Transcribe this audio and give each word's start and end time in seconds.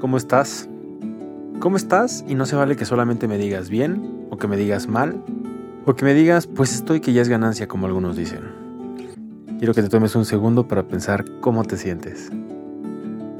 ¿Cómo 0.00 0.16
estás? 0.16 0.68
¿Cómo 1.60 1.76
estás? 1.76 2.24
Y 2.28 2.34
no 2.34 2.46
se 2.46 2.56
vale 2.56 2.76
que 2.76 2.84
solamente 2.84 3.28
me 3.28 3.38
digas 3.38 3.70
bien, 3.70 4.26
o 4.30 4.36
que 4.36 4.48
me 4.48 4.56
digas 4.56 4.86
mal, 4.88 5.22
o 5.86 5.94
que 5.94 6.04
me 6.04 6.14
digas, 6.14 6.46
pues 6.46 6.74
estoy 6.74 7.00
que 7.00 7.12
ya 7.12 7.22
es 7.22 7.28
ganancia, 7.28 7.68
como 7.68 7.86
algunos 7.86 8.16
dicen. 8.16 8.40
Quiero 9.58 9.72
que 9.72 9.82
te 9.82 9.88
tomes 9.88 10.14
un 10.16 10.24
segundo 10.24 10.68
para 10.68 10.82
pensar 10.88 11.24
cómo 11.40 11.64
te 11.64 11.76
sientes. 11.76 12.30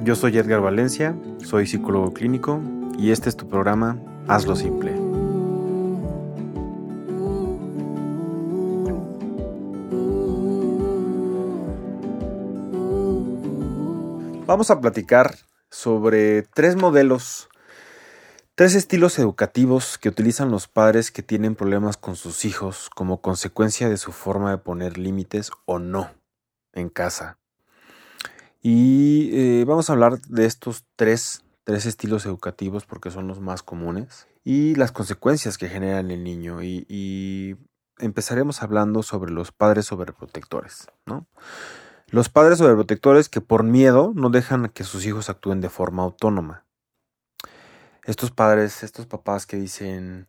Yo 0.05 0.15
soy 0.15 0.39
Edgar 0.39 0.61
Valencia, 0.61 1.17
soy 1.39 1.67
psicólogo 1.67 2.13
clínico, 2.13 2.61
y 2.99 3.11
este 3.11 3.29
es 3.29 3.37
tu 3.37 3.49
programa 3.49 3.99
Hazlo 4.29 4.57
Simple. 4.57 4.93
Vamos 14.47 14.71
a 14.71 14.81
platicar 14.81 15.35
sobre 15.75 16.43
tres 16.43 16.77
modelos, 16.77 17.49
tres 18.55 18.77
estilos 18.77 19.19
educativos 19.19 19.99
que 19.99 20.09
utilizan 20.09 20.53
los 20.53 20.69
padres 20.69 21.11
que 21.11 21.25
tienen 21.25 21.57
problemas 21.57 21.97
con 21.97 22.15
sus 22.15 22.45
hijos 22.45 22.89
como 22.95 23.21
consecuencia 23.21 23.89
de 23.89 23.97
su 23.97 24.13
forma 24.13 24.53
de 24.53 24.59
poner 24.59 24.99
límites 24.99 25.51
o 25.67 25.81
no 25.81 26.13
en 26.73 26.91
casa. 26.91 27.39
Y 28.63 29.31
eh, 29.33 29.65
vamos 29.67 29.91
a 29.91 29.95
hablar 29.95 30.21
de 30.21 30.47
estos 30.47 30.85
tres, 30.95 31.45
tres 31.65 31.87
estilos 31.87 32.25
educativos 32.25 32.87
porque 32.87 33.11
son 33.11 33.27
los 33.27 33.41
más 33.41 33.65
comunes 33.65 34.29
y 34.45 34.77
las 34.77 34.93
consecuencias 34.93 35.59
que 35.59 35.69
generan 35.69 36.13
el 36.13 36.23
niño. 36.23 36.63
Y, 36.63 36.87
y 36.89 37.57
empezaremos 37.99 38.63
hablando 38.63 39.03
sobre 39.03 39.33
los 39.33 39.51
padres 39.51 39.87
sobreprotectores, 39.87 40.87
¿no? 41.05 41.27
Los 42.15 42.29
padres 42.29 42.59
sobreprotectores 42.59 43.29
que 43.29 43.41
por 43.41 43.65
miedo 43.65 44.13
no 44.15 44.31
dejan 44.31 44.69
que 44.69 44.85
sus 44.85 45.05
hijos 45.05 45.29
actúen 45.29 45.61
de 45.61 45.69
forma 45.69 46.05
autónoma. 46.05 46.65
Estos 48.05 48.31
padres, 48.31 48.85
estos 48.85 49.07
papás 49.07 49.47
que 49.47 49.57
dicen, 49.57 50.29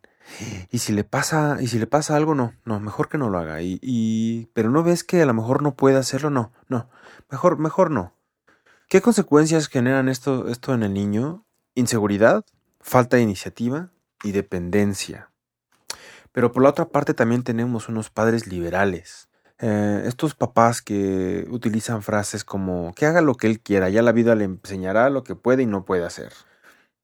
y 0.72 0.78
si 0.78 0.92
le 0.92 1.04
pasa, 1.04 1.58
y 1.60 1.68
si 1.68 1.78
le 1.78 1.86
pasa 1.86 2.16
algo, 2.16 2.34
no, 2.34 2.54
no, 2.64 2.80
mejor 2.80 3.08
que 3.08 3.18
no 3.18 3.30
lo 3.30 3.38
haga. 3.38 3.62
Y, 3.62 3.78
y, 3.82 4.46
pero 4.46 4.68
no 4.68 4.82
ves 4.82 5.04
que 5.04 5.22
a 5.22 5.26
lo 5.26 5.32
mejor 5.32 5.62
no 5.62 5.76
puede 5.76 5.96
hacerlo, 5.96 6.28
no, 6.28 6.52
no, 6.66 6.90
mejor, 7.30 7.56
mejor 7.56 7.92
no. 7.92 8.16
¿Qué 8.88 9.00
consecuencias 9.00 9.68
generan 9.68 10.08
esto, 10.08 10.48
esto 10.48 10.74
en 10.74 10.82
el 10.82 10.92
niño? 10.92 11.46
Inseguridad, 11.76 12.44
falta 12.80 13.16
de 13.16 13.22
iniciativa 13.22 13.92
y 14.24 14.32
dependencia. 14.32 15.30
Pero 16.32 16.50
por 16.50 16.64
la 16.64 16.70
otra 16.70 16.88
parte 16.88 17.14
también 17.14 17.44
tenemos 17.44 17.88
unos 17.88 18.10
padres 18.10 18.48
liberales, 18.48 19.28
eh, 19.58 20.02
estos 20.04 20.34
papás 20.34 20.82
que 20.82 21.46
utilizan 21.50 22.02
frases 22.02 22.44
como 22.44 22.94
que 22.94 23.06
haga 23.06 23.22
lo 23.22 23.34
que 23.34 23.46
él 23.46 23.60
quiera, 23.60 23.88
ya 23.88 24.02
la 24.02 24.12
vida 24.12 24.34
le 24.34 24.44
enseñará 24.44 25.08
lo 25.08 25.24
que 25.24 25.34
puede 25.34 25.62
y 25.62 25.66
no 25.66 25.84
puede 25.84 26.04
hacer. 26.04 26.32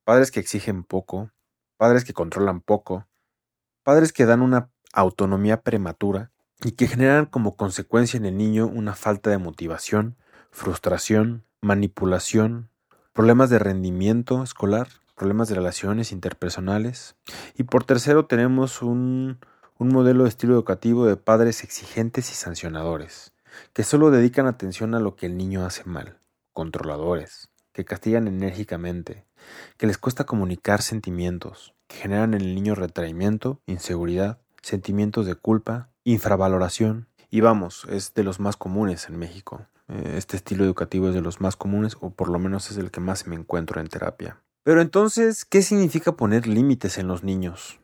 Padres 0.04 0.30
que 0.30 0.40
exigen 0.40 0.84
poco, 0.84 1.30
padres 1.78 2.04
que 2.04 2.12
controlan 2.12 2.60
poco, 2.60 3.06
padres 3.82 4.12
que 4.12 4.26
dan 4.26 4.42
una 4.42 4.70
autonomía 4.92 5.62
prematura 5.62 6.30
y 6.62 6.72
que 6.72 6.86
generan 6.86 7.26
como 7.26 7.56
consecuencia 7.56 8.18
en 8.18 8.26
el 8.26 8.36
niño 8.36 8.66
una 8.66 8.94
falta 8.94 9.30
de 9.30 9.38
motivación, 9.38 10.16
frustración, 10.50 11.44
manipulación, 11.60 12.68
problemas 13.12 13.50
de 13.50 13.58
rendimiento 13.58 14.42
escolar, 14.42 14.88
problemas 15.16 15.48
de 15.48 15.54
relaciones 15.54 16.12
interpersonales. 16.12 17.16
Y 17.56 17.64
por 17.64 17.84
tercero 17.84 18.26
tenemos 18.26 18.82
un 18.82 19.38
un 19.82 19.88
modelo 19.88 20.22
de 20.22 20.28
estilo 20.28 20.54
educativo 20.54 21.06
de 21.06 21.16
padres 21.16 21.64
exigentes 21.64 22.30
y 22.30 22.34
sancionadores, 22.34 23.32
que 23.72 23.82
solo 23.82 24.12
dedican 24.12 24.46
atención 24.46 24.94
a 24.94 25.00
lo 25.00 25.16
que 25.16 25.26
el 25.26 25.36
niño 25.36 25.64
hace 25.64 25.82
mal, 25.84 26.18
controladores, 26.52 27.50
que 27.72 27.84
castigan 27.84 28.28
enérgicamente, 28.28 29.26
que 29.76 29.88
les 29.88 29.98
cuesta 29.98 30.24
comunicar 30.24 30.82
sentimientos, 30.82 31.74
que 31.88 31.96
generan 31.96 32.34
en 32.34 32.42
el 32.42 32.54
niño 32.54 32.76
retraimiento, 32.76 33.60
inseguridad, 33.66 34.38
sentimientos 34.62 35.26
de 35.26 35.34
culpa, 35.34 35.90
infravaloración, 36.04 37.08
y 37.28 37.40
vamos, 37.40 37.84
es 37.90 38.14
de 38.14 38.22
los 38.22 38.38
más 38.38 38.56
comunes 38.56 39.08
en 39.08 39.18
México. 39.18 39.66
Eh, 39.88 40.14
este 40.16 40.36
estilo 40.36 40.64
educativo 40.64 41.08
es 41.08 41.14
de 41.14 41.22
los 41.22 41.40
más 41.40 41.56
comunes, 41.56 41.96
o 42.00 42.10
por 42.10 42.28
lo 42.28 42.38
menos 42.38 42.70
es 42.70 42.76
el 42.76 42.92
que 42.92 43.00
más 43.00 43.26
me 43.26 43.34
encuentro 43.34 43.80
en 43.80 43.88
terapia. 43.88 44.40
Pero 44.62 44.80
entonces, 44.80 45.44
¿qué 45.44 45.62
significa 45.62 46.12
poner 46.12 46.46
límites 46.46 46.98
en 46.98 47.08
los 47.08 47.24
niños? 47.24 47.80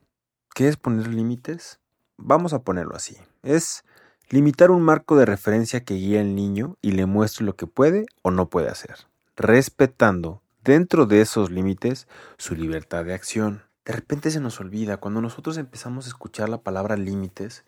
¿Qué 0.54 0.68
es 0.68 0.76
poner 0.76 1.08
límites? 1.08 1.80
Vamos 2.20 2.52
a 2.52 2.62
ponerlo 2.62 2.96
así. 2.96 3.16
Es 3.44 3.84
limitar 4.28 4.72
un 4.72 4.82
marco 4.82 5.16
de 5.16 5.24
referencia 5.24 5.84
que 5.84 5.94
guía 5.94 6.20
al 6.20 6.34
niño 6.34 6.76
y 6.82 6.92
le 6.92 7.06
muestre 7.06 7.46
lo 7.46 7.54
que 7.54 7.68
puede 7.68 8.06
o 8.22 8.32
no 8.32 8.50
puede 8.50 8.68
hacer, 8.68 8.96
respetando 9.36 10.42
dentro 10.64 11.06
de 11.06 11.20
esos 11.20 11.50
límites 11.50 12.08
su 12.36 12.56
libertad 12.56 13.04
de 13.04 13.14
acción. 13.14 13.62
De 13.84 13.92
repente 13.92 14.32
se 14.32 14.40
nos 14.40 14.60
olvida 14.60 14.98
cuando 14.98 15.22
nosotros 15.22 15.56
empezamos 15.56 16.04
a 16.04 16.08
escuchar 16.08 16.48
la 16.48 16.60
palabra 16.60 16.96
límites, 16.96 17.64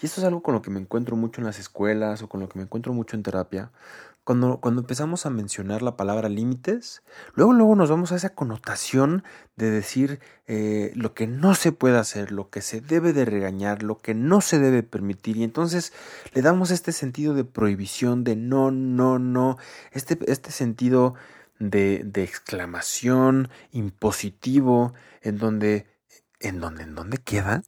y 0.00 0.06
esto 0.06 0.20
es 0.20 0.26
algo 0.26 0.42
con 0.42 0.54
lo 0.54 0.62
que 0.62 0.70
me 0.70 0.78
encuentro 0.78 1.16
mucho 1.16 1.40
en 1.40 1.46
las 1.46 1.58
escuelas 1.58 2.22
o 2.22 2.28
con 2.28 2.40
lo 2.40 2.48
que 2.48 2.58
me 2.58 2.64
encuentro 2.64 2.92
mucho 2.92 3.16
en 3.16 3.24
terapia, 3.24 3.72
cuando, 4.24 4.58
cuando 4.60 4.80
empezamos 4.80 5.26
a 5.26 5.30
mencionar 5.30 5.82
la 5.82 5.96
palabra 5.96 6.28
límites, 6.30 7.02
luego, 7.34 7.52
luego 7.52 7.76
nos 7.76 7.90
vamos 7.90 8.10
a 8.10 8.16
esa 8.16 8.34
connotación 8.34 9.22
de 9.56 9.70
decir 9.70 10.20
eh, 10.46 10.92
lo 10.94 11.14
que 11.14 11.26
no 11.26 11.54
se 11.54 11.72
puede 11.72 11.98
hacer, 11.98 12.32
lo 12.32 12.48
que 12.48 12.62
se 12.62 12.80
debe 12.80 13.12
de 13.12 13.26
regañar, 13.26 13.82
lo 13.82 14.00
que 14.00 14.14
no 14.14 14.40
se 14.40 14.58
debe 14.58 14.82
permitir. 14.82 15.36
Y 15.36 15.44
entonces 15.44 15.92
le 16.32 16.42
damos 16.42 16.70
este 16.70 16.92
sentido 16.92 17.34
de 17.34 17.44
prohibición, 17.44 18.24
de 18.24 18.34
no, 18.34 18.70
no, 18.70 19.18
no, 19.18 19.58
este, 19.92 20.18
este 20.26 20.50
sentido 20.50 21.14
de, 21.58 22.02
de 22.04 22.24
exclamación 22.24 23.50
impositivo, 23.72 24.94
en 25.20 25.38
donde, 25.38 25.86
en 26.40 26.60
donde, 26.60 26.82
en 26.84 26.94
donde 26.94 27.18
queda 27.18 27.62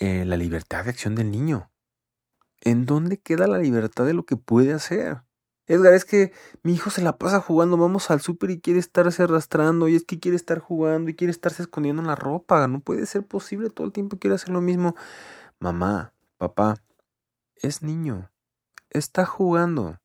eh, 0.00 0.24
la 0.24 0.36
libertad 0.36 0.84
de 0.84 0.90
acción 0.90 1.16
del 1.16 1.32
niño. 1.32 1.72
¿En 2.60 2.86
dónde 2.86 3.18
queda 3.18 3.46
la 3.48 3.58
libertad 3.58 4.06
de 4.06 4.14
lo 4.14 4.24
que 4.24 4.36
puede 4.36 4.72
hacer? 4.72 5.22
Edgar, 5.68 5.92
es 5.92 6.06
que 6.06 6.32
mi 6.62 6.72
hijo 6.72 6.88
se 6.88 7.02
la 7.02 7.18
pasa 7.18 7.40
jugando, 7.40 7.76
vamos 7.76 8.10
al 8.10 8.22
súper 8.22 8.50
y 8.50 8.60
quiere 8.60 8.80
estarse 8.80 9.22
arrastrando, 9.22 9.86
y 9.86 9.96
es 9.96 10.04
que 10.04 10.18
quiere 10.18 10.34
estar 10.36 10.58
jugando 10.60 11.10
y 11.10 11.14
quiere 11.14 11.30
estarse 11.30 11.62
escondiendo 11.62 12.00
en 12.00 12.08
la 12.08 12.16
ropa, 12.16 12.66
no 12.68 12.80
puede 12.80 13.04
ser 13.04 13.26
posible, 13.26 13.68
todo 13.68 13.86
el 13.86 13.92
tiempo 13.92 14.18
quiere 14.18 14.34
hacer 14.34 14.48
lo 14.48 14.62
mismo. 14.62 14.96
Mamá, 15.60 16.14
papá, 16.38 16.76
es 17.56 17.82
niño, 17.82 18.30
está 18.88 19.26
jugando. 19.26 19.98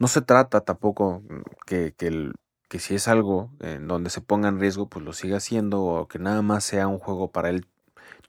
No 0.00 0.08
se 0.08 0.20
trata 0.20 0.62
tampoco 0.62 1.22
que, 1.64 1.94
que, 1.96 2.32
que 2.68 2.78
si 2.80 2.96
es 2.96 3.06
algo 3.06 3.52
en 3.60 3.86
donde 3.86 4.10
se 4.10 4.20
ponga 4.20 4.48
en 4.48 4.58
riesgo, 4.58 4.88
pues 4.88 5.04
lo 5.04 5.12
siga 5.12 5.36
haciendo, 5.36 5.82
o 5.84 6.08
que 6.08 6.18
nada 6.18 6.42
más 6.42 6.64
sea 6.64 6.88
un 6.88 6.98
juego 6.98 7.30
para 7.30 7.50
él. 7.50 7.68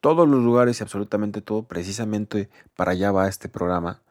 Todos 0.01 0.27
los 0.27 0.43
lugares 0.43 0.79
y 0.79 0.83
absolutamente 0.83 1.41
todo, 1.41 1.63
precisamente 1.63 2.51
para 2.75 2.91
allá 2.91 3.11
va 3.11 3.27
este 3.27 3.49
programa 3.49 4.03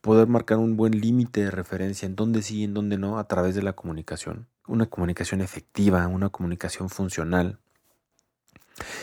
poder 0.00 0.28
marcar 0.28 0.58
un 0.58 0.76
buen 0.76 1.00
límite 1.00 1.44
de 1.44 1.50
referencia 1.50 2.06
en 2.06 2.16
dónde 2.16 2.42
sí 2.42 2.60
y 2.60 2.64
en 2.64 2.74
dónde 2.74 2.98
no 2.98 3.18
a 3.18 3.24
través 3.28 3.54
de 3.54 3.62
la 3.62 3.74
comunicación. 3.74 4.48
Una 4.66 4.86
comunicación 4.86 5.40
efectiva, 5.40 6.06
una 6.06 6.30
comunicación 6.30 6.88
funcional. 6.88 7.58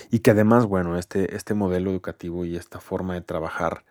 Y 0.10 0.20
que 0.20 0.32
además, 0.32 0.66
bueno, 0.66 0.98
este, 0.98 1.36
este 1.36 1.54
modelo 1.54 1.92
educativo 1.92 2.46
y 2.46 2.56
esta 2.56 2.80
forma 2.80 3.14
de 3.14 3.22
trabajar 3.22 3.84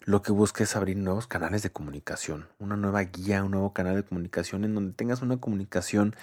lo 0.00 0.22
que 0.22 0.32
busca 0.32 0.62
es 0.62 0.76
abrir 0.76 0.98
nuevos 0.98 1.26
canales 1.26 1.62
de 1.62 1.70
comunicación, 1.70 2.48
una 2.58 2.76
nueva 2.76 3.02
guía, 3.02 3.42
un 3.42 3.52
nuevo 3.52 3.72
canal 3.72 3.96
de 3.96 4.04
comunicación 4.04 4.64
en 4.64 4.74
donde 4.74 4.92
tengas 4.92 5.22
una 5.22 5.38
comunicación 5.38 6.14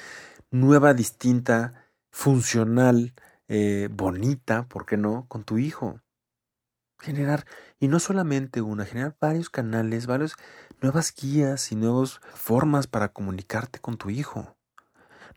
nueva, 0.52 0.94
distinta, 0.94 1.86
funcional, 2.12 3.13
eh, 3.48 3.90
bonita, 3.92 4.68
¿por 4.68 4.86
qué 4.86 4.98
no?, 4.98 5.25
con 5.28 5.44
tu 5.44 5.58
hijo 5.58 6.00
generar, 7.01 7.45
y 7.79 7.88
no 7.88 8.00
solamente 8.00 8.62
una, 8.62 8.85
generar 8.85 9.16
varios 9.19 9.50
canales, 9.50 10.06
varias 10.07 10.35
nuevas 10.81 11.13
guías 11.13 11.72
y 11.72 11.75
nuevas 11.75 12.22
formas 12.34 12.88
para 12.88 13.09
comunicarte 13.09 13.79
con 13.79 13.97
tu 13.97 14.09
hijo. 14.09 14.56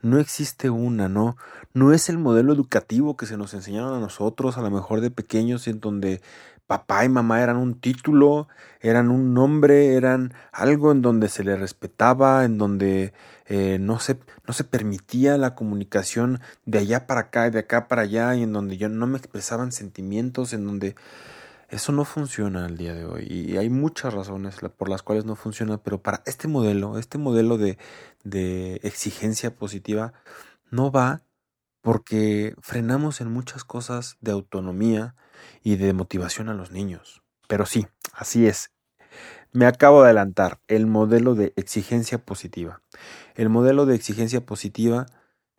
No 0.03 0.19
existe 0.19 0.69
una, 0.69 1.09
no, 1.09 1.37
no 1.73 1.93
es 1.93 2.11
el 2.11 2.19
modelo 2.19 2.53
educativo 2.53 3.17
que 3.17 3.25
se 3.25 3.39
nos 3.39 3.55
enseñaron 3.55 3.95
a 3.95 4.01
nosotros, 4.01 4.59
a 4.59 4.63
lo 4.63 4.71
mejor 4.71 5.01
de 5.01 5.11
pequeños, 5.11 5.67
en 5.67 5.81
donde 5.81 6.21
papá 6.67 7.05
y 7.05 7.09
mamá 7.09 7.43
eran 7.43 7.57
un 7.57 7.81
título, 7.81 8.49
eran 8.81 9.11
un 9.11 9.35
nombre, 9.35 9.95
eran 9.95 10.35
algo 10.53 10.93
en 10.93 11.03
donde 11.03 11.29
se 11.29 11.45
le 11.45 11.57
respetaba, 11.57 12.45
en 12.45 12.59
donde 12.59 13.15
eh, 13.47 13.79
no, 13.81 13.99
se, 13.99 14.19
no 14.47 14.55
se 14.55 14.65
permitía 14.65 15.39
la 15.39 15.55
comunicación 15.55 16.41
de 16.65 16.79
allá 16.79 17.07
para 17.07 17.21
acá, 17.21 17.51
de 17.51 17.61
acá 17.61 17.89
para 17.89 18.03
allá, 18.03 18.35
y 18.35 18.43
en 18.43 18.53
donde 18.53 18.77
yo 18.77 18.89
no 18.89 19.07
me 19.07 19.19
expresaban 19.19 19.73
sentimientos, 19.73 20.53
en 20.53 20.67
donde 20.67 20.97
eso 21.75 21.91
no 21.91 22.05
funciona 22.05 22.67
al 22.67 22.77
día 22.77 22.95
de 22.95 23.05
hoy 23.05 23.27
y 23.29 23.57
hay 23.57 23.69
muchas 23.69 24.15
razones 24.15 24.57
por 24.77 24.89
las 24.89 25.03
cuales 25.03 25.25
no 25.25 25.35
funciona, 25.35 25.79
pero 25.79 26.01
para 26.01 26.23
este 26.25 26.47
modelo, 26.47 26.99
este 26.99 27.19
modelo 27.19 27.59
de, 27.59 27.79
exigencia 28.83 29.57
positiva, 29.57 30.13
no 30.71 30.93
va 30.93 31.23
porque 31.83 32.55
frenamos 32.61 33.21
en 33.21 33.31
muchas 33.33 33.65
cosas 33.65 34.17
de 34.21 34.31
autonomía 34.31 35.17
y 35.63 35.77
de 35.77 35.93
motivación 35.93 36.49
a 36.49 36.55
los 36.55 36.71
niños. 36.71 37.23
Pero 37.49 37.67
sí, 37.67 37.89
así 38.13 38.47
es. 38.47 38.71
Me 39.53 39.67
acabo 39.67 40.03
de 40.03 40.07
adelantar 40.07 40.61
el 40.69 40.87
modelo 40.87 41.35
de 41.35 41.53
exigencia 41.57 42.19
positiva. 42.19 42.83
El 43.35 43.49
modelo 43.49 43.85
de 43.85 43.97
exigencia 43.97 44.47
positiva 44.47 45.07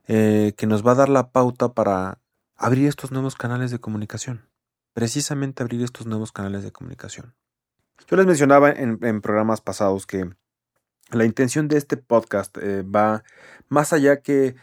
eh, 0.07 0.53
que 0.57 0.65
nos 0.65 0.85
va 0.85 0.93
a 0.93 0.95
dar 0.95 1.09
la 1.09 1.31
pauta 1.31 1.73
para 1.73 2.19
abrir 2.55 2.87
estos 2.87 3.11
nuevos 3.11 3.35
canales 3.35 3.69
de 3.69 3.79
comunicación. 3.79 4.54
Precisamente 4.95 5.61
abrir 5.61 5.83
estos 5.83 6.05
nuevos 6.05 6.31
canales 6.31 6.63
de 6.63 6.71
comunicación. 6.71 7.33
Yo 8.07 8.15
les 8.15 8.25
mencionaba 8.25 8.71
en, 8.71 9.19
programas 9.19 9.59
pasados 9.59 10.05
que 10.05 10.29
la 11.11 11.25
intención 11.25 11.67
de 11.67 11.75
este 11.75 11.97
podcast 11.97 12.57
eh, 12.57 12.81
va 12.83 13.25
más 13.67 13.91
allá 13.91 14.21
que 14.21 14.55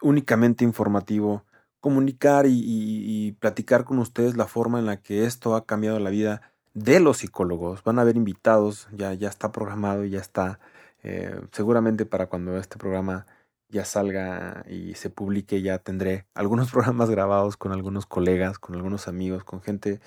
únicamente 0.00 0.64
informativo, 0.64 1.44
comunicar 1.80 2.46
y, 2.48 3.36
platicar 3.40 3.84
con 3.84 3.98
ustedes 3.98 4.38
la 4.38 4.46
forma 4.46 4.78
en 4.78 4.86
la 4.86 5.02
que 5.02 5.26
esto 5.26 5.54
ha 5.54 5.66
cambiado 5.66 6.00
la 6.00 6.08
vida 6.08 6.40
de 6.72 6.98
los 6.98 7.18
psicólogos. 7.18 7.84
Van 7.84 7.98
a 7.98 8.02
haber 8.02 8.16
invitados, 8.16 8.88
ya, 8.90 9.12
ya 9.12 9.28
está 9.28 9.52
programado, 9.52 10.06
y 10.06 10.08
ya 10.08 10.20
está 10.20 10.60
eh, 11.02 11.38
seguramente 11.52 12.06
para 12.06 12.28
cuando 12.28 12.56
este 12.56 12.78
programa 12.78 13.26
ya 13.74 13.84
salga 13.84 14.64
y 14.68 14.94
se 14.94 15.10
publique 15.10 15.60
ya 15.60 15.78
tendré 15.78 16.26
algunos 16.34 16.70
programas 16.72 17.10
grabados 17.10 17.56
con 17.56 17.72
algunos 17.72 18.06
colegas, 18.06 18.58
con 18.58 18.76
algunos 18.76 19.08
amigos, 19.08 19.44
con 19.44 19.60
gente 19.60 20.00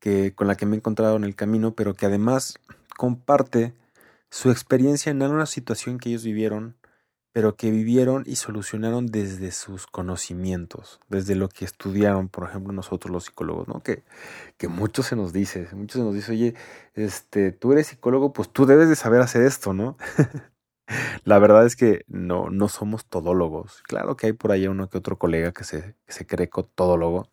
que 0.00 0.34
con 0.34 0.46
la 0.46 0.56
que 0.56 0.66
me 0.66 0.76
he 0.76 0.78
encontrado 0.78 1.16
en 1.16 1.24
el 1.24 1.34
camino, 1.34 1.74
pero 1.74 1.94
que 1.94 2.06
además 2.06 2.58
comparte 2.96 3.74
su 4.30 4.50
experiencia 4.50 5.10
en 5.10 5.22
alguna 5.22 5.46
situación 5.46 5.98
que 5.98 6.10
ellos 6.10 6.24
vivieron, 6.24 6.76
pero 7.32 7.56
que 7.56 7.70
vivieron 7.70 8.24
y 8.26 8.36
solucionaron 8.36 9.06
desde 9.06 9.52
sus 9.52 9.86
conocimientos, 9.86 11.00
desde 11.08 11.36
lo 11.36 11.48
que 11.48 11.64
estudiaron, 11.64 12.28
por 12.28 12.48
ejemplo, 12.48 12.72
nosotros 12.72 13.12
los 13.12 13.24
psicólogos, 13.24 13.68
¿no? 13.68 13.80
Que, 13.80 14.02
que 14.56 14.68
mucho 14.68 15.02
se 15.02 15.14
nos 15.16 15.32
dice, 15.32 15.68
mucho 15.72 15.98
se 15.98 16.04
nos 16.04 16.14
dice, 16.14 16.32
oye, 16.32 16.54
este, 16.94 17.52
tú 17.52 17.72
eres 17.72 17.86
psicólogo, 17.88 18.32
pues 18.32 18.50
tú 18.50 18.66
debes 18.66 18.88
de 18.88 18.96
saber 18.96 19.20
hacer 19.20 19.42
esto, 19.42 19.72
¿no? 19.72 19.96
La 21.24 21.38
verdad 21.38 21.66
es 21.66 21.76
que 21.76 22.04
no, 22.08 22.50
no 22.50 22.68
somos 22.68 23.04
todólogos. 23.06 23.82
Claro 23.82 24.16
que 24.16 24.26
hay 24.26 24.32
por 24.32 24.52
ahí 24.52 24.66
uno 24.66 24.88
que 24.88 24.98
otro 24.98 25.18
colega 25.18 25.52
que 25.52 25.64
se, 25.64 25.94
que 26.06 26.12
se 26.12 26.26
cree 26.26 26.50
todólogo. 26.74 27.28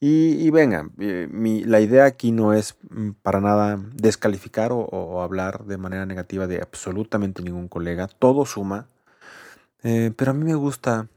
Y, 0.00 0.34
y 0.46 0.50
venga, 0.50 0.90
eh, 0.98 1.28
mi, 1.30 1.64
la 1.64 1.80
idea 1.80 2.04
aquí 2.04 2.32
no 2.32 2.52
es 2.52 2.76
mm, 2.90 3.12
para 3.22 3.40
nada 3.40 3.80
descalificar 3.94 4.70
o, 4.72 5.22
hablar 5.22 5.64
de 5.64 5.78
manera 5.78 6.04
negativa 6.06 6.46
de 6.46 6.60
absolutamente 6.60 7.42
ningún 7.42 7.68
colega. 7.68 8.08
Todo 8.08 8.44
suma. 8.46 8.88
Eh, 9.82 10.12
pero 10.16 10.32
a 10.32 10.34
mí 10.34 10.44
me 10.44 10.54
gusta, 10.54 11.08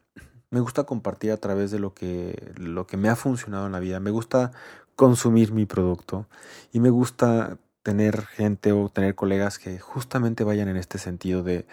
me 0.51 0.59
gusta 0.59 0.83
compartir 0.86 1.31
a 1.31 1.38
través 1.38 1.71
de 1.71 1.80
lo 1.80 1.94
que, 1.94 2.54
lo 2.57 2.88
que 2.88 2.98
me 2.98 3.09
ha 3.09 3.15
funcionado 3.15 3.65
en 3.65 3.71
la 3.74 3.80
vida. 3.80 4.00
Me 4.00 4.12
gusta 4.12 4.51
consumir 4.95 5.54
mi 5.54 5.65
producto 5.65 6.27
y 6.74 6.80
me 6.80 6.89
gusta 6.89 7.57
tener 7.88 8.25
gente 8.25 8.74
o 8.74 8.89
tener 8.89 9.16
colegas 9.16 9.60
que 9.60 9.80
justamente 9.80 10.44
vayan 10.44 10.68
en 10.68 10.75
este 10.75 10.98
sentido 10.98 11.42
de, 11.42 11.66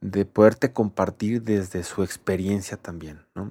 de 0.00 0.24
poderte 0.24 0.72
compartir 0.72 1.42
desde 1.42 1.82
su 1.82 2.02
experiencia 2.02 2.78
también, 2.78 3.26
¿no? 3.34 3.50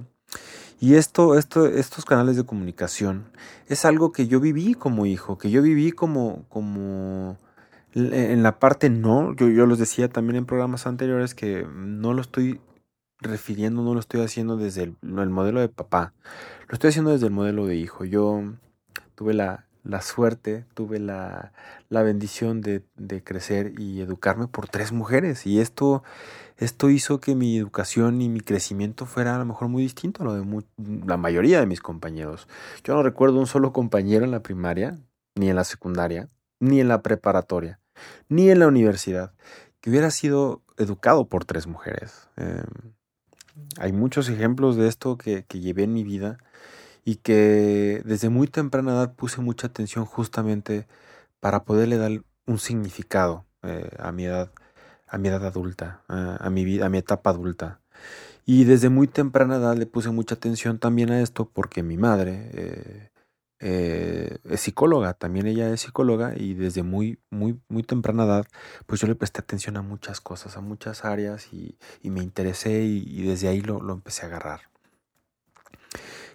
Y 0.80 0.96
esto, 0.96 1.38
esto, 1.38 1.68
estos 1.68 2.06
canales 2.06 2.36
de 2.36 2.46
comunicación 2.46 3.26
es 3.68 3.86
algo 3.86 4.12
que 4.12 4.26
yo 4.26 4.40
viví 4.40 4.74
como 4.74 5.06
hijo, 5.06 5.38
que 5.38 5.52
yo 5.52 5.62
viví 5.62 5.92
como, 5.92 6.46
como 6.50 7.38
en 7.94 8.42
la 8.42 8.58
parte 8.58 8.90
no, 8.90 9.36
yo, 9.36 9.48
yo 9.48 9.68
los 9.68 9.78
decía 9.78 10.10
también 10.10 10.38
en 10.38 10.48
programas 10.48 10.88
anteriores 10.88 11.36
que 11.36 11.68
no 11.72 12.16
lo 12.16 12.24
estoy 12.24 12.60
refiriendo, 13.20 13.84
no 13.84 13.94
lo 13.94 14.00
estoy 14.00 14.22
haciendo 14.22 14.58
desde 14.58 14.82
el, 14.82 14.96
el 15.04 15.30
modelo 15.30 15.60
de 15.60 15.70
papá, 15.70 16.16
lo 16.68 16.74
estoy 16.74 16.90
haciendo 16.90 17.12
desde 17.12 17.28
el 17.28 17.34
modelo 17.34 17.68
de 17.68 17.76
hijo. 17.76 18.04
Yo 18.04 18.42
tuve 19.14 19.36
la, 19.36 19.69
la 19.84 20.02
suerte, 20.02 20.66
tuve 20.74 21.00
la, 21.00 21.54
la 21.90 22.04
bendición 22.04 22.62
de, 22.62 22.84
de, 22.96 23.24
crecer 23.24 23.74
y 23.80 24.02
educarme 24.02 24.48
por 24.48 24.68
tres 24.68 24.92
mujeres. 24.92 25.46
Y 25.46 25.60
esto, 25.60 26.04
esto 26.58 26.90
hizo 26.90 27.20
que 27.20 27.36
mi 27.36 27.58
educación 27.58 28.22
y 28.22 28.30
mi 28.30 28.42
crecimiento 28.42 29.06
fuera 29.06 29.36
a 29.36 29.40
lo 29.40 29.46
mejor 29.46 29.70
muy 29.70 29.84
distinto 29.84 30.24
a 30.24 30.26
lo 30.26 30.34
de 30.34 30.64
la 31.06 31.18
mayoría 31.18 31.60
de 31.60 31.66
mis 31.66 31.82
compañeros. 31.82 32.48
Yo 32.84 32.94
no 32.94 33.04
recuerdo 33.04 33.40
un 33.40 33.48
solo 33.48 33.72
compañero 33.72 34.26
en 34.26 34.32
la 34.32 34.44
primaria, 34.44 35.00
ni 35.36 35.50
en 35.50 35.56
la 35.56 35.64
secundaria, 35.64 36.30
ni 36.60 36.82
en 36.82 36.88
la 36.88 37.02
preparatoria, 37.02 37.80
ni 38.28 38.50
en 38.50 38.60
la 38.60 38.68
universidad, 38.68 39.34
que 39.82 39.90
hubiera 39.90 40.12
sido 40.12 40.62
educado 40.78 41.28
por 41.28 41.46
tres 41.46 41.68
mujeres. 41.68 42.30
Em, 42.36 42.92
hay 43.78 43.94
muchos 43.94 44.30
ejemplos 44.30 44.76
de 44.76 44.88
esto 44.88 45.18
que, 45.18 45.46
que 45.46 45.60
llevé 45.62 45.84
en 45.84 45.94
mi 45.94 46.04
vida 46.04 46.38
y 47.06 47.18
que 47.18 48.02
desde 48.06 48.30
muy 48.30 48.48
temprana 48.48 48.92
edad 48.94 49.14
puse 49.16 49.42
mucha 49.42 49.68
atención 49.68 50.06
justamente 50.06 50.88
para 51.40 51.64
poderle 51.64 51.98
dar 51.98 52.24
un 52.46 52.60
significado 52.60 53.46
eh, 53.64 53.90
a 54.00 54.12
mi 54.12 54.26
edad 54.26 54.52
a 55.08 55.18
mi 55.18 55.28
edad 55.30 55.46
adulta 55.46 56.04
a, 56.08 56.50
mi 56.50 56.66
vida 56.66 56.86
a 56.86 56.90
mi 56.90 57.00
etapa 57.00 57.32
adulta. 57.32 57.82
Y 58.46 58.64
desde 58.64 58.90
muy 58.90 59.08
temprana 59.08 59.58
edad 59.58 59.76
le 59.78 59.86
puse 59.86 60.10
mucha 60.12 60.36
atención 60.36 60.80
también 60.80 61.12
a 61.12 61.22
esto 61.22 61.50
porque 61.50 61.84
mi 61.84 61.98
madre 61.98 62.50
eh, 62.54 63.10
eh, 63.60 64.38
es 64.46 64.62
psicóloga 64.62 65.14
también 65.14 65.46
ella 65.48 65.70
es 65.74 65.82
psicóloga 65.82 66.34
y 66.36 66.54
desde 66.54 66.82
muy 66.84 67.20
muy 67.30 67.60
muy 67.68 67.84
temprana 67.84 68.24
edad 68.24 68.46
pues 68.86 69.02
yo 69.02 69.08
le 69.08 69.16
presté 69.16 69.42
atención 69.42 69.76
a 69.78 69.82
muchas 69.82 70.22
cosas 70.22 70.56
a 70.56 70.62
muchas 70.62 71.04
áreas 71.04 71.52
y, 71.54 71.78
me 72.04 72.24
interesé 72.24 72.84
y, 72.84 73.24
desde 73.24 73.50
ahí 73.50 73.62
lo, 73.62 73.82
lo 73.82 73.94
empecé 73.94 74.24
a 74.24 74.30
agarrar 74.30 74.62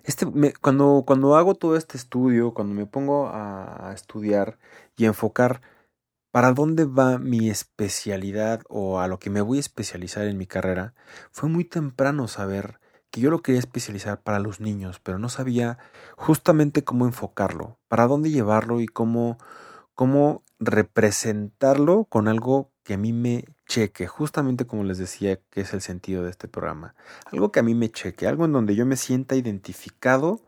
este, 0.05 0.27
cuando, 0.61 1.05
cuando 1.07 1.35
hago 1.37 1.55
todo 1.55 1.77
este 1.77 1.97
estudio, 1.97 2.53
cuando 2.53 2.75
me 2.75 2.87
pongo 2.87 3.29
a, 3.29 3.93
estudiar 3.95 4.59
y 4.97 5.07
enfocar 5.07 5.63
para 6.31 6.53
dónde 6.53 6.85
va 6.85 7.19
mi 7.19 7.49
especialidad 7.49 8.63
o 8.69 9.01
a 9.01 9.09
lo 9.09 9.19
que 9.19 9.31
me 9.31 9.41
voy 9.41 9.59
a 9.59 9.61
especializar 9.61 10.27
en 10.27 10.37
mi 10.37 10.47
carrera, 10.47 10.95
fue 11.31 11.49
muy 11.49 11.65
temprano 11.65 12.29
saber 12.29 12.81
que 13.11 13.21
yo 13.21 13.31
lo 13.31 13.41
quería 13.41 13.61
especializar 13.61 14.21
para 14.23 14.41
los 14.41 14.61
niños, 14.61 15.01
pero 15.01 15.19
no 15.19 15.29
sabía 15.29 15.79
justamente 16.17 16.85
cómo 16.85 17.07
enfocarlo, 17.07 17.79
para 17.89 18.07
dónde 18.07 18.31
llevarlo 18.31 18.81
y 18.81 18.87
cómo, 18.87 19.39
cómo 19.95 20.43
representarlo 20.59 22.05
con 22.07 22.29
algo 22.29 22.73
que 22.83 22.95
a 22.95 22.99
mí 22.99 23.13
me 23.13 23.45
cheque, 23.67 24.07
justamente 24.07 24.67
como 24.67 24.85
les 24.85 24.99
decía 24.99 25.39
que 25.51 25.63
es 25.63 25.73
el 25.75 25.81
sentido 25.81 26.23
de 26.23 26.31
este 26.31 26.49
programa. 26.49 26.95
Algo 27.27 27.53
que 27.53 27.61
a 27.61 27.63
mí 27.63 27.75
me 27.75 27.91
cheque, 27.91 28.27
algo 28.27 28.45
en 28.45 28.53
donde 28.53 28.75
yo 28.75 28.87
me 28.87 28.97
sienta 28.97 29.37
identificado 29.37 30.41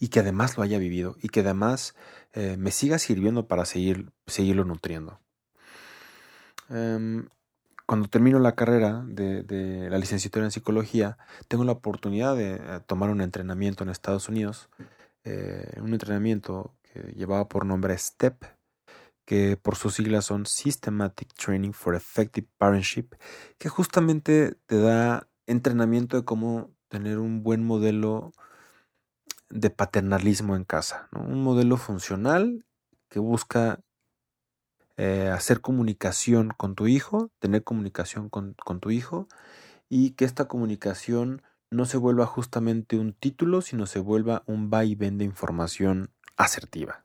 y 0.00 0.08
que 0.08 0.20
además 0.20 0.56
lo 0.56 0.62
haya 0.62 0.78
vivido 0.78 1.16
y 1.22 1.28
que 1.28 1.40
además 1.40 1.94
eh, 2.32 2.56
me 2.58 2.70
siga 2.70 2.98
sirviendo 2.98 3.46
para 3.46 3.64
seguir, 3.64 4.12
seguirlo 4.26 4.64
nutriendo. 4.64 5.20
Em, 6.70 7.28
cuando 7.86 8.08
termino 8.08 8.38
la 8.38 8.54
carrera 8.54 9.04
de, 9.06 9.88
la 9.90 9.98
licenciatura 9.98 10.44
en 10.44 10.50
psicología, 10.50 11.18
tengo 11.48 11.64
la 11.64 11.72
oportunidad 11.72 12.34
de 12.36 12.54
eh, 12.54 12.80
tomar 12.86 13.10
un 13.10 13.20
entrenamiento 13.20 13.84
en 13.84 13.90
Estados 13.90 14.28
Unidos, 14.28 14.70
eh, 15.24 15.78
un 15.80 15.92
entrenamiento 15.92 16.74
que 16.82 17.12
llevaba 17.12 17.48
por 17.48 17.66
nombre 17.66 17.96
STEP, 17.98 18.44
que 19.24 19.56
por 19.56 19.76
sus 19.76 19.94
siglas 19.94 20.26
son 20.26 20.46
Systematic 20.46 21.32
Training 21.34 21.72
for 21.72 21.94
Effective 21.94 22.48
Parentship, 22.58 23.14
que 23.58 23.68
justamente 23.68 24.56
te 24.66 24.78
da 24.78 25.28
entrenamiento 25.46 26.16
de 26.16 26.24
cómo 26.24 26.70
tener 26.88 27.18
un 27.18 27.42
buen 27.42 27.64
modelo 27.64 28.32
de 29.50 29.70
paternalismo 29.70 30.56
en 30.56 30.64
casa, 30.64 31.08
un 31.12 31.42
modelo 31.42 31.76
funcional 31.76 32.64
que 33.08 33.18
busca 33.18 33.80
eh, 34.96 35.28
hacer 35.28 35.60
comunicación 35.60 36.50
con 36.56 36.74
tu 36.74 36.86
hijo, 36.86 37.30
tener 37.38 37.64
comunicación 37.64 38.28
con, 38.28 38.54
con 38.54 38.80
tu 38.80 38.90
hijo 38.90 39.28
y 39.88 40.10
que 40.10 40.24
esta 40.24 40.46
comunicación 40.46 41.42
no 41.70 41.84
se 41.84 41.96
vuelva 41.96 42.26
justamente 42.26 42.98
un 42.98 43.12
título, 43.12 43.60
sino 43.60 43.86
se 43.86 43.98
vuelva 43.98 44.44
un 44.46 44.70
va 44.72 44.84
y 44.84 44.94
ven 44.94 45.18
de 45.18 45.24
información 45.24 46.10
asertiva. 46.36 47.04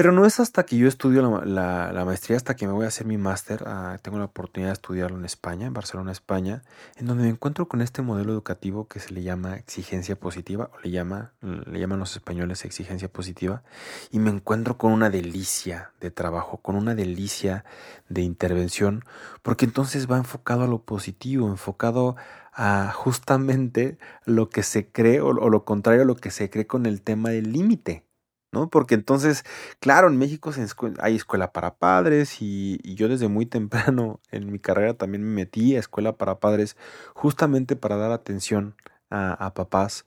Pero 0.00 0.12
no 0.12 0.24
es 0.24 0.40
hasta 0.40 0.64
que 0.64 0.78
yo 0.78 0.88
estudio 0.88 1.44
la, 1.44 2.02
maestría, 2.06 2.38
hasta 2.38 2.56
que 2.56 2.66
me 2.66 2.72
voy 2.72 2.86
a 2.86 2.88
hacer 2.88 3.06
mi 3.06 3.18
máster, 3.18 3.64
ah, 3.66 3.98
tengo 4.00 4.16
la 4.16 4.24
oportunidad 4.24 4.70
de 4.70 4.72
estudiarlo 4.72 5.18
en 5.18 5.26
España, 5.26 5.66
en 5.66 5.74
Barcelona, 5.74 6.10
España, 6.10 6.62
en 6.96 7.04
donde 7.04 7.24
me 7.24 7.28
encuentro 7.28 7.68
con 7.68 7.82
este 7.82 8.00
modelo 8.00 8.32
educativo 8.32 8.88
que 8.88 8.98
se 8.98 9.12
le 9.12 9.22
llama 9.22 9.56
exigencia 9.56 10.18
positiva, 10.18 10.70
o 10.72 10.80
le, 10.80 10.90
llama, 10.90 11.32
le 11.42 11.78
llaman 11.78 11.98
los 11.98 12.16
españoles 12.16 12.64
exigencia 12.64 13.12
positiva, 13.12 13.62
y 14.10 14.20
me 14.20 14.30
encuentro 14.30 14.78
con 14.78 14.90
una 14.90 15.10
delicia 15.10 15.90
de 16.00 16.10
trabajo, 16.10 16.56
con 16.62 16.76
una 16.76 16.94
delicia 16.94 17.66
de 18.08 18.22
intervención, 18.22 19.04
porque 19.42 19.66
entonces 19.66 20.10
va 20.10 20.16
enfocado 20.16 20.62
a 20.62 20.66
lo 20.66 20.80
positivo, 20.80 21.46
enfocado 21.46 22.16
a 22.54 22.90
justamente 22.94 23.98
lo 24.24 24.48
que 24.48 24.62
se 24.62 24.90
cree, 24.90 25.20
o 25.20 25.34
lo 25.34 25.64
contrario 25.66 26.04
a 26.04 26.06
lo 26.06 26.16
que 26.16 26.30
se 26.30 26.48
cree 26.48 26.66
con 26.66 26.86
el 26.86 27.02
tema 27.02 27.28
del 27.28 27.52
límite. 27.52 28.06
¿No? 28.52 28.68
Porque 28.70 28.94
entonces, 28.94 29.44
claro, 29.80 30.08
en 30.08 30.18
México 30.18 30.52
hay 31.00 31.16
escuela 31.16 31.52
para 31.52 31.76
padres 31.76 32.38
y, 32.40 32.78
yo 32.94 33.08
desde 33.08 33.28
muy 33.28 33.46
temprano 33.46 34.20
en 34.30 34.50
mi 34.52 34.58
carrera 34.58 34.94
también 34.94 35.22
me 35.22 35.34
metí 35.34 35.76
a 35.76 35.80
escuela 35.80 36.16
para 36.16 36.40
padres 36.40 36.76
justamente 37.14 37.76
para 37.76 37.96
dar 37.96 38.12
atención 38.12 38.74
a, 39.10 39.52
papás 39.54 40.06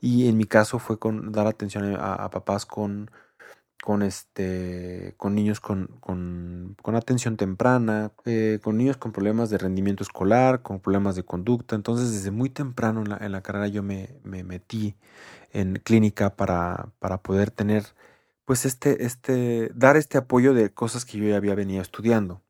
y 0.00 0.28
en 0.28 0.36
mi 0.36 0.44
caso 0.44 0.78
fue 0.78 0.98
con 0.98 1.32
dar 1.32 1.46
atención 1.46 1.96
a, 1.98 2.28
papás 2.30 2.66
con, 2.66 3.10
con 3.82 4.02
este 4.02 5.14
con 5.16 5.34
niños 5.34 5.58
con, 5.58 5.88
con, 5.98 6.76
con 6.80 6.94
atención 6.94 7.36
temprana, 7.36 8.12
eh, 8.24 8.60
con 8.62 8.78
niños 8.78 8.96
con 8.96 9.10
problemas 9.10 9.50
de 9.50 9.58
rendimiento 9.58 10.04
escolar, 10.04 10.62
con 10.62 10.78
problemas 10.78 11.16
de 11.16 11.24
conducta. 11.24 11.74
Entonces, 11.74 12.12
desde 12.12 12.30
muy 12.30 12.48
temprano 12.48 13.02
en 13.02 13.08
la, 13.08 13.16
en 13.16 13.32
la 13.32 13.42
carrera 13.42 13.66
yo 13.66 13.82
me, 13.82 14.20
me, 14.22 14.44
metí 14.44 14.94
en 15.50 15.80
clínica 15.82 16.36
para, 16.36 16.90
para 17.00 17.18
poder 17.22 17.50
tener, 17.50 17.84
pues, 18.44 18.66
este, 18.66 19.04
este, 19.04 19.72
dar 19.74 19.96
este 19.96 20.16
apoyo 20.16 20.54
de 20.54 20.70
cosas 20.72 21.04
que 21.04 21.18
yo 21.18 21.24
ya 21.28 21.36
había 21.36 21.56
venido 21.56 21.82
estudiando. 21.82 22.40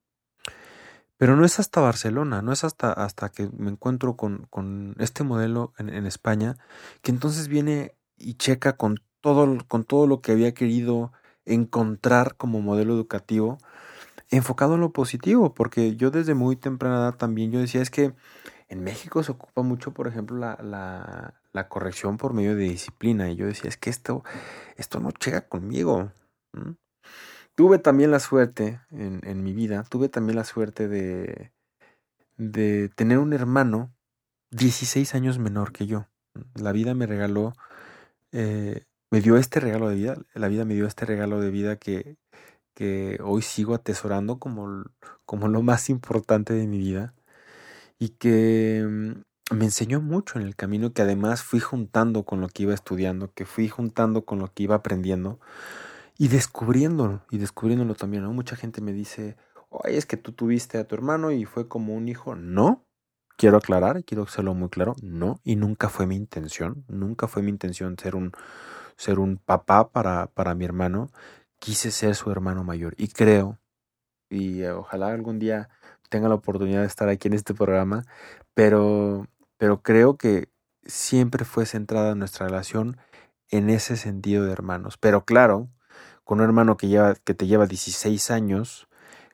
Pero 1.17 1.35
no 1.37 1.47
es 1.47 1.59
hasta 1.59 1.81
Barcelona, 1.81 2.43
no 2.43 2.53
es 2.53 2.63
hasta, 2.63 2.93
hasta 2.93 3.31
que 3.31 3.49
me 3.57 3.71
encuentro 3.71 4.17
con, 4.17 4.47
con 4.51 4.97
este 4.99 5.25
modelo 5.25 5.73
en, 5.79 5.89
en 5.89 6.05
España, 6.05 6.59
que 7.01 7.11
entonces 7.11 7.49
viene 7.49 7.95
y 8.19 8.35
checa 8.35 8.77
con 8.77 8.97
todo, 9.23 9.57
con 9.67 9.85
todo 9.85 10.07
lo 10.07 10.21
que 10.21 10.33
había 10.33 10.53
querido 10.53 11.13
encontrar 11.45 12.37
como 12.37 12.61
modelo 12.61 12.95
educativo 12.95 13.59
enfocado 14.31 14.75
en 14.75 14.81
lo 14.81 14.93
positivo, 14.93 15.55
porque 15.55 15.95
yo 15.97 16.11
desde 16.11 16.35
muy 16.35 16.57
temprana 16.57 16.97
edad 16.97 17.17
también 17.17 17.53
yo 17.53 17.61
decía 17.61 17.83
es 17.83 17.91
que 17.91 18.15
en 18.69 18.83
México 18.83 19.23
se 19.23 19.33
ocupa 19.33 19.63
mucho, 19.63 19.93
por 19.93 20.09
ejemplo, 20.09 20.39
la, 20.39 20.59
la, 20.63 21.35
la 21.53 21.69
corrección 21.69 22.17
por 22.17 22.33
medio 22.33 22.57
de 22.57 22.65
disciplina, 22.65 23.31
y 23.31 23.37
yo 23.37 23.45
decía 23.45 23.69
es 23.69 23.77
que 23.77 23.91
esto, 23.91 24.25
esto 24.77 24.99
no 25.01 25.11
llega 25.11 25.47
conmigo. 25.47 26.11
Tuve 27.55 27.79
también 27.79 28.11
la 28.11 28.19
suerte 28.19 28.81
en, 28.91 29.21
en, 29.25 29.43
mi 29.43 29.53
vida, 29.53 29.85
tuve 29.85 30.09
también 30.09 30.37
la 30.37 30.45
suerte 30.45 30.89
de, 30.89 31.53
de 32.39 32.89
tener 32.89 33.19
un 33.19 33.35
hermano 33.35 33.93
16 34.53 35.15
años 35.15 35.39
menor 35.39 35.73
que 35.73 35.87
yo. 35.87 36.07
La 36.55 36.73
vida 36.73 36.95
me 36.95 37.07
regaló 37.07 37.53
eh, 38.33 38.87
me 39.13 39.21
dio 39.21 39.37
este 39.37 39.61
regalo 39.61 39.91
de 39.91 39.95
vida, 39.95 40.17
la 40.33 40.49
vida 40.49 40.65
me 40.65 40.73
dio 40.73 40.87
este 40.87 41.05
regalo 41.05 41.39
de 41.39 41.51
vida 41.51 41.77
que, 41.77 42.17
que 42.75 43.19
hoy 43.23 43.43
sigo 43.43 43.75
atesorando 43.75 44.39
como, 44.39 44.85
como 45.27 45.49
lo 45.49 45.61
más 45.61 45.91
importante 45.91 46.55
de 46.55 46.67
mi 46.67 46.79
vida 46.79 47.15
y 47.99 48.09
que 48.09 48.83
mm, 48.89 49.55
me 49.55 49.67
enseñó 49.67 50.01
mucho 50.01 50.39
en 50.39 50.47
el 50.47 50.57
camino 50.57 50.95
que 50.95 51.03
además 51.03 51.43
fui 51.43 51.61
juntando 51.61 52.23
con 52.23 52.41
lo 52.41 52.49
que 52.49 52.63
iba 52.63 52.73
estudiando, 52.73 53.31
que 53.35 53.45
fui 53.45 53.69
juntando 53.69 54.25
con 54.25 54.39
lo 54.39 54.49
que 54.49 54.63
iba 54.63 54.77
aprendiendo 54.77 55.39
y 56.17 56.29
descubriéndolo, 56.29 57.21
y 57.31 57.37
descubriéndolo 57.37 57.95
también. 57.95 58.25
Mucha 58.25 58.57
gente 58.57 58.81
me 58.81 58.95
dice, 58.95 59.37
oye, 59.69 59.99
es 59.99 60.07
que 60.07 60.17
tú 60.17 60.33
tuviste 60.33 60.79
a 60.79 60.89
tu 60.89 60.95
hermano 60.95 61.33
y 61.33 61.45
fue 61.45 61.69
como 61.69 61.95
un 61.95 62.09
hijo. 62.09 62.35
No, 62.35 62.87
quiero 63.37 63.59
aclarar, 63.59 64.05
quiero 64.05 64.23
hacerlo 64.23 64.55
muy 64.55 64.71
claro, 64.71 64.97
no, 65.03 65.39
y 65.45 65.57
nunca 65.57 65.91
fue 65.91 66.07
mi 66.07 66.17
intención, 66.17 66.87
nunca 66.89 67.29
fue 67.29 67.43
mi 67.43 67.51
intención 67.51 67.99
ser 67.99 68.17
un, 68.17 68.33
ser 69.03 69.19
un 69.19 69.37
papá 69.37 69.91
para, 69.91 70.29
para 70.29 70.55
mi 70.55 70.65
hermano, 70.65 71.11
quise 71.59 71.91
ser 71.91 72.15
su 72.15 72.31
hermano 72.31 72.63
mayor. 72.63 72.95
Y 72.99 73.09
creo, 73.09 73.59
y 74.31 74.63
ojalá 74.65 75.09
algún 75.09 75.41
día 75.41 75.69
tenga 76.09 76.29
la 76.29 76.37
oportunidad 76.37 76.83
de 76.83 76.87
estar 76.87 77.09
aquí 77.09 77.27
en 77.27 77.35
este 77.35 77.53
programa, 77.53 78.05
pero, 78.55 79.27
pero 79.57 79.83
creo 79.83 80.17
que 80.17 80.49
siempre 80.85 81.45
fue 81.45 81.67
centrada 81.67 82.15
nuestra 82.15 82.47
relación 82.47 82.97
en 83.51 83.71
ese 83.71 83.97
sentido 83.97 84.45
de 84.45 84.53
hermanos. 84.53 84.99
Pero 84.99 85.25
claro, 85.25 85.69
con 86.23 86.39
un 86.39 86.45
hermano 86.45 86.77
que, 86.77 86.87
lleva, 86.87 87.17
que 87.17 87.35
te 87.35 87.49
lleva 87.49 87.67
16 87.67 88.31
años, 88.31 88.87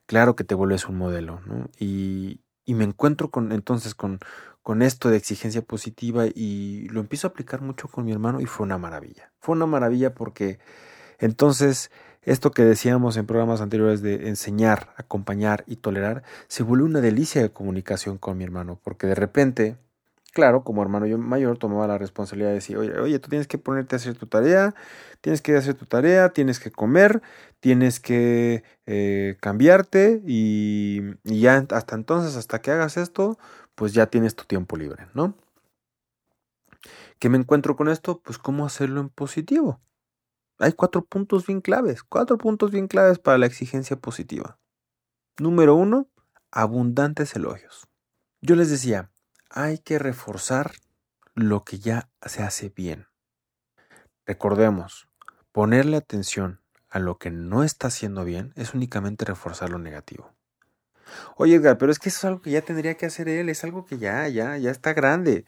claro 0.07 0.35
que 0.35 0.45
te 0.45 0.55
vuelves 0.55 0.89
un 0.89 0.97
modelo, 0.97 1.41
¿no? 1.45 1.69
Y, 1.79 2.41
y 2.65 2.73
me 2.75 2.85
encuentro 2.85 3.31
con 3.31 3.53
entonces 3.53 3.95
con, 3.95 4.19
con 4.63 4.83
esto 4.83 5.11
de 5.11 5.17
exigencia 5.17 5.63
positiva 5.63 6.27
y 6.27 6.89
lo 6.91 7.01
empiezo 7.01 7.27
a 7.27 7.31
aplicar 7.31 7.63
mucho 7.63 7.89
con 7.89 8.05
mi 8.05 8.13
hermano 8.13 8.41
y 8.41 8.47
fue 8.47 8.65
una 8.65 8.79
maravilla. 8.79 9.33
Fue 9.39 9.55
una 9.55 9.67
maravilla 9.67 10.15
porque 10.15 10.59
entonces 11.19 11.91
esto 12.23 12.51
que 12.51 12.65
decíamos 12.65 13.17
en 13.17 13.27
programas 13.27 13.61
anteriores 13.61 14.03
de 14.03 14.29
enseñar, 14.29 14.93
acompañar 14.97 15.65
y 15.67 15.77
tolerar 15.77 16.23
se 16.49 16.63
vuelve 16.63 16.85
una 16.85 17.01
delicia 17.01 17.41
de 17.41 17.51
comunicación 17.51 18.19
con 18.19 18.37
mi 18.37 18.45
hermano 18.45 18.79
porque 18.83 19.07
de 19.07 19.15
repente, 19.15 19.77
claro, 20.33 20.65
como 20.65 20.83
hermano 20.83 21.07
yo 21.07 21.17
mayor 21.17 21.57
tomaba 21.57 21.87
la 21.87 21.97
responsabilidad 21.97 22.51
de 22.51 22.57
decir, 22.57 22.77
oye, 22.77 22.99
oye, 22.99 23.19
tú 23.19 23.31
tienes 23.31 23.47
que 23.47 23.57
ponerte 23.57 23.97
a 23.97 23.99
hacer 23.99 24.17
tu 24.17 24.27
tarea, 24.27 24.75
tienes 25.23 25.41
que 25.41 25.57
hacer 25.57 25.75
tu 25.75 25.87
tarea, 25.87 26.29
tienes 26.31 26.61
que 26.61 26.71
comer, 26.71 27.23
tienes 27.61 28.01
que 28.01 28.63
eh, 28.87 29.37
cambiarte 29.41 30.21
y 30.27 31.15
ya 31.25 31.65
hasta 31.71 31.95
entonces, 31.95 32.37
hasta 32.37 32.61
que 32.61 32.71
hagas 32.71 32.99
esto, 32.99 33.39
pues 33.79 33.93
ya 33.93 34.07
tienes 34.07 34.35
tu 34.35 34.45
tiempo 34.45 34.77
libre, 34.77 35.07
¿no? 35.15 35.37
¿Qué 37.21 37.29
me 37.29 37.39
encuentro 37.39 37.77
con 37.77 37.89
esto? 37.89 38.21
Pues 38.21 38.37
cómo 38.37 38.67
hacerlo 38.67 39.01
en 39.01 39.09
positivo. 39.09 39.81
Hay 40.59 40.73
cuatro 40.73 41.05
puntos 41.05 41.47
bien 41.47 41.61
claves, 41.61 42.03
cuatro 42.03 42.39
puntos 42.39 42.73
bien 42.73 42.89
claves 42.89 43.21
para 43.21 43.39
la 43.39 43.47
exigencia 43.47 43.97
positiva. 43.97 44.59
Número 45.39 45.77
uno, 45.77 46.09
abundantes 46.51 47.37
elogios. 47.37 47.87
Yo 48.41 48.57
les 48.57 48.69
decía, 48.69 49.13
hay 49.49 49.79
que 49.79 50.01
reforzar 50.01 50.73
lo 51.37 51.63
que 51.63 51.79
ya 51.79 52.11
se 52.27 52.43
hace 52.43 52.71
bien. 52.71 53.07
Recordemos, 54.27 55.09
ponerle 55.53 55.99
atención 55.99 56.61
a 56.89 56.99
lo 56.99 57.19
que 57.19 57.31
no 57.31 57.63
está 57.63 57.87
haciendo 57.87 58.25
bien 58.25 58.53
es 58.57 58.75
únicamente 58.75 59.25
reforzar 59.25 59.71
lo 59.71 59.79
negativo. 59.79 60.35
Oye, 61.37 61.57
Edgar, 61.57 61.79
pero 61.79 61.93
es 61.93 61.99
que 61.99 62.09
eso 62.09 62.19
es 62.19 62.25
algo 62.25 62.41
que 62.43 62.51
ya 62.51 62.63
tendría 62.63 62.97
que 62.97 63.07
hacer 63.07 63.29
él, 63.29 63.49
es 63.49 63.65
algo 63.65 63.85
que 63.85 63.99
ya, 63.99 64.29
ya, 64.29 64.57
ya 64.57 64.71
está 64.71 64.93
grande. 64.93 65.45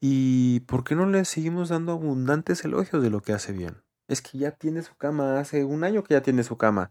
¿Y 0.00 0.60
por 0.60 0.82
qué 0.84 0.94
no 0.96 1.06
le 1.06 1.24
seguimos 1.24 1.68
dando 1.68 1.92
abundantes 1.92 2.64
elogios 2.64 3.02
de 3.02 3.10
lo 3.10 3.20
que 3.20 3.32
hace 3.32 3.52
bien? 3.52 3.82
Es 4.08 4.20
que 4.20 4.38
ya 4.38 4.50
tiene 4.50 4.82
su 4.82 4.96
cama, 4.96 5.38
hace 5.38 5.64
un 5.64 5.84
año 5.84 6.02
que 6.02 6.14
ya 6.14 6.22
tiene 6.22 6.42
su 6.42 6.56
cama. 6.56 6.90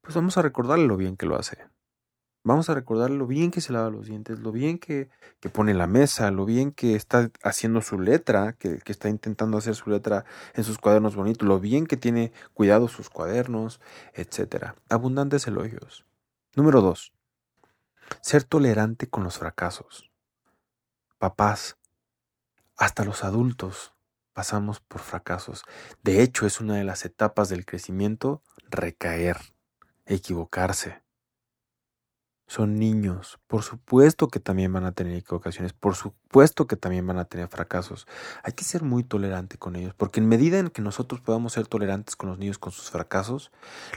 Pues 0.00 0.14
vamos 0.14 0.38
a 0.38 0.42
recordarle 0.42 0.86
lo 0.86 0.96
bien 0.96 1.16
que 1.16 1.26
lo 1.26 1.36
hace. 1.36 1.58
Vamos 2.44 2.70
a 2.70 2.74
recordarle 2.74 3.16
lo 3.16 3.26
bien 3.26 3.50
que 3.50 3.60
se 3.60 3.72
lava 3.72 3.90
los 3.90 4.06
dientes, 4.06 4.38
lo 4.38 4.52
bien 4.52 4.78
que, 4.78 5.10
que 5.40 5.48
pone 5.48 5.74
la 5.74 5.88
mesa, 5.88 6.30
lo 6.30 6.44
bien 6.44 6.70
que 6.70 6.94
está 6.94 7.32
haciendo 7.42 7.82
su 7.82 7.98
letra, 7.98 8.52
que, 8.52 8.78
que 8.78 8.92
está 8.92 9.08
intentando 9.08 9.58
hacer 9.58 9.74
su 9.74 9.90
letra 9.90 10.24
en 10.54 10.62
sus 10.62 10.78
cuadernos 10.78 11.16
bonitos, 11.16 11.48
lo 11.48 11.58
bien 11.58 11.88
que 11.88 11.96
tiene 11.96 12.30
cuidado 12.54 12.86
sus 12.86 13.10
cuadernos, 13.10 13.80
etc. 14.14 14.74
Abundantes 14.88 15.48
elogios. 15.48 16.06
Número 16.54 16.80
dos, 16.82 17.12
ser 18.20 18.44
tolerante 18.44 19.08
con 19.08 19.24
los 19.24 19.38
fracasos. 19.38 20.10
Papás, 21.18 21.76
hasta 22.76 23.04
los 23.04 23.24
adultos 23.24 23.94
pasamos 24.32 24.80
por 24.80 25.00
fracasos. 25.00 25.64
De 26.02 26.22
hecho, 26.22 26.46
es 26.46 26.60
una 26.60 26.76
de 26.76 26.84
las 26.84 27.06
etapas 27.06 27.48
del 27.48 27.64
crecimiento 27.64 28.42
recaer, 28.68 29.38
equivocarse. 30.04 31.02
Son 32.48 32.78
niños, 32.78 33.40
por 33.48 33.62
supuesto 33.62 34.28
que 34.28 34.38
también 34.38 34.72
van 34.72 34.84
a 34.84 34.92
tener 34.92 35.16
equivocaciones, 35.16 35.72
por 35.72 35.96
supuesto 35.96 36.66
que 36.66 36.76
también 36.76 37.04
van 37.06 37.18
a 37.18 37.24
tener 37.24 37.48
fracasos. 37.48 38.06
Hay 38.44 38.52
que 38.52 38.62
ser 38.62 38.82
muy 38.84 39.02
tolerante 39.02 39.58
con 39.58 39.74
ellos, 39.74 39.94
porque 39.94 40.20
en 40.20 40.28
medida 40.28 40.58
en 40.58 40.68
que 40.68 40.82
nosotros 40.82 41.20
podamos 41.22 41.54
ser 41.54 41.66
tolerantes 41.66 42.14
con 42.14 42.28
los 42.28 42.38
niños 42.38 42.58
con 42.58 42.70
sus 42.72 42.90
fracasos, 42.90 43.50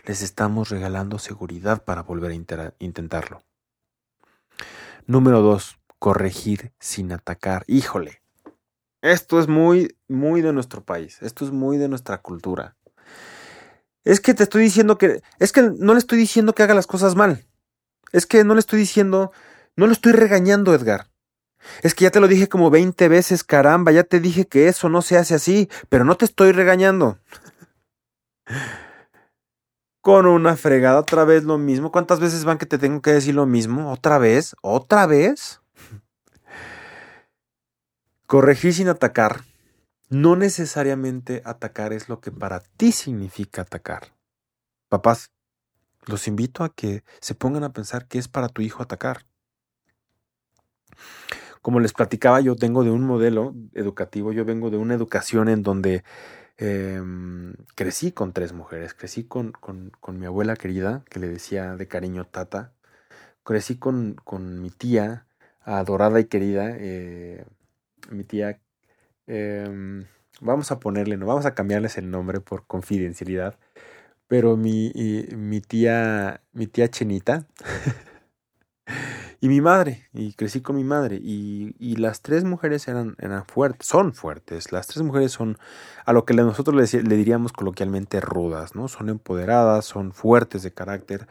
les 0.05 0.23
estamos 0.23 0.69
regalando 0.69 1.19
seguridad 1.19 1.83
para 1.83 2.01
volver 2.01 2.31
a 2.31 2.73
intentarlo. 2.79 3.43
Número 5.09 5.41
dos, 5.41 5.79
corregir 5.97 6.71
sin 6.79 7.11
atacar. 7.11 7.63
Híjole, 7.65 8.21
esto 9.01 9.39
es 9.39 9.47
muy, 9.47 9.97
muy 10.07 10.43
de 10.43 10.53
nuestro 10.53 10.83
país, 10.83 11.17
esto 11.23 11.45
es 11.45 11.51
muy 11.51 11.77
de 11.77 11.87
nuestra 11.87 12.19
cultura. 12.19 12.75
Es 14.03 14.19
que 14.19 14.35
te 14.35 14.43
estoy 14.43 14.61
diciendo 14.61 14.99
que, 14.99 15.23
es 15.39 15.51
que 15.51 15.63
no 15.63 15.93
le 15.93 15.97
estoy 15.97 16.19
diciendo 16.19 16.53
que 16.53 16.61
haga 16.61 16.75
las 16.75 16.85
cosas 16.85 17.15
mal. 17.15 17.43
Es 18.11 18.27
que 18.27 18.43
no 18.43 18.53
le 18.53 18.59
estoy 18.59 18.77
diciendo, 18.77 19.31
no 19.75 19.87
lo 19.87 19.93
estoy 19.93 20.11
regañando, 20.11 20.75
Edgar. 20.75 21.07
Es 21.81 21.95
que 21.95 22.03
ya 22.03 22.11
te 22.11 22.19
lo 22.19 22.27
dije 22.27 22.47
como 22.47 22.69
20 22.69 23.07
veces, 23.07 23.43
caramba, 23.43 23.91
ya 23.91 24.03
te 24.03 24.19
dije 24.19 24.45
que 24.45 24.67
eso 24.67 24.89
no 24.89 25.01
se 25.01 25.17
hace 25.17 25.33
así, 25.33 25.71
pero 25.89 26.05
no 26.05 26.17
te 26.17 26.25
estoy 26.25 26.51
regañando. 26.51 27.17
Con 30.01 30.25
una 30.25 30.55
fregada 30.55 30.99
otra 30.99 31.25
vez 31.25 31.43
lo 31.43 31.57
mismo. 31.57 31.91
¿Cuántas 31.91 32.19
veces 32.19 32.45
van 32.45 32.57
que 32.57 32.65
te 32.65 32.77
tengo 32.77 33.01
que 33.01 33.11
decir 33.11 33.35
lo 33.35 33.45
mismo? 33.45 33.91
¿Otra 33.91 34.17
vez? 34.17 34.55
¿Otra 34.61 35.05
vez? 35.05 35.61
Corregir 38.25 38.73
sin 38.73 38.87
atacar. 38.87 39.41
No 40.09 40.35
necesariamente 40.35 41.41
atacar 41.45 41.93
es 41.93 42.09
lo 42.09 42.19
que 42.19 42.31
para 42.31 42.61
ti 42.61 42.91
significa 42.91 43.61
atacar. 43.61 44.13
Papás, 44.87 45.31
los 46.05 46.27
invito 46.27 46.63
a 46.63 46.73
que 46.73 47.03
se 47.21 47.35
pongan 47.35 47.63
a 47.63 47.73
pensar 47.73 48.07
qué 48.07 48.17
es 48.17 48.27
para 48.27 48.49
tu 48.49 48.61
hijo 48.61 48.81
atacar. 48.81 49.25
Como 51.61 51.79
les 51.79 51.93
platicaba, 51.93 52.39
yo 52.39 52.55
tengo 52.55 52.83
de 52.83 52.89
un 52.89 53.03
modelo 53.03 53.53
educativo, 53.73 54.31
yo 54.31 54.45
vengo 54.45 54.69
de 54.69 54.77
una 54.77 54.95
educación 54.95 55.49
en 55.49 55.61
donde 55.61 56.03
Em, 56.61 57.53
crecí 57.75 58.11
con 58.11 58.33
tres 58.33 58.51
mujeres, 58.51 58.93
crecí 58.93 59.23
con, 59.23 59.53
con, 59.53 59.91
con, 60.01 60.19
mi 60.19 60.25
abuela 60.25 60.57
querida, 60.57 61.03
que 61.09 61.19
le 61.19 61.29
decía 61.29 61.77
de 61.77 61.87
cariño 61.87 62.25
tata, 62.25 62.73
crecí 63.45 63.77
con, 63.77 64.15
con 64.25 64.61
mi 64.61 64.69
tía 64.69 65.25
adorada 65.61 66.19
y 66.19 66.25
querida, 66.25 66.75
eh, 66.77 67.45
mi 68.11 68.25
tía, 68.25 68.59
eh, 69.27 70.05
vamos 70.41 70.71
a 70.71 70.79
ponerle, 70.79 71.17
no 71.17 71.27
vamos 71.27 71.45
a 71.45 71.55
cambiarles 71.55 71.97
el 71.97 72.11
nombre 72.11 72.41
por 72.41 72.67
confidencialidad, 72.67 73.57
pero 74.27 74.57
mi, 74.57 74.91
mi 75.37 75.61
tía, 75.61 76.41
mi 76.53 76.67
tía 76.67 76.89
Chenita 76.89 77.47
y 79.41 79.47
mi 79.47 79.61
madre, 79.61 80.09
y 80.13 80.33
crecí 80.33 80.61
con 80.61 80.75
mi 80.75 80.83
madre, 80.83 81.17
y, 81.21 81.73
y 81.79 81.95
las 81.95 82.21
tres 82.21 82.43
mujeres 82.43 82.87
eran, 82.89 83.15
eran 83.19 83.45
fuertes, 83.45 83.87
son 83.87 84.13
fuertes, 84.13 84.71
las 84.73 84.87
tres 84.87 85.01
mujeres 85.03 85.31
son 85.31 85.57
a 86.05 86.11
lo 86.13 86.25
que 86.25 86.33
nosotros 86.33 86.75
le, 86.93 87.15
diríamos 87.15 87.53
coloquialmente 87.53 88.19
rudas, 88.19 88.75
¿no? 88.75 88.87
Son 88.89 89.07
empoderadas, 89.09 89.85
son 89.85 90.11
fuertes 90.11 90.63
de 90.63 90.73
carácter. 90.73 91.27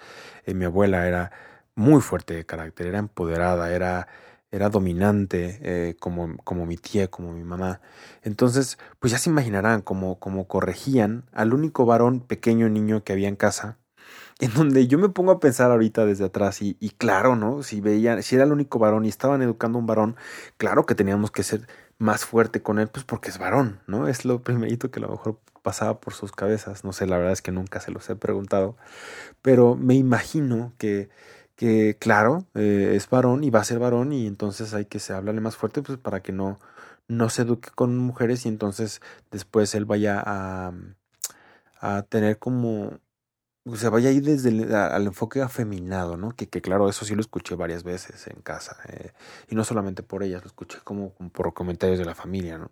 Eh, 0.46 0.54
mi 0.54 0.64
abuela 0.64 1.06
era 1.06 1.32
muy 1.74 2.00
fuerte 2.00 2.34
de 2.34 2.46
carácter, 2.46 2.86
era 2.86 2.98
empoderada, 2.98 3.72
era, 3.74 4.08
era 4.50 4.70
dominante, 4.70 5.58
eh, 5.62 5.96
como, 6.00 6.36
como 6.44 6.64
mi 6.66 6.76
tía, 6.76 7.08
como 7.08 7.32
mi 7.32 7.44
mamá. 7.44 7.80
Entonces, 8.22 8.78
pues 9.00 9.12
ya 9.12 9.18
se 9.18 9.30
imaginarán 9.30 9.82
cómo, 9.82 10.18
cómo 10.18 10.48
corregían 10.48 11.24
al 11.32 11.52
único 11.54 11.84
varón 11.86 12.20
pequeño 12.20 12.68
niño 12.70 13.04
que 13.04 13.12
había 13.12 13.28
en 13.28 13.36
casa 13.36 13.78
en 14.38 14.54
donde 14.54 14.86
yo 14.86 14.98
me 14.98 15.08
pongo 15.08 15.32
a 15.32 15.40
pensar 15.40 15.70
ahorita 15.70 16.06
desde 16.06 16.24
atrás 16.24 16.62
y, 16.62 16.74
claro, 16.98 17.36
¿no? 17.36 17.62
Si 17.62 17.80
veían, 17.80 18.22
si 18.22 18.36
era 18.36 18.44
el 18.44 18.52
único 18.52 18.78
varón 18.78 19.04
y 19.04 19.08
estaban 19.08 19.42
educando 19.42 19.78
a 19.78 19.80
un 19.80 19.86
varón, 19.86 20.16
claro 20.56 20.86
que 20.86 20.94
teníamos 20.94 21.30
que 21.30 21.42
ser 21.42 21.66
más 21.98 22.24
fuerte 22.24 22.62
con 22.62 22.78
él, 22.78 22.88
pues 22.88 23.04
porque 23.04 23.30
es 23.30 23.38
varón, 23.38 23.80
¿no? 23.88 24.06
Es 24.08 24.24
lo 24.24 24.42
primerito 24.42 24.90
que 24.90 25.00
a 25.00 25.02
lo 25.02 25.08
mejor 25.10 25.40
pasaba 25.62 26.00
por 26.00 26.14
sus 26.14 26.32
cabezas, 26.32 26.84
no 26.84 26.92
sé, 26.92 27.06
la 27.06 27.16
verdad 27.18 27.32
es 27.32 27.42
que 27.42 27.50
nunca 27.52 27.80
se 27.80 27.90
los 27.90 28.08
he 28.10 28.16
preguntado, 28.16 28.76
pero 29.42 29.76
me 29.76 29.94
imagino 29.94 30.72
que, 30.78 31.10
que 31.56 31.96
claro, 31.98 32.46
eh, 32.54 32.92
es 32.94 33.10
varón 33.10 33.44
y 33.44 33.50
va 33.50 33.60
a 33.60 33.64
ser 33.64 33.78
varón 33.80 34.12
y 34.12 34.26
entonces 34.26 34.74
hay 34.74 34.86
que 34.86 35.00
se 35.00 35.12
hablarle 35.14 35.40
más 35.40 35.56
fuerte, 35.56 35.82
pues 35.82 35.98
para 35.98 36.22
que 36.22 36.32
no, 36.32 36.60
no 37.08 37.30
se 37.30 37.42
eduque 37.42 37.70
con 37.74 37.96
mujeres 37.98 38.46
y 38.46 38.48
entonces 38.48 39.00
después 39.32 39.74
él 39.74 39.84
vaya 39.84 40.22
a, 40.24 40.72
a 41.80 42.02
tener 42.02 42.38
como 42.38 42.98
o 43.70 43.76
sea, 43.76 43.90
vaya 43.90 44.08
ahí 44.08 44.20
desde 44.20 44.48
el 44.48 44.74
al 44.74 45.06
enfoque 45.06 45.42
afeminado, 45.42 46.16
¿no? 46.16 46.30
Que, 46.34 46.48
que, 46.48 46.60
claro, 46.60 46.88
eso 46.88 47.04
sí 47.04 47.14
lo 47.14 47.20
escuché 47.20 47.54
varias 47.54 47.84
veces 47.84 48.26
en 48.26 48.40
casa. 48.40 48.76
Eh, 48.88 49.12
y 49.48 49.54
no 49.54 49.64
solamente 49.64 50.02
por 50.02 50.22
ellas, 50.22 50.42
lo 50.42 50.48
escuché 50.48 50.78
como, 50.84 51.12
por 51.32 51.52
comentarios 51.54 51.98
de 51.98 52.04
la 52.04 52.14
familia, 52.14 52.58
¿no? 52.58 52.70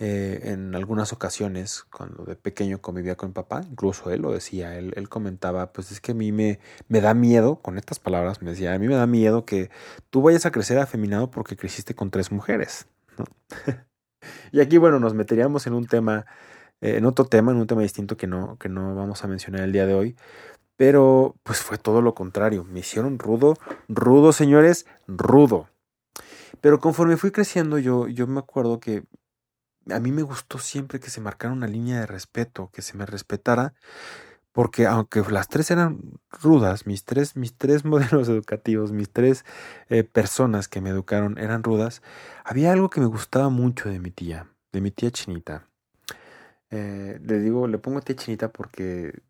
Eh, 0.00 0.50
en 0.52 0.74
algunas 0.74 1.12
ocasiones, 1.12 1.84
cuando 1.84 2.24
de 2.24 2.34
pequeño 2.34 2.80
convivía 2.80 3.14
con 3.16 3.28
mi 3.28 3.34
papá, 3.34 3.62
incluso 3.70 4.10
él 4.10 4.22
lo 4.22 4.32
decía, 4.32 4.76
él, 4.76 4.92
él 4.96 5.08
comentaba, 5.08 5.72
pues 5.72 5.92
es 5.92 6.00
que 6.00 6.12
a 6.12 6.14
mí 6.14 6.32
me, 6.32 6.58
me 6.88 7.00
da 7.00 7.14
miedo, 7.14 7.56
con 7.56 7.78
estas 7.78 8.00
palabras 8.00 8.42
me 8.42 8.50
decía, 8.50 8.74
a 8.74 8.78
mí 8.78 8.88
me 8.88 8.96
da 8.96 9.06
miedo 9.06 9.44
que 9.44 9.70
tú 10.10 10.22
vayas 10.22 10.44
a 10.44 10.50
crecer 10.50 10.78
afeminado 10.78 11.30
porque 11.30 11.56
creciste 11.56 11.94
con 11.94 12.10
tres 12.10 12.32
mujeres, 12.32 12.86
¿no? 13.16 13.26
y 14.52 14.60
aquí, 14.60 14.78
bueno, 14.78 14.98
nos 14.98 15.14
meteríamos 15.14 15.66
en 15.66 15.74
un 15.74 15.86
tema 15.86 16.26
eh, 16.82 16.96
en 16.98 17.06
otro 17.06 17.24
tema, 17.24 17.52
en 17.52 17.58
un 17.58 17.66
tema 17.66 17.82
distinto 17.82 18.16
que 18.16 18.26
no, 18.26 18.58
que 18.58 18.68
no 18.68 18.94
vamos 18.94 19.24
a 19.24 19.28
mencionar 19.28 19.62
el 19.62 19.72
día 19.72 19.86
de 19.86 19.94
hoy. 19.94 20.16
Pero 20.76 21.36
pues 21.44 21.60
fue 21.60 21.78
todo 21.78 22.02
lo 22.02 22.14
contrario. 22.14 22.64
Me 22.64 22.80
hicieron 22.80 23.18
rudo, 23.18 23.56
rudo, 23.88 24.32
señores, 24.32 24.86
rudo. 25.06 25.68
Pero 26.60 26.80
conforme 26.80 27.16
fui 27.16 27.30
creciendo, 27.30 27.78
yo, 27.78 28.08
yo 28.08 28.26
me 28.26 28.40
acuerdo 28.40 28.80
que 28.80 29.04
a 29.90 30.00
mí 30.00 30.12
me 30.12 30.22
gustó 30.22 30.58
siempre 30.58 31.00
que 31.00 31.10
se 31.10 31.20
marcara 31.20 31.52
una 31.52 31.66
línea 31.66 32.00
de 32.00 32.06
respeto, 32.06 32.70
que 32.72 32.82
se 32.82 32.96
me 32.96 33.06
respetara, 33.06 33.74
porque 34.52 34.86
aunque 34.86 35.22
las 35.30 35.48
tres 35.48 35.70
eran 35.70 36.00
rudas, 36.30 36.86
mis 36.86 37.04
tres, 37.04 37.36
mis 37.36 37.56
tres 37.56 37.84
modelos 37.86 38.28
educativos, 38.28 38.92
mis 38.92 39.10
tres 39.10 39.44
eh, 39.88 40.04
personas 40.04 40.68
que 40.68 40.80
me 40.80 40.90
educaron 40.90 41.38
eran 41.38 41.64
rudas, 41.64 42.02
había 42.44 42.72
algo 42.72 42.90
que 42.90 43.00
me 43.00 43.06
gustaba 43.06 43.48
mucho 43.48 43.88
de 43.88 43.98
mi 43.98 44.10
tía, 44.10 44.48
de 44.72 44.80
mi 44.80 44.90
tía 44.90 45.10
Chinita. 45.10 45.71
Eh, 46.72 47.20
le 47.22 47.38
digo, 47.38 47.68
le 47.68 47.76
pongo 47.76 48.00
tía 48.00 48.16
chinita 48.16 48.50
porque 48.50 49.20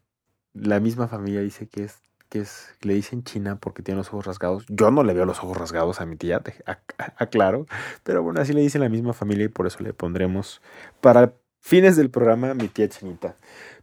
la 0.54 0.78
misma 0.78 1.08
familia 1.08 1.40
dice 1.40 1.66
que 1.66 1.84
es, 1.84 2.00
que 2.28 2.40
es, 2.40 2.68
le 2.82 2.94
dicen 2.94 3.24
china 3.24 3.56
porque 3.56 3.82
tiene 3.82 3.98
los 3.98 4.08
ojos 4.08 4.26
rasgados. 4.26 4.64
Yo 4.68 4.92
no 4.92 5.02
le 5.02 5.12
veo 5.12 5.26
los 5.26 5.40
ojos 5.40 5.56
rasgados 5.56 6.00
a 6.00 6.06
mi 6.06 6.16
tía, 6.16 6.40
aclaro, 7.16 7.66
pero 8.04 8.22
bueno, 8.22 8.40
así 8.40 8.52
le 8.52 8.60
dicen 8.60 8.80
la 8.80 8.88
misma 8.88 9.12
familia 9.12 9.46
y 9.46 9.48
por 9.48 9.66
eso 9.66 9.82
le 9.82 9.92
pondremos 9.92 10.62
para 11.00 11.34
fines 11.58 11.96
del 11.96 12.10
programa 12.10 12.54
mi 12.54 12.68
tía 12.68 12.88
chinita. 12.88 13.36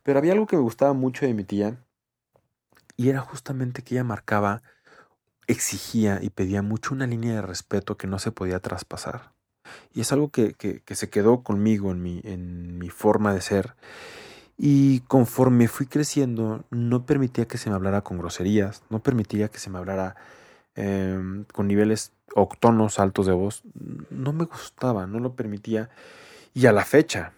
Pero 0.03 0.19
había 0.19 0.31
algo 0.31 0.47
que 0.47 0.55
me 0.55 0.61
gustaba 0.61 0.93
mucho 0.93 1.25
de 1.25 1.33
mi 1.33 1.43
tía 1.43 1.83
y 2.95 3.09
era 3.09 3.19
justamente 3.19 3.81
que 3.81 3.95
ella 3.95 4.05
marcaba, 4.05 4.61
exigía 5.47 6.19
y 6.21 6.29
pedía 6.29 6.61
mucho 6.61 6.93
una 6.93 7.07
línea 7.07 7.35
de 7.35 7.41
respeto 7.41 7.97
que 7.97 8.07
no 8.07 8.19
se 8.19 8.31
podía 8.31 8.61
traspasar. 8.61 9.33
Y 9.93 10.01
es 10.01 10.11
algo 10.11 10.29
que, 10.29 10.53
que, 10.53 10.95
se 10.95 11.09
quedó 11.09 11.43
conmigo 11.43 11.91
en 11.91 12.01
mi, 12.01 12.21
en 12.23 12.77
mi 12.77 12.89
forma 12.89 13.33
de 13.33 13.41
ser. 13.41 13.75
Y 14.57 15.01
conforme 15.01 15.67
fui 15.67 15.85
creciendo, 15.85 16.65
no 16.69 17.05
permitía 17.05 17.47
que 17.47 17.57
se 17.57 17.69
me 17.69 17.75
hablara 17.75 18.01
con 18.01 18.17
groserías, 18.17 18.83
no 18.89 18.99
permitía 19.01 19.47
que 19.47 19.57
se 19.57 19.69
me 19.69 19.77
hablara 19.77 20.15
em, 20.75 21.45
con 21.45 21.67
niveles 21.67 22.11
o 22.35 22.49
tonos 22.59 22.99
altos 22.99 23.25
de 23.25 23.33
voz. 23.33 23.63
No 24.09 24.33
me 24.33 24.45
gustaba, 24.45 25.07
no 25.07 25.19
lo 25.19 25.35
permitía. 25.35 25.89
Y 26.53 26.65
a 26.65 26.73
la 26.73 26.83
fecha, 26.83 27.33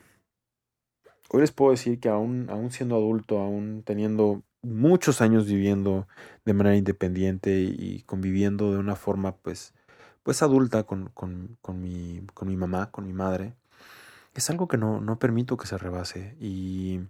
hoy 1.29 1.41
les 1.41 1.51
puedo 1.51 1.71
decir 1.71 1.99
que 1.99 2.09
aún, 2.09 2.47
aún 2.49 2.71
siendo 2.71 2.95
adulto, 2.95 3.39
aún 3.39 3.83
teniendo 3.85 4.43
muchos 4.63 5.21
años 5.21 5.47
viviendo 5.47 6.07
de 6.45 6.53
manera 6.53 6.75
independiente 6.75 7.61
y 7.61 8.03
conviviendo 8.05 8.71
de 8.71 8.77
una 8.79 8.95
forma 8.95 9.35
pues 9.37 9.73
pues 10.23 10.41
adulta 10.41 10.83
con, 10.83 11.09
con, 11.09 11.57
con, 11.61 11.81
mi, 11.81 12.25
con 12.33 12.47
mi 12.47 12.57
mamá, 12.57 12.91
con 12.91 13.05
mi 13.05 13.13
madre, 13.13 13.55
es 14.33 14.49
algo 14.49 14.67
que 14.67 14.77
no, 14.77 15.01
no 15.01 15.19
permito 15.19 15.57
que 15.57 15.67
se 15.67 15.77
rebase. 15.77 16.35
Y 16.39 17.01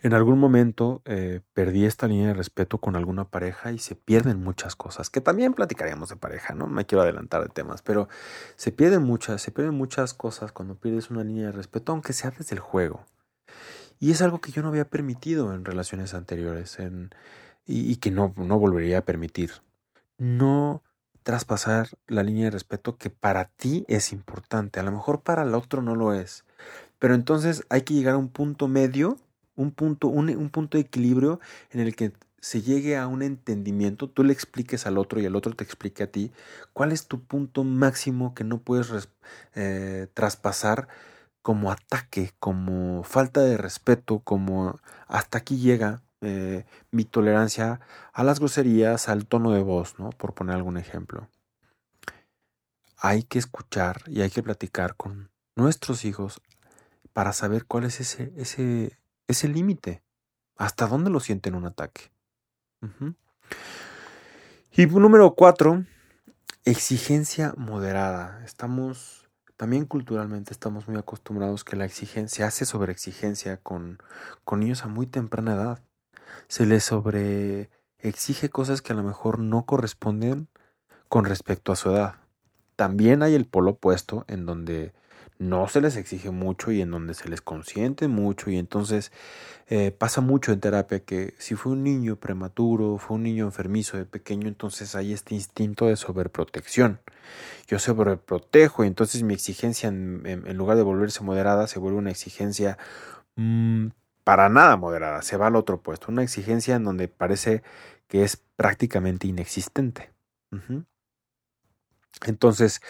en 0.00 0.14
algún 0.14 0.38
momento 0.38 1.02
eh, 1.04 1.40
perdí 1.54 1.84
esta 1.84 2.08
línea 2.08 2.28
de 2.28 2.34
respeto 2.34 2.78
con 2.78 2.96
alguna 2.96 3.28
pareja 3.28 3.72
y 3.72 3.78
se 3.78 3.94
pierden 3.94 4.42
muchas 4.42 4.76
cosas, 4.76 5.10
que 5.10 5.20
también 5.20 5.54
platicaríamos 5.54 6.08
de 6.08 6.16
pareja, 6.16 6.54
¿no? 6.54 6.66
Me 6.66 6.86
quiero 6.86 7.02
adelantar 7.02 7.42
de 7.42 7.48
temas, 7.48 7.82
pero 7.82 8.08
se 8.56 8.72
pierden 8.72 9.02
muchas, 9.02 9.40
se 9.42 9.52
pierden 9.52 9.74
muchas 9.74 10.14
cosas 10.14 10.52
cuando 10.52 10.74
pierdes 10.76 11.10
una 11.10 11.24
línea 11.24 11.46
de 11.46 11.52
respeto, 11.52 11.92
aunque 11.92 12.12
sea 12.12 12.30
desde 12.30 12.54
el 12.54 12.60
juego. 12.60 13.06
Y 14.00 14.10
es 14.10 14.20
algo 14.22 14.40
que 14.40 14.50
yo 14.50 14.62
no 14.62 14.68
había 14.68 14.88
permitido 14.88 15.54
en 15.54 15.64
relaciones 15.64 16.14
anteriores 16.14 16.80
en, 16.80 17.10
y, 17.64 17.90
y 17.90 17.96
que 17.96 18.10
no, 18.10 18.34
no 18.36 18.58
volvería 18.58 18.98
a 18.98 19.04
permitir. 19.04 19.52
No 20.18 20.82
traspasar 21.22 21.88
la 22.06 22.22
línea 22.22 22.44
de 22.44 22.50
respeto 22.52 22.96
que 22.96 23.10
para 23.10 23.46
ti 23.46 23.84
es 23.88 24.12
importante. 24.12 24.80
A 24.80 24.82
lo 24.82 24.92
mejor 24.92 25.22
para 25.22 25.42
el 25.42 25.54
otro 25.54 25.82
no 25.82 25.94
lo 25.94 26.14
es. 26.14 26.44
Pero 26.98 27.14
entonces 27.14 27.64
hay 27.68 27.82
que 27.82 27.94
llegar 27.94 28.14
a 28.14 28.18
un 28.18 28.28
punto 28.28 28.68
medio, 28.68 29.16
un 29.56 29.72
punto, 29.72 30.08
un, 30.08 30.50
punto 30.50 30.78
de 30.78 30.82
equilibrio 30.82 31.40
en 31.70 31.80
el 31.80 31.96
que 31.96 32.12
se 32.40 32.62
llegue 32.62 32.96
a 32.96 33.06
un 33.06 33.22
entendimiento, 33.22 34.08
tú 34.08 34.24
le 34.24 34.32
expliques 34.32 34.86
al 34.86 34.98
otro 34.98 35.20
y 35.20 35.24
el 35.24 35.36
otro 35.36 35.54
te 35.54 35.62
explique 35.62 36.02
a 36.02 36.10
ti 36.10 36.32
cuál 36.72 36.90
es 36.90 37.06
tu 37.06 37.22
punto 37.22 37.62
máximo 37.62 38.34
que 38.34 38.42
no 38.42 38.58
puedes 38.58 39.08
eh, 39.54 40.08
traspasar 40.14 40.88
como 41.42 41.70
ataque, 41.70 42.32
como 42.38 43.04
falta 43.04 43.40
de 43.42 43.56
respeto, 43.56 44.20
como 44.20 44.80
hasta 45.06 45.38
aquí 45.38 45.58
llega 45.58 46.02
eh, 46.22 46.64
mi 46.92 47.04
tolerancia 47.04 47.80
a 48.12 48.22
las 48.22 48.38
groserías, 48.38 49.08
al 49.08 49.26
tono 49.26 49.50
de 49.50 49.62
voz, 49.62 49.98
¿no? 49.98 50.10
Por 50.10 50.34
poner 50.34 50.54
algún 50.54 50.76
ejemplo. 50.76 51.28
Hay 52.96 53.24
que 53.24 53.40
escuchar 53.40 54.02
y 54.06 54.20
hay 54.22 54.30
que 54.30 54.42
platicar 54.42 54.94
con 54.94 55.30
nuestros 55.56 56.04
hijos 56.04 56.40
para 57.12 57.32
saber 57.32 57.66
cuál 57.66 57.84
es 57.84 58.00
ese, 58.00 58.32
ese, 58.36 58.98
ese 59.26 59.48
límite. 59.48 60.04
¿Hasta 60.56 60.86
dónde 60.86 61.10
lo 61.10 61.18
sienten 61.18 61.56
un 61.56 61.66
ataque? 61.66 62.12
Y 64.70 64.86
número 64.86 65.34
cuatro, 65.34 65.84
exigencia 66.64 67.52
moderada. 67.56 68.40
Estamos, 68.44 69.28
también 69.56 69.86
culturalmente 69.86 70.52
estamos 70.52 70.86
muy 70.86 70.98
acostumbrados 70.98 71.64
que 71.64 71.74
la 71.74 71.84
exigencia, 71.84 72.36
se 72.36 72.44
hace 72.44 72.64
sobre 72.64 72.92
exigencia 72.92 73.56
con, 73.56 73.98
con 74.44 74.60
niños 74.60 74.84
a 74.84 74.86
muy 74.86 75.08
temprana 75.08 75.54
edad 75.54 75.82
se 76.48 76.66
les 76.66 76.84
sobre 76.84 77.70
exige 77.98 78.50
cosas 78.50 78.82
que 78.82 78.92
a 78.92 78.96
lo 78.96 79.02
mejor 79.02 79.38
no 79.38 79.64
corresponden 79.64 80.48
con 81.08 81.24
respecto 81.24 81.72
a 81.72 81.76
su 81.76 81.90
edad. 81.90 82.16
También 82.76 83.22
hay 83.22 83.34
el 83.34 83.46
polo 83.46 83.72
opuesto 83.72 84.24
en 84.28 84.46
donde 84.46 84.92
no 85.38 85.66
se 85.68 85.80
les 85.80 85.96
exige 85.96 86.30
mucho 86.30 86.70
y 86.72 86.80
en 86.80 86.90
donde 86.90 87.14
se 87.14 87.28
les 87.28 87.42
consiente 87.42 88.08
mucho 88.08 88.50
y 88.50 88.56
entonces 88.56 89.12
eh, 89.68 89.90
pasa 89.90 90.20
mucho 90.20 90.52
en 90.52 90.60
terapia 90.60 91.00
que 91.00 91.34
si 91.38 91.54
fue 91.54 91.72
un 91.72 91.82
niño 91.82 92.16
prematuro, 92.16 92.98
fue 92.98 93.16
un 93.16 93.24
niño 93.24 93.44
enfermizo 93.44 93.96
de 93.96 94.04
pequeño, 94.04 94.48
entonces 94.48 94.94
hay 94.94 95.12
este 95.12 95.34
instinto 95.34 95.86
de 95.86 95.96
sobreprotección. 95.96 97.00
Yo 97.66 97.78
sobreprotejo 97.78 98.84
y 98.84 98.86
entonces 98.86 99.22
mi 99.22 99.34
exigencia 99.34 99.88
en, 99.88 100.56
lugar 100.56 100.76
de 100.76 100.82
volverse 100.82 101.24
moderada 101.24 101.66
se 101.66 101.78
vuelve 101.78 101.98
una 101.98 102.10
exigencia 102.10 102.78
mm, 103.36 103.88
para 104.24 104.48
nada 104.48 104.76
moderada, 104.76 105.22
se 105.22 105.36
va 105.36 105.48
al 105.48 105.56
otro 105.56 105.80
puesto, 105.80 106.06
una 106.10 106.22
exigencia 106.22 106.76
en 106.76 106.84
donde 106.84 107.08
parece 107.08 107.62
que 108.08 108.24
es 108.24 108.36
prácticamente 108.56 109.26
inexistente. 109.26 110.12
Entonces, 112.26 112.80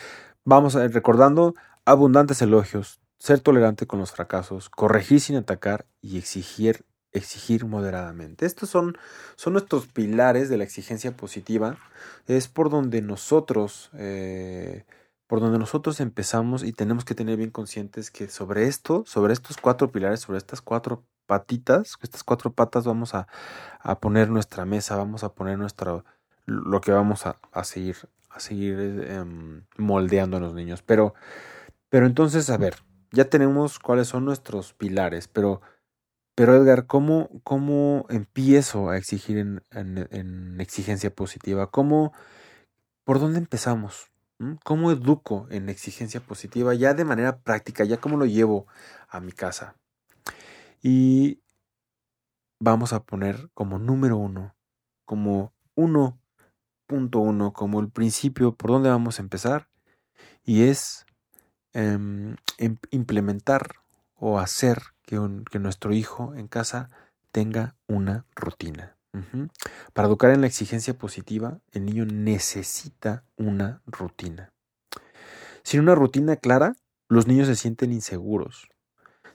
vamos 0.45 0.75
recordando 0.75 1.55
abundantes 1.85 2.43
elogios, 2.43 3.01
ser 3.19 3.41
tolerante 3.41 3.87
con 3.87 4.01
los 4.01 4.13
fracasos, 4.13 4.69
corregir 4.69 5.21
sin 5.21 5.37
atacar 5.37 5.87
y 6.01 6.19
exigir 6.19 6.85
exigir 7.13 7.67
moderadamente. 7.67 8.47
Estos 8.47 8.71
son, 8.71 8.97
son 9.37 9.53
nuestros 9.53 9.87
pilares 9.87 10.49
de 10.49 10.57
la 10.57 10.65
exigencia 10.65 11.17
positiva. 11.17 11.77
Es 12.27 12.49
por 12.49 12.71
donde 12.71 13.03
nosotros, 13.03 13.91
eh, 13.95 14.85
por 15.27 15.41
donde 15.41 15.59
nosotros 15.59 16.01
empezamos 16.01 16.65
y 16.65 16.73
tenemos 16.73 17.05
que 17.05 17.15
tener 17.15 17.37
bien 17.37 17.51
conscientes 17.51 18.11
que 18.11 18.29
sobre 18.29 18.67
esto, 18.67 19.05
sobre 19.07 19.33
estos 19.33 19.57
cuatro 19.59 19.93
pilares, 19.93 20.21
sobre 20.21 20.39
estas 20.39 20.63
cuatro 20.63 21.05
patitas, 21.27 21.97
estas 22.03 22.25
cuatro 22.25 22.53
patas 22.53 22.85
vamos 22.85 23.15
a, 23.15 23.27
a 23.81 23.99
poner 23.99 24.29
nuestra 24.31 24.65
mesa, 24.65 24.97
vamos 24.97 25.25
a 25.25 25.33
poner 25.35 25.59
nuestra, 25.59 26.05
lo 26.47 26.81
que 26.81 26.93
vamos 26.93 27.27
a, 27.27 27.39
a 27.53 27.65
seguir, 27.65 27.97
a 28.31 28.41
seguir 28.41 28.79
em, 29.09 29.65
moldeando 29.77 30.37
a 30.37 30.41
los 30.41 30.55
niños. 30.55 30.83
Pero, 30.83 31.15
pero 31.89 32.07
entonces, 32.07 32.51
a 32.51 32.57
ver, 32.57 32.77
ya 33.13 33.27
tenemos 33.27 33.79
cuáles 33.79 34.09
son 34.09 34.25
nuestros 34.25 34.73
pilares, 34.73 35.29
pero 35.29 35.61
pero 36.35 36.57
Edgar, 36.57 36.87
¿cómo, 36.87 37.29
cómo 37.45 38.07
empiezo 38.09 38.89
a 38.89 38.97
exigir 38.97 39.37
en, 39.39 39.63
en, 39.71 40.61
exigencia 40.61 41.15
positiva? 41.15 41.71
¿Cómo, 41.71 42.13
¿Por 43.05 43.21
dónde 43.21 43.39
empezamos? 43.39 44.11
¿Mm? 44.39 44.55
¿Cómo 44.65 44.91
educo 44.91 45.47
en 45.51 45.69
exigencia 45.69 46.21
positiva 46.21 46.75
ya 46.75 46.95
de 46.95 47.05
manera 47.05 47.39
práctica? 47.41 47.85
¿Ya 47.85 47.99
cómo 47.99 48.17
lo 48.17 48.25
llevo 48.25 48.67
a 49.09 49.21
mi 49.21 49.33
casa? 49.33 49.77
Y 50.83 51.41
vamos 52.59 52.93
a 52.93 53.05
poner 53.05 53.51
como 53.55 53.79
número 53.79 54.17
uno, 54.17 54.55
como 55.05 55.53
1.1, 55.77 57.53
como 57.53 57.81
el 57.81 57.89
principio 57.89 58.57
por 58.57 58.71
dónde 58.71 58.91
vamos 58.91 59.19
a 59.19 59.23
empezar. 59.23 59.69
Y 60.45 60.65
es 60.65 61.07
em, 61.73 62.37
em, 62.59 62.77
implementar 62.91 63.77
o 64.17 64.39
hacer 64.39 64.83
que, 65.03 65.19
que, 65.51 65.59
nuestro 65.59 65.93
hijo 65.93 66.35
en 66.35 66.49
casa 66.49 66.91
tenga 67.31 67.77
una 67.87 68.27
rutina. 68.35 68.97
Para 69.93 70.09
educar 70.09 70.31
en 70.31 70.41
la 70.41 70.47
exigencia 70.47 70.97
positiva, 70.97 71.61
el 71.73 71.85
niño 71.85 72.07
necesita 72.07 73.25
una 73.37 73.83
rutina. 73.85 74.53
Sin 75.63 75.81
una 75.81 75.95
rutina 75.95 76.37
clara, 76.37 76.77
los 77.09 77.27
niños 77.27 77.47
se 77.47 77.57
sienten 77.57 77.93
inseguros, 77.93 78.72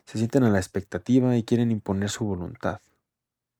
se 0.08 0.17
sienten 0.17 0.46
a 0.46 0.50
la 0.50 0.58
expectativa 0.58 1.36
y 1.36 1.43
quieren 1.43 1.70
imponer 1.70 2.10
su 2.10 2.26
voluntad. 2.26 2.80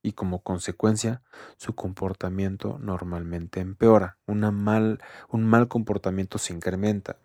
Y 0.02 0.14
como 0.14 0.42
consecuencia, 0.42 1.22
su 1.58 1.76
comportamiento 1.76 2.80
normalmente 2.80 3.60
empeora. 3.60 4.18
Una 4.26 4.52
mal, 4.52 5.02
un 5.30 5.46
mal 5.46 5.68
comportamiento 5.68 6.38
se 6.38 6.54
incrementa. 6.54 7.18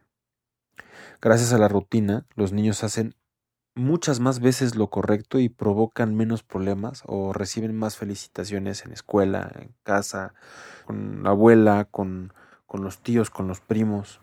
Gracias 1.21 1.53
a 1.53 1.59
la 1.59 1.69
rutina, 1.69 2.27
los 2.35 2.53
niños 2.53 2.83
hacen 2.83 3.15
muchas 3.77 4.19
más 4.19 4.41
veces 4.41 4.75
lo 4.75 4.91
correcto 4.91 5.39
y 5.39 5.49
provocan 5.49 6.17
menos 6.17 6.43
problemas 6.43 7.05
o 7.07 7.33
reciben 7.33 7.77
más 7.77 7.97
felicitaciones 7.97 8.85
en 8.85 8.93
escuela, 8.93 9.53
en 9.55 9.73
casa, 9.85 10.35
con 10.85 11.23
la 11.23 11.31
abuela, 11.31 11.87
con, 11.89 12.33
con 12.67 12.83
los 12.83 12.99
tíos, 12.99 13.31
con 13.31 13.47
los 13.47 13.61
primos. 13.61 14.22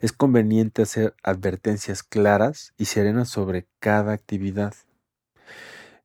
Es 0.00 0.12
conveniente 0.12 0.82
hacer 0.82 1.14
advertencias 1.22 2.02
claras 2.02 2.72
y 2.76 2.86
serenas 2.86 3.28
sobre 3.28 3.66
cada 3.78 4.12
actividad. 4.12 4.74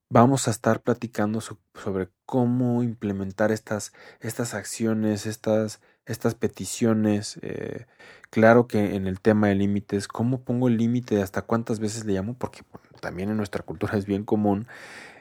Vamos 0.10 0.48
a 0.48 0.52
estar 0.52 0.82
platicando 0.82 1.40
sobre 1.40 2.10
cómo 2.26 2.84
implementar 2.84 3.52
estas, 3.52 3.94
estas 4.20 4.54
acciones, 4.54 5.26
estas, 5.26 5.80
estas 6.06 6.36
peticiones. 6.36 7.40
Eh, 7.42 7.86
claro 8.30 8.68
que 8.68 8.96
en 8.96 9.08
el 9.08 9.22
tema 9.22 9.48
de 9.48 9.56
límites, 9.56 10.10
¿cómo 10.10 10.42
pongo 10.42 10.68
el 10.68 10.78
límite? 10.78 11.22
¿Hasta 11.22 11.44
cuántas 11.44 11.80
veces 11.80 12.04
le 12.04 12.14
llamo? 12.14 12.34
Porque 12.34 12.62
también 13.00 13.30
en 13.30 13.38
nuestra 13.38 13.64
cultura 13.64 13.98
es 13.98 14.06
bien 14.06 14.26
común 14.26 14.68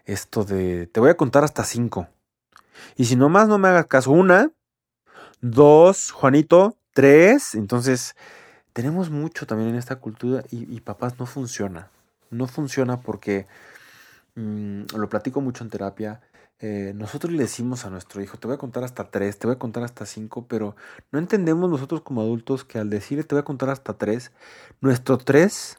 esto 0.07 0.45
de, 0.45 0.87
te 0.87 1.01
voy 1.01 1.11
a 1.11 1.17
contar 1.17 1.45
hasta 1.45 1.65
cinco. 1.65 2.09
Y 2.97 3.05
si 3.05 3.17
nomás 3.17 3.49
no 3.49 3.59
me 3.59 3.69
hagas 3.69 3.87
caso, 3.87 4.11
una, 4.11 4.51
dos, 5.41 6.11
Juanito, 6.11 6.77
tres. 6.93 7.55
Entonces, 7.55 8.17
tenemos 8.81 9.11
mucho 9.11 9.47
también 9.47 9.69
en 9.69 9.77
esta 9.77 9.97
cultura 9.97 10.43
y, 10.51 10.81
papás 10.81 11.19
no 11.19 11.27
funciona. 11.27 11.91
No 12.31 12.47
funciona 12.47 12.99
porque, 13.03 13.47
mm, 14.37 14.85
lo 14.97 15.07
platico 15.11 15.43
mucho 15.43 15.65
en 15.65 15.69
terapia, 15.69 16.23
eh, 16.61 16.93
nosotros 16.95 17.31
le 17.31 17.43
decimos 17.43 17.85
a 17.85 17.91
nuestro 17.91 18.23
hijo, 18.23 18.39
te 18.39 18.47
voy 18.47 18.55
a 18.55 18.59
contar 18.59 18.83
hasta 18.83 19.11
tres, 19.11 19.39
te 19.39 19.47
voy 19.47 19.57
a 19.57 19.59
contar 19.59 19.83
hasta 19.83 20.07
cinco, 20.07 20.47
pero 20.49 20.77
no 21.13 21.19
entendemos 21.19 21.69
nosotros 21.69 22.01
como 22.01 22.23
adultos 22.23 22.65
que 22.65 22.79
al 22.79 22.89
decirle 22.89 23.25
te 23.25 23.35
voy 23.35 23.41
a 23.41 23.45
contar 23.45 23.69
hasta 23.69 23.99
tres, 23.99 24.33
nuestro 24.81 25.19
tres 25.19 25.79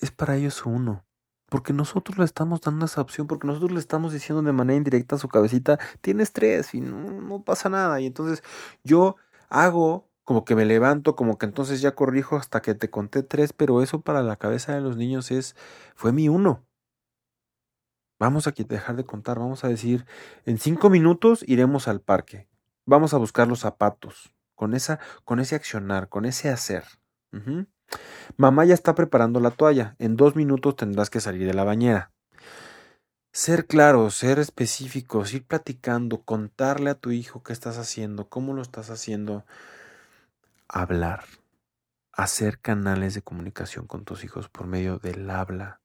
es 0.00 0.10
para 0.10 0.36
ellos 0.36 0.66
uno. 0.66 1.02
Porque 1.48 1.72
nosotros 1.72 2.18
le 2.18 2.26
estamos 2.26 2.60
dando 2.60 2.84
esa 2.84 3.00
opción, 3.00 3.26
porque 3.26 3.46
nosotros 3.46 3.72
le 3.72 3.80
estamos 3.80 4.12
diciendo 4.12 4.42
de 4.42 4.52
manera 4.52 4.76
indirecta 4.76 5.16
a 5.16 5.18
su 5.18 5.28
cabecita, 5.28 5.78
tienes 6.02 6.32
tres 6.32 6.74
y 6.74 6.82
no, 6.82 7.10
no 7.22 7.42
pasa 7.42 7.70
nada. 7.70 8.00
Y 8.00 8.06
entonces 8.06 8.42
yo 8.82 9.16
hago 9.48 10.10
como 10.24 10.44
que 10.44 10.56
me 10.56 10.64
levanto, 10.64 11.14
como 11.16 11.38
que 11.38 11.46
entonces 11.46 11.80
ya 11.80 11.94
corrijo 11.94 12.36
hasta 12.36 12.62
que 12.62 12.74
te 12.74 12.90
conté 12.90 13.22
tres, 13.22 13.52
pero 13.52 13.82
eso 13.82 14.00
para 14.00 14.22
la 14.22 14.36
cabeza 14.36 14.74
de 14.74 14.80
los 14.80 14.96
niños 14.96 15.30
es, 15.30 15.54
fue 15.94 16.12
mi 16.12 16.28
uno. 16.28 16.64
Vamos 18.18 18.46
a 18.46 18.52
dejar 18.52 18.96
de 18.96 19.04
contar, 19.04 19.38
vamos 19.38 19.64
a 19.64 19.68
decir, 19.68 20.06
en 20.46 20.58
cinco 20.58 20.88
minutos 20.88 21.44
iremos 21.46 21.88
al 21.88 22.00
parque. 22.00 22.48
Vamos 22.86 23.12
a 23.12 23.18
buscar 23.18 23.48
los 23.48 23.60
zapatos. 23.60 24.32
Con, 24.54 24.72
esa, 24.72 25.00
con 25.24 25.40
ese 25.40 25.56
accionar, 25.56 26.08
con 26.08 26.24
ese 26.24 26.48
hacer. 26.48 26.84
Mamá 28.36 28.64
ya 28.64 28.74
está 28.74 28.94
preparando 28.94 29.40
la 29.40 29.50
toalla. 29.50 29.96
En 29.98 30.16
dos 30.16 30.36
minutos 30.36 30.76
tendrás 30.76 31.10
que 31.10 31.20
salir 31.20 31.46
de 31.46 31.54
la 31.54 31.64
bañera. 31.64 32.12
Ser 33.32 33.66
claro, 33.66 34.10
ser 34.10 34.38
específicos, 34.38 35.34
ir 35.34 35.44
platicando, 35.44 36.22
contarle 36.22 36.90
a 36.90 36.94
tu 36.94 37.10
hijo 37.10 37.42
qué 37.42 37.52
estás 37.52 37.78
haciendo, 37.78 38.28
cómo 38.28 38.54
lo 38.54 38.62
estás 38.62 38.90
haciendo. 38.90 39.44
Hablar. 40.76 41.22
Hacer 42.10 42.58
canales 42.58 43.14
de 43.14 43.22
comunicación 43.22 43.86
con 43.86 44.04
tus 44.04 44.24
hijos 44.24 44.48
por 44.48 44.66
medio 44.66 44.98
del 44.98 45.30
habla 45.30 45.80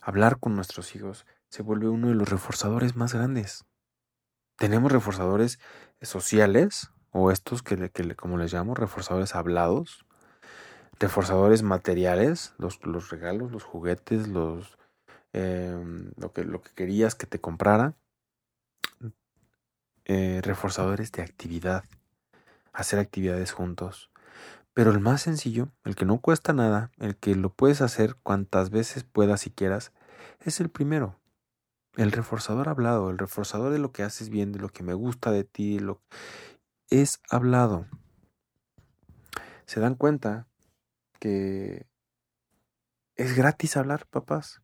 hablar 0.00 0.38
con 0.38 0.56
nuestros 0.56 0.96
hijos 0.96 1.26
se 1.50 1.62
vuelve 1.62 1.88
uno 1.88 2.08
de 2.08 2.14
los 2.14 2.30
reforzadores 2.30 2.96
más 2.96 3.12
grandes. 3.12 3.66
Tenemos 4.56 4.90
reforzadores 4.90 5.58
sociales, 6.00 6.92
o 7.10 7.30
estos 7.30 7.62
que, 7.62 7.90
como 8.16 8.38
les 8.38 8.54
llamo, 8.54 8.74
reforzadores 8.74 9.34
hablados, 9.34 10.06
reforzadores 10.98 11.62
materiales, 11.62 12.54
los, 12.56 12.84
los 12.86 13.10
regalos, 13.10 13.52
los 13.52 13.64
juguetes, 13.64 14.28
los, 14.28 14.78
em, 15.34 16.10
lo, 16.16 16.32
que, 16.32 16.44
lo 16.44 16.62
que 16.62 16.70
querías 16.72 17.14
que 17.14 17.26
te 17.26 17.38
comprara, 17.38 17.96
eh, 20.06 20.40
reforzadores 20.42 21.12
de 21.12 21.22
actividad, 21.22 21.84
hacer 22.74 22.98
actividades 22.98 23.52
juntos. 23.52 24.10
Pero 24.74 24.90
el 24.90 25.00
más 25.00 25.22
sencillo, 25.22 25.70
el 25.84 25.94
que 25.94 26.04
no 26.04 26.20
cuesta 26.20 26.52
nada, 26.52 26.90
el 26.98 27.16
que 27.16 27.36
lo 27.36 27.50
puedes 27.50 27.80
hacer 27.80 28.16
cuantas 28.16 28.70
veces 28.70 29.04
puedas 29.04 29.46
y 29.46 29.50
quieras, 29.50 29.92
es 30.40 30.60
el 30.60 30.68
primero. 30.68 31.20
El 31.96 32.10
reforzador 32.10 32.68
hablado, 32.68 33.08
el 33.08 33.18
reforzador 33.18 33.72
de 33.72 33.78
lo 33.78 33.92
que 33.92 34.02
haces 34.02 34.28
bien, 34.28 34.50
de 34.50 34.58
lo 34.58 34.68
que 34.68 34.82
me 34.82 34.94
gusta 34.94 35.30
de 35.30 35.44
ti, 35.44 35.78
lo 35.78 36.02
es 36.90 37.20
hablado. 37.30 37.86
¿Se 39.64 39.78
dan 39.80 39.94
cuenta 39.94 40.48
que 41.20 41.86
es 43.14 43.36
gratis 43.36 43.76
hablar, 43.76 44.06
papás? 44.06 44.60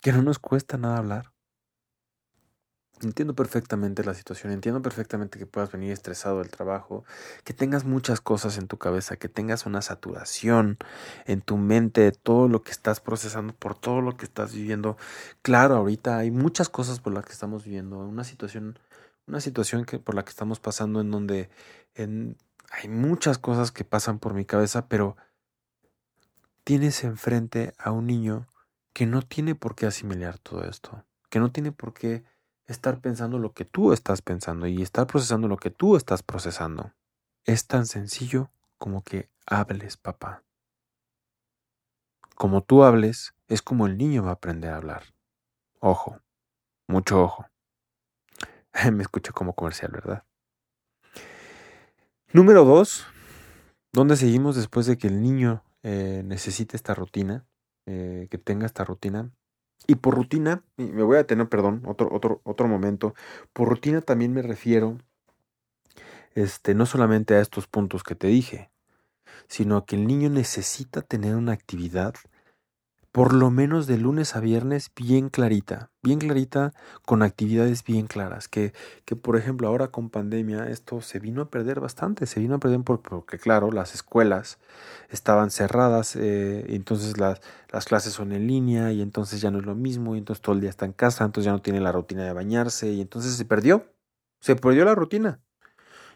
Que 0.00 0.12
no 0.12 0.22
nos 0.22 0.40
cuesta 0.40 0.76
nada 0.76 0.98
hablar. 0.98 1.35
Entiendo 3.02 3.34
perfectamente 3.34 4.02
la 4.04 4.14
situación, 4.14 4.52
entiendo 4.52 4.80
perfectamente 4.80 5.38
que 5.38 5.44
puedas 5.44 5.70
venir 5.70 5.92
estresado 5.92 6.38
del 6.38 6.50
trabajo, 6.50 7.04
que 7.44 7.52
tengas 7.52 7.84
muchas 7.84 8.22
cosas 8.22 8.56
en 8.56 8.68
tu 8.68 8.78
cabeza, 8.78 9.16
que 9.16 9.28
tengas 9.28 9.66
una 9.66 9.82
saturación 9.82 10.78
en 11.26 11.42
tu 11.42 11.58
mente 11.58 12.00
de 12.00 12.12
todo 12.12 12.48
lo 12.48 12.62
que 12.62 12.70
estás 12.70 13.00
procesando, 13.00 13.54
por 13.54 13.78
todo 13.78 14.00
lo 14.00 14.16
que 14.16 14.24
estás 14.24 14.54
viviendo. 14.54 14.96
Claro, 15.42 15.76
ahorita 15.76 16.16
hay 16.16 16.30
muchas 16.30 16.70
cosas 16.70 17.00
por 17.00 17.12
las 17.12 17.26
que 17.26 17.32
estamos 17.32 17.64
viviendo, 17.64 17.98
una 17.98 18.24
situación, 18.24 18.78
una 19.26 19.42
situación 19.42 19.84
que, 19.84 19.98
por 19.98 20.14
la 20.14 20.24
que 20.24 20.30
estamos 20.30 20.58
pasando 20.58 21.02
en 21.02 21.10
donde 21.10 21.50
hay 21.98 22.88
muchas 22.88 23.36
cosas 23.36 23.72
que 23.72 23.84
pasan 23.84 24.18
por 24.18 24.32
mi 24.32 24.46
cabeza, 24.46 24.88
pero 24.88 25.18
tienes 26.64 27.04
enfrente 27.04 27.74
a 27.76 27.90
un 27.90 28.06
niño 28.06 28.48
que 28.94 29.04
no 29.04 29.20
tiene 29.20 29.54
por 29.54 29.74
qué 29.74 29.84
asimilar 29.84 30.38
todo 30.38 30.64
esto, 30.64 31.04
que 31.28 31.40
no 31.40 31.52
tiene 31.52 31.72
por 31.72 31.92
qué 31.92 32.24
estar 32.66 33.00
pensando 33.00 33.38
lo 33.38 33.52
que 33.52 33.64
tú 33.64 33.92
estás 33.92 34.22
pensando 34.22 34.66
y 34.66 34.82
estar 34.82 35.06
procesando 35.06 35.48
lo 35.48 35.56
que 35.56 35.70
tú 35.70 35.96
estás 35.96 36.22
procesando. 36.22 36.92
Es 37.44 37.66
tan 37.66 37.86
sencillo 37.86 38.50
como 38.78 39.02
que 39.02 39.30
hables, 39.46 39.96
papá. 39.96 40.42
Como 42.34 42.62
tú 42.62 42.82
hables, 42.84 43.34
es 43.48 43.62
como 43.62 43.86
el 43.86 43.96
niño 43.96 44.24
va 44.24 44.30
a 44.30 44.34
aprender 44.34 44.72
a 44.72 44.76
hablar. 44.76 45.04
Ojo, 45.80 46.20
mucho 46.86 47.22
ojo. 47.22 47.46
Me 48.92 49.02
escucho 49.02 49.32
como 49.32 49.54
comercial, 49.54 49.92
¿verdad? 49.92 50.24
Número 52.32 52.64
dos, 52.64 53.06
¿dónde 53.92 54.16
seguimos 54.16 54.56
después 54.56 54.86
de 54.86 54.98
que 54.98 55.06
el 55.06 55.22
niño 55.22 55.62
eh, 55.82 56.22
necesite 56.24 56.76
esta 56.76 56.92
rutina, 56.92 57.46
eh, 57.86 58.26
que 58.30 58.36
tenga 58.36 58.66
esta 58.66 58.84
rutina? 58.84 59.30
Y 59.86 59.96
por 59.96 60.14
rutina, 60.14 60.62
me 60.76 61.02
voy 61.02 61.18
a 61.18 61.26
tener, 61.26 61.48
perdón, 61.48 61.82
otro, 61.86 62.08
otro, 62.12 62.40
otro 62.44 62.68
momento. 62.68 63.14
Por 63.52 63.68
rutina 63.68 64.00
también 64.00 64.32
me 64.32 64.42
refiero, 64.42 64.98
este, 66.34 66.74
no 66.74 66.86
solamente 66.86 67.34
a 67.34 67.40
estos 67.40 67.66
puntos 67.66 68.02
que 68.02 68.14
te 68.14 68.26
dije, 68.26 68.70
sino 69.48 69.76
a 69.76 69.86
que 69.86 69.96
el 69.96 70.06
niño 70.06 70.28
necesita 70.28 71.02
tener 71.02 71.36
una 71.36 71.52
actividad 71.52 72.14
por 73.16 73.32
lo 73.32 73.50
menos 73.50 73.86
de 73.86 73.96
lunes 73.96 74.36
a 74.36 74.40
viernes 74.40 74.90
bien 74.94 75.30
clarita, 75.30 75.90
bien 76.02 76.18
clarita 76.18 76.74
con 77.06 77.22
actividades 77.22 77.82
bien 77.82 78.08
claras, 78.08 78.46
que, 78.46 78.74
que 79.06 79.16
por 79.16 79.38
ejemplo 79.38 79.68
ahora 79.68 79.88
con 79.88 80.10
pandemia 80.10 80.68
esto 80.68 81.00
se 81.00 81.18
vino 81.18 81.40
a 81.40 81.48
perder 81.48 81.80
bastante, 81.80 82.26
se 82.26 82.40
vino 82.40 82.56
a 82.56 82.58
perder 82.58 82.82
porque 82.82 83.38
claro, 83.38 83.72
las 83.72 83.94
escuelas 83.94 84.58
estaban 85.08 85.50
cerradas, 85.50 86.14
eh, 86.14 86.66
entonces 86.74 87.16
las, 87.16 87.40
las 87.70 87.86
clases 87.86 88.12
son 88.12 88.32
en 88.32 88.46
línea 88.46 88.92
y 88.92 89.00
entonces 89.00 89.40
ya 89.40 89.50
no 89.50 89.60
es 89.60 89.64
lo 89.64 89.74
mismo, 89.74 90.14
y 90.14 90.18
entonces 90.18 90.42
todo 90.42 90.54
el 90.54 90.60
día 90.60 90.68
está 90.68 90.84
en 90.84 90.92
casa, 90.92 91.24
entonces 91.24 91.46
ya 91.46 91.52
no 91.52 91.62
tiene 91.62 91.80
la 91.80 91.92
rutina 91.92 92.22
de 92.22 92.34
bañarse 92.34 92.90
y 92.92 93.00
entonces 93.00 93.32
se 93.32 93.46
perdió, 93.46 93.94
se 94.40 94.56
perdió 94.56 94.84
la 94.84 94.94
rutina. 94.94 95.40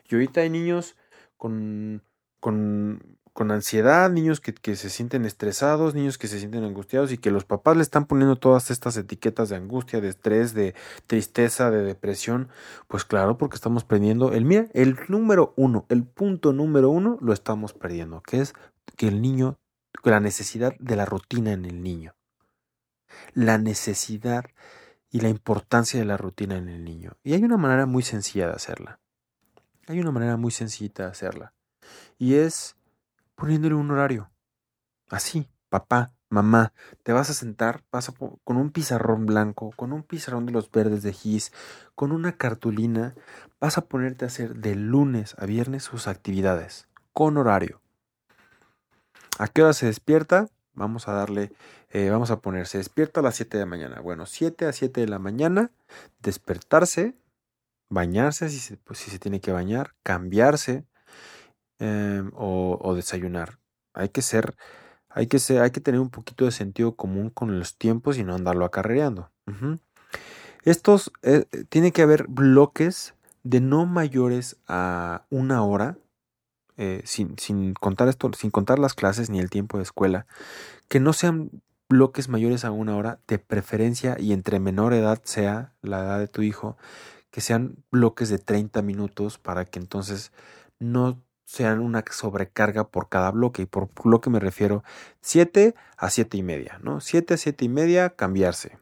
Y 0.06 0.16
ahorita 0.16 0.42
hay 0.42 0.50
niños 0.50 0.98
con, 1.38 2.02
con 2.40 3.19
con 3.32 3.50
ansiedad, 3.50 4.10
niños 4.10 4.40
que, 4.40 4.52
que, 4.52 4.76
se 4.76 4.90
sienten 4.90 5.24
estresados, 5.24 5.94
niños 5.94 6.18
que 6.18 6.28
se 6.28 6.38
sienten 6.38 6.64
angustiados 6.64 7.12
y 7.12 7.18
que 7.18 7.30
los 7.30 7.44
papás 7.44 7.76
le 7.76 7.82
están 7.82 8.06
poniendo 8.06 8.36
todas 8.36 8.70
estas 8.70 8.96
etiquetas 8.96 9.48
de 9.48 9.56
angustia, 9.56 10.00
de 10.00 10.08
estrés, 10.08 10.52
de 10.54 10.74
tristeza, 11.06 11.70
de 11.70 11.82
depresión, 11.82 12.48
pues 12.88 13.04
claro, 13.04 13.38
porque 13.38 13.56
estamos 13.56 13.84
perdiendo 13.84 14.32
el, 14.32 14.44
mira, 14.44 14.66
el 14.74 14.98
número 15.08 15.54
uno, 15.56 15.86
el 15.88 16.04
punto 16.04 16.52
número 16.52 16.90
uno 16.90 17.18
lo 17.20 17.32
estamos 17.32 17.72
perdiendo, 17.72 18.22
que 18.22 18.40
es 18.40 18.54
que 18.96 19.08
el 19.08 19.22
niño, 19.22 19.58
la 20.02 20.20
necesidad 20.20 20.74
de 20.78 20.96
la 20.96 21.04
rutina 21.04 21.52
en 21.52 21.64
el 21.64 21.82
niño, 21.82 22.14
la 23.34 23.58
necesidad 23.58 24.44
y 25.10 25.20
la 25.20 25.28
importancia 25.28 25.98
de 25.98 26.06
la 26.06 26.16
rutina 26.16 26.56
en 26.56 26.68
el 26.68 26.84
niño. 26.84 27.16
Y 27.22 27.34
hay 27.34 27.42
una 27.42 27.56
manera 27.56 27.86
muy 27.86 28.02
sencilla 28.02 28.46
de 28.46 28.54
hacerla. 28.54 29.00
Hay 29.88 30.00
una 30.00 30.12
manera 30.12 30.36
muy 30.36 30.52
sencilla 30.52 30.92
de 30.94 31.04
hacerla. 31.10 31.52
Y 32.18 32.34
es 32.34 32.76
poniéndole 33.40 33.74
un 33.74 33.90
horario. 33.90 34.31
Así, 35.09 35.48
papá, 35.70 36.12
mamá, 36.29 36.74
te 37.03 37.14
vas 37.14 37.31
a 37.31 37.35
sentar, 37.35 37.83
vas 37.90 38.12
con 38.44 38.57
un 38.59 38.70
pizarrón 38.70 39.24
blanco, 39.24 39.72
con 39.76 39.94
un 39.94 40.03
pizarrón 40.03 40.44
de 40.44 40.53
los 40.53 40.70
verdes 40.70 41.03
de 41.03 41.14
Gis, 41.14 41.50
con 41.94 42.12
una 42.12 42.37
cartulina, 42.37 43.14
vas 43.59 43.79
a 43.79 43.87
ponerte 43.87 44.26
a 44.26 44.29
hacer 44.29 44.57
de 44.57 44.74
lunes 44.74 45.35
a 45.38 45.46
viernes 45.46 45.85
sus 45.85 46.07
actividades, 46.07 46.87
con 47.14 47.38
horario. 47.38 47.81
¿A 49.38 49.48
qué 49.48 49.62
hora 49.62 49.72
se 49.72 49.87
despierta? 49.87 50.50
Vamos 50.74 51.09
a 51.09 51.12
darle, 51.12 51.50
eh, 51.88 52.11
vamos 52.11 52.31
a 52.31 52.40
poner, 52.40 52.66
se 52.66 52.76
despierta 52.76 53.20
a 53.20 53.22
las 53.22 53.37
7 53.37 53.57
de 53.57 53.64
la 53.64 53.70
mañana. 53.70 54.00
Bueno, 54.00 54.26
7 54.26 54.66
a 54.66 54.72
7 54.74 55.00
de 55.00 55.09
la 55.09 55.18
mañana, 55.18 55.70
despertarse, 56.20 57.14
bañarse 57.88 58.50
si 58.50 58.59
se, 58.59 58.76
pues, 58.76 58.98
si 58.98 59.11
se 59.11 59.18
tiene 59.18 59.40
que 59.40 59.50
bañar, 59.50 59.94
cambiarse, 60.03 60.85
Em, 61.80 62.30
o, 62.34 62.94
desayunar. 62.94 63.58
Hay 63.94 64.10
que 64.10 64.20
ser, 64.20 64.54
hay 65.08 65.28
que 65.28 65.38
ser, 65.38 65.62
hay 65.62 65.70
que 65.70 65.80
tener 65.80 65.98
un 65.98 66.10
poquito 66.10 66.44
de 66.44 66.50
sentido 66.50 66.94
común 66.94 67.30
con 67.30 67.58
los 67.58 67.78
tiempos 67.78 68.18
y 68.18 68.22
no 68.22 68.34
andarlo 68.34 68.66
acarreando. 68.66 69.30
Estos, 70.62 71.10
eh, 71.22 71.46
tiene 71.70 71.90
que 71.90 72.02
haber 72.02 72.26
bloques 72.28 73.14
de 73.44 73.62
no 73.62 73.86
mayores 73.86 74.58
a 74.68 75.24
una 75.30 75.64
hora, 75.64 75.96
eh, 76.76 77.00
sin, 77.06 77.38
sin, 77.38 77.72
contar 77.72 78.08
esto, 78.08 78.30
sin 78.36 78.50
contar 78.50 78.78
las 78.78 78.92
clases 78.92 79.30
ni 79.30 79.40
el 79.40 79.48
tiempo 79.48 79.78
de 79.78 79.84
escuela, 79.84 80.26
que 80.88 81.00
no 81.00 81.14
sean 81.14 81.50
bloques 81.88 82.28
mayores 82.28 82.66
a 82.66 82.72
una 82.72 82.94
hora, 82.94 83.20
de 83.26 83.38
preferencia 83.38 84.16
y 84.20 84.34
entre 84.34 84.60
menor 84.60 84.92
edad 84.92 85.22
sea 85.24 85.72
la 85.80 86.00
edad 86.00 86.18
de 86.18 86.28
tu 86.28 86.42
hijo, 86.42 86.76
que 87.30 87.40
sean 87.40 87.76
bloques 87.90 88.28
de 88.28 88.38
30 88.38 88.82
minutos 88.82 89.38
para 89.38 89.64
que 89.64 89.78
entonces 89.78 90.30
no 90.78 91.22
sean 91.50 91.80
una 91.80 92.04
sobrecarga 92.08 92.84
por 92.88 93.08
cada 93.08 93.32
bloque. 93.32 93.62
Y 93.62 93.66
por 93.66 93.88
bloque 94.04 94.30
me 94.30 94.38
refiero 94.38 94.84
7 95.20 95.74
a 95.96 96.08
7 96.08 96.36
y 96.36 96.42
media, 96.44 96.78
¿no? 96.80 97.00
7 97.00 97.34
a 97.34 97.36
7 97.36 97.64
y 97.64 97.68
media 97.68 98.10
cambiarse. 98.10 98.78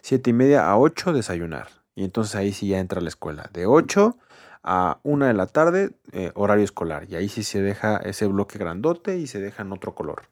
7 0.00 0.30
y 0.30 0.32
media 0.32 0.70
a 0.70 0.78
8 0.78 1.12
desayunar. 1.12 1.68
Y 1.94 2.04
entonces 2.04 2.34
ahí 2.34 2.52
sí 2.52 2.68
ya 2.68 2.78
entra 2.78 3.02
la 3.02 3.08
escuela. 3.08 3.50
De 3.52 3.66
8 3.66 4.16
a 4.62 4.98
1 5.02 5.26
de 5.26 5.34
la 5.34 5.46
tarde, 5.46 5.90
eh, 6.12 6.32
horario 6.34 6.64
escolar. 6.64 7.04
Y 7.06 7.16
ahí 7.16 7.28
sí 7.28 7.42
se 7.42 7.60
deja 7.60 7.98
ese 7.98 8.26
bloque 8.26 8.58
grandote 8.58 9.18
y 9.18 9.26
se 9.26 9.38
deja 9.38 9.62
en 9.62 9.72
otro 9.72 9.94
color. 9.94 10.22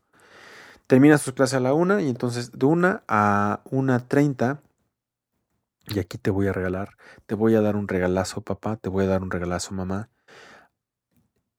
Termina 0.86 1.18
sus 1.18 1.34
clases 1.34 1.56
a 1.56 1.60
la 1.60 1.74
1 1.74 2.00
y 2.00 2.08
entonces 2.08 2.50
de 2.52 2.64
1 2.64 3.02
a 3.06 3.60
1.30 3.64 4.58
y 5.88 5.98
aquí 5.98 6.16
te 6.16 6.30
voy 6.30 6.46
a 6.46 6.52
regalar, 6.54 6.96
te 7.26 7.34
voy 7.34 7.54
a 7.54 7.60
dar 7.60 7.76
un 7.76 7.88
regalazo 7.88 8.40
papá, 8.40 8.76
te 8.76 8.88
voy 8.88 9.04
a 9.04 9.08
dar 9.08 9.22
un 9.22 9.30
regalazo 9.30 9.74
mamá 9.74 10.08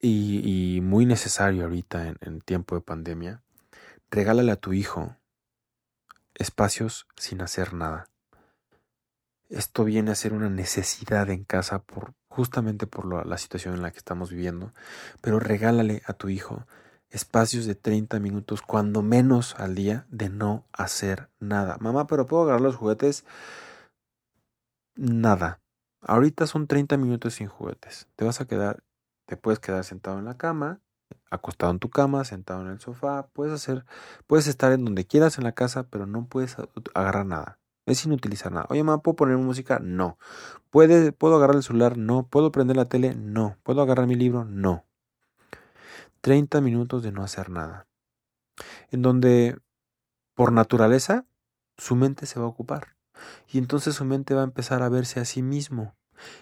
y, 0.07 0.81
muy 0.81 1.05
necesario 1.05 1.63
ahorita 1.63 2.15
en, 2.21 2.41
tiempo 2.41 2.75
de 2.75 2.81
pandemia, 2.81 3.41
regálale 4.11 4.51
a 4.51 4.57
tu 4.57 4.73
hijo 4.73 5.15
espacios 6.35 7.07
sin 7.15 7.41
hacer 7.41 7.73
nada. 7.73 8.09
Esto 9.49 9.83
viene 9.83 10.11
a 10.11 10.15
ser 10.15 10.33
una 10.33 10.49
necesidad 10.49 11.29
en 11.29 11.43
casa 11.43 11.79
por 11.79 12.13
justamente 12.27 12.87
por 12.87 13.25
la 13.25 13.37
situación 13.37 13.75
en 13.75 13.81
la 13.81 13.91
que 13.91 13.99
estamos 13.99 14.29
viviendo, 14.29 14.73
pero 15.21 15.39
regálale 15.39 16.01
a 16.05 16.13
tu 16.13 16.27
hijo 16.27 16.65
espacios 17.09 17.65
de 17.65 17.75
30 17.75 18.19
minutos, 18.19 18.61
cuando 18.61 19.01
menos 19.01 19.55
al 19.57 19.73
día, 19.73 20.05
de 20.09 20.29
no 20.29 20.65
hacer 20.73 21.29
nada. 21.39 21.77
Mamá, 21.79 22.07
pero 22.07 22.25
¿puedo 22.25 22.43
agarrar 22.43 22.61
los 22.61 22.75
juguetes? 22.75 23.23
Nada. 24.95 25.61
Ahorita 26.01 26.45
son 26.45 26.67
30 26.67 26.97
minutos 26.97 27.35
sin 27.35 27.47
juguetes. 27.47 28.07
Te 28.15 28.25
vas 28.25 28.41
a 28.41 28.45
quedar 28.47 28.83
te 29.25 29.37
puedes 29.37 29.59
quedar 29.59 29.83
sentado 29.83 30.19
en 30.19 30.25
la 30.25 30.37
cama, 30.37 30.81
acostado 31.29 31.71
en 31.71 31.79
tu 31.79 31.89
cama, 31.89 32.23
sentado 32.23 32.61
en 32.61 32.67
el 32.67 32.79
sofá, 32.79 33.27
puedes 33.33 33.53
hacer, 33.53 33.85
puedes 34.27 34.47
estar 34.47 34.71
en 34.71 34.85
donde 34.85 35.05
quieras 35.05 35.37
en 35.37 35.43
la 35.43 35.53
casa, 35.53 35.83
pero 35.89 36.05
no 36.05 36.27
puedes 36.27 36.57
agarrar 36.93 37.25
nada. 37.25 37.59
Es 37.85 37.99
sin 37.99 38.11
utilizar 38.13 38.51
nada. 38.51 38.65
Oye, 38.69 38.83
mamá, 38.83 39.03
¿puedo 39.03 39.15
poner 39.15 39.37
música? 39.37 39.79
No. 39.79 40.17
¿Puede, 40.71 41.11
¿Puedo 41.11 41.35
agarrar 41.35 41.57
el 41.57 41.63
celular? 41.63 41.97
No. 41.97 42.27
¿Puedo 42.27 42.51
prender 42.51 42.75
la 42.75 42.85
tele? 42.85 43.13
No. 43.13 43.57
¿Puedo 43.61 43.81
agarrar 43.81 44.07
mi 44.07 44.15
libro? 44.15 44.43
No. 44.43 44.85
30 46.21 46.61
minutos 46.61 47.03
de 47.03 47.11
no 47.11 47.23
hacer 47.23 47.51
nada. 47.51 47.87
En 48.89 49.03
donde, 49.03 49.59
por 50.33 50.51
naturaleza, 50.51 51.27
su 51.77 51.95
mente 51.95 52.25
se 52.25 52.39
va 52.39 52.45
a 52.45 52.49
ocupar. 52.49 52.95
Y 53.47 53.59
entonces 53.59 53.95
su 53.95 54.05
mente 54.05 54.33
va 54.33 54.41
a 54.41 54.45
empezar 54.45 54.81
a 54.81 54.89
verse 54.89 55.19
a 55.19 55.25
sí 55.25 55.43
mismo. 55.43 55.95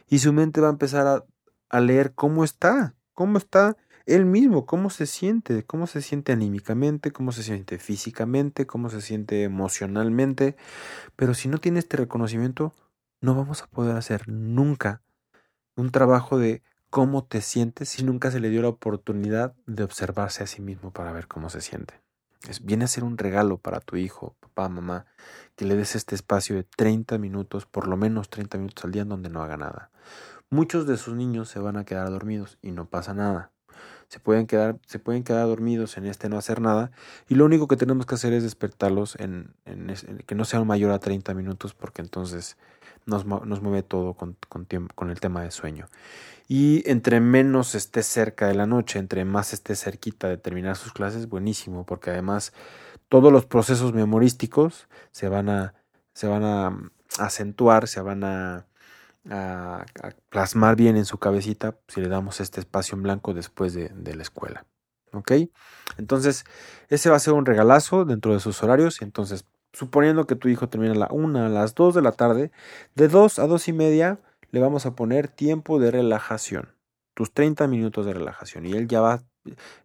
Y 0.08 0.20
su 0.20 0.32
mente 0.32 0.62
va 0.62 0.68
a 0.68 0.72
empezar 0.72 1.08
a 1.08 1.26
a 1.74 1.82
leer 1.82 2.14
cómo 2.14 2.44
está, 2.44 2.94
cómo 3.16 3.40
está 3.40 3.76
él 4.06 4.26
mismo, 4.26 4.68
cómo 4.68 4.92
se 4.92 5.08
siente, 5.08 5.64
cómo 5.64 5.88
se 5.88 6.04
siente 6.04 6.32
anímicamente, 6.32 7.10
cómo 7.10 7.32
se 7.32 7.42
siente 7.42 7.80
físicamente, 7.80 8.68
cómo 8.68 8.92
se 8.92 9.02
siente 9.02 9.42
emocionalmente. 9.42 10.56
Pero 11.16 11.34
si 11.34 11.48
no 11.48 11.58
tiene 11.58 11.80
este 11.80 11.98
reconocimiento, 11.98 12.74
no 13.22 13.34
vamos 13.34 13.64
a 13.64 13.68
poder 13.68 13.98
hacer 13.98 14.30
nunca 14.30 15.02
un 15.76 15.90
trabajo 15.90 16.38
de 16.38 16.62
cómo 16.92 17.24
te 17.24 17.42
sientes 17.42 17.90
si 17.90 18.04
nunca 18.04 18.30
se 18.30 18.40
le 18.40 18.50
dio 18.50 18.62
la 18.62 18.70
oportunidad 18.70 19.56
de 19.66 19.84
observarse 19.84 20.44
a 20.44 20.48
sí 20.48 20.62
mismo 20.62 20.92
para 20.92 21.12
ver 21.12 21.28
cómo 21.28 21.50
se 21.50 21.62
siente. 21.62 22.04
Es, 22.48 22.64
viene 22.64 22.86
a 22.86 22.88
ser 22.88 23.04
un 23.04 23.18
regalo 23.18 23.58
para 23.58 23.80
tu 23.80 23.96
hijo, 23.96 24.36
papá, 24.42 24.70
mamá, 24.70 25.08
que 25.56 25.66
le 25.66 25.76
des 25.76 25.96
este 25.96 26.14
espacio 26.14 26.56
de 26.56 26.66
30 26.66 27.18
minutos, 27.18 27.66
por 27.66 27.88
lo 27.88 27.98
menos 27.98 28.30
30 28.30 28.60
minutos 28.60 28.86
al 28.86 28.92
día 28.92 29.02
en 29.02 29.10
donde 29.10 29.30
no 29.30 29.42
haga 29.42 29.58
nada. 29.58 29.90
Muchos 30.54 30.86
de 30.86 30.98
sus 30.98 31.16
niños 31.16 31.50
se 31.50 31.58
van 31.58 31.78
a 31.78 31.84
quedar 31.84 32.12
dormidos 32.12 32.60
y 32.62 32.70
no 32.70 32.86
pasa 32.86 33.16
nada. 33.16 33.50
Se 34.08 34.20
pueden 34.20 34.46
quedar, 34.46 34.78
se 34.86 35.00
pueden 35.00 35.24
quedar 35.24 35.48
dormidos 35.48 35.98
en 35.98 36.06
este 36.06 36.30
no 36.30 36.38
hacer 36.38 36.62
nada 36.62 36.92
y 37.28 37.34
lo 37.34 37.46
único 37.46 37.68
que 37.68 37.76
tenemos 37.76 38.06
que 38.06 38.14
hacer 38.14 38.34
es 38.34 38.44
despertarlos 38.44 39.16
en, 39.20 39.56
que 40.28 40.36
no 40.36 40.46
sean 40.46 40.68
mayor 40.68 40.92
a 40.92 41.00
30 41.00 41.34
minutos 41.34 41.74
porque 41.74 42.04
entonces 42.04 42.56
nos, 43.08 43.26
mueve 43.26 43.82
todo 43.82 44.14
con, 44.14 44.38
con 44.94 45.10
el 45.10 45.20
tema 45.20 45.42
de 45.42 45.50
sueño. 45.50 45.88
Y 46.48 46.88
entre 46.88 47.20
menos 47.20 47.74
esté 47.74 48.04
cerca 48.04 48.48
de 48.48 48.54
la 48.54 48.68
noche, 48.68 49.00
entre 49.00 49.26
más 49.26 49.54
esté 49.54 49.76
cerquita 49.76 50.30
de 50.30 50.38
terminar 50.38 50.76
sus 50.76 50.94
clases, 50.94 51.28
buenísimo, 51.28 51.84
porque 51.84 52.12
además 52.12 52.54
todos 53.10 53.32
los 53.32 53.48
procesos 53.48 53.94
memorísticos 53.94 54.88
se 55.10 55.30
van 55.30 55.50
a, 55.50 55.74
se 56.14 56.28
van 56.28 56.44
a 56.44 56.78
acentuar, 57.18 57.88
se 57.88 58.02
van 58.02 58.24
a 58.24 58.68
a, 59.30 59.86
plasmar 60.30 60.76
bien 60.76 60.98
en 60.98 61.06
su 61.06 61.18
cabecita 61.18 61.78
si 61.88 62.02
le 62.02 62.10
damos 62.10 62.42
este 62.42 62.60
espacio 62.60 62.96
en 62.96 63.04
blanco 63.04 63.34
después 63.34 63.74
de, 63.74 64.16
la 64.16 64.22
escuela. 64.22 64.66
¿Ok? 65.14 65.32
Entonces, 65.98 66.44
ese 66.90 67.10
va 67.10 67.18
a 67.18 67.20
ser 67.20 67.34
un 67.34 67.46
regalazo 67.46 68.06
dentro 68.06 68.34
de 68.34 68.40
sus 68.40 68.64
horarios. 68.64 69.02
Entonces, 69.02 69.46
suponiendo 69.72 70.26
que 70.26 70.36
tu 70.36 70.50
hijo 70.50 70.70
termina 70.70 70.94
a 70.94 70.98
la 70.98 71.08
1, 71.12 71.46
a 71.46 71.50
las 71.50 71.76
2 71.76 71.96
de 71.96 72.02
la 72.02 72.12
tarde, 72.12 72.52
de 72.96 73.08
2 73.08 73.40
a 73.40 73.48
2 73.48 73.68
y 73.68 73.74
media 73.74 74.20
le 74.50 74.60
vamos 74.60 74.86
a 74.86 74.96
poner 74.96 75.28
tiempo 75.28 75.80
de 75.80 75.92
relajación. 75.92 76.76
Tus 77.14 77.32
30 77.34 77.68
minutos 77.68 78.06
de 78.06 78.14
relajación. 78.14 78.66
Y 78.66 78.74
él 78.74 78.88
ya 78.88 79.02
va, 79.02 79.24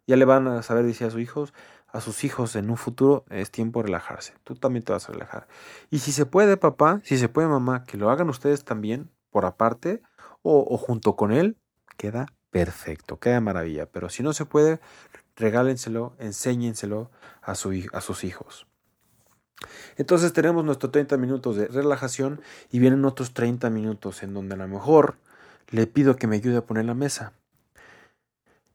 ya 0.07 0.15
le 0.15 0.25
van 0.25 0.47
a 0.47 0.63
saber 0.63 0.85
decir 0.85 1.07
a 1.07 1.11
sus 1.11 1.21
hijos, 1.21 1.53
a 1.87 2.01
sus 2.01 2.23
hijos 2.23 2.55
en 2.55 2.69
un 2.71 2.77
futuro, 2.77 3.23
es 3.29 3.51
tiempo 3.51 3.79
de 3.79 3.87
relajarse. 3.87 4.33
Tú 4.43 4.55
también 4.55 4.83
te 4.83 4.91
vas 4.91 5.07
a 5.09 5.11
relajar. 5.11 5.47
Y 5.91 5.99
si 5.99 6.11
se 6.11 6.25
puede, 6.25 6.57
papá, 6.57 7.01
si 7.03 7.17
se 7.19 7.29
puede, 7.29 7.47
mamá, 7.47 7.83
que 7.83 7.97
lo 7.97 8.09
hagan 8.09 8.29
ustedes 8.29 8.63
también 8.63 9.11
por 9.29 9.45
aparte 9.45 10.01
o, 10.41 10.77
junto 10.77 11.15
con 11.15 11.31
él, 11.31 11.57
queda 11.97 12.27
perfecto, 12.49 13.19
queda 13.19 13.41
maravilla. 13.41 13.85
Pero 13.87 14.09
si 14.09 14.23
no 14.23 14.33
se 14.33 14.45
puede, 14.45 14.79
regálenselo, 15.35 16.15
enséñenselo 16.19 17.11
a, 17.41 17.55
su, 17.55 17.73
a 17.93 18.01
sus 18.01 18.23
hijos. 18.23 18.67
Entonces 19.97 20.31
tenemos 20.33 20.63
nuestros 20.63 20.91
30 20.91 21.17
minutos 21.17 21.57
de 21.57 21.67
relajación 21.67 22.41
y 22.71 22.79
vienen 22.79 23.05
otros 23.05 23.33
30 23.33 23.69
minutos 23.69 24.23
en 24.23 24.33
donde 24.33 24.55
a 24.55 24.57
lo 24.57 24.67
mejor 24.67 25.17
le 25.69 25.85
pido 25.87 26.15
que 26.15 26.27
me 26.27 26.37
ayude 26.37 26.57
a 26.57 26.65
poner 26.65 26.85
la 26.85 26.93
mesa. 26.93 27.33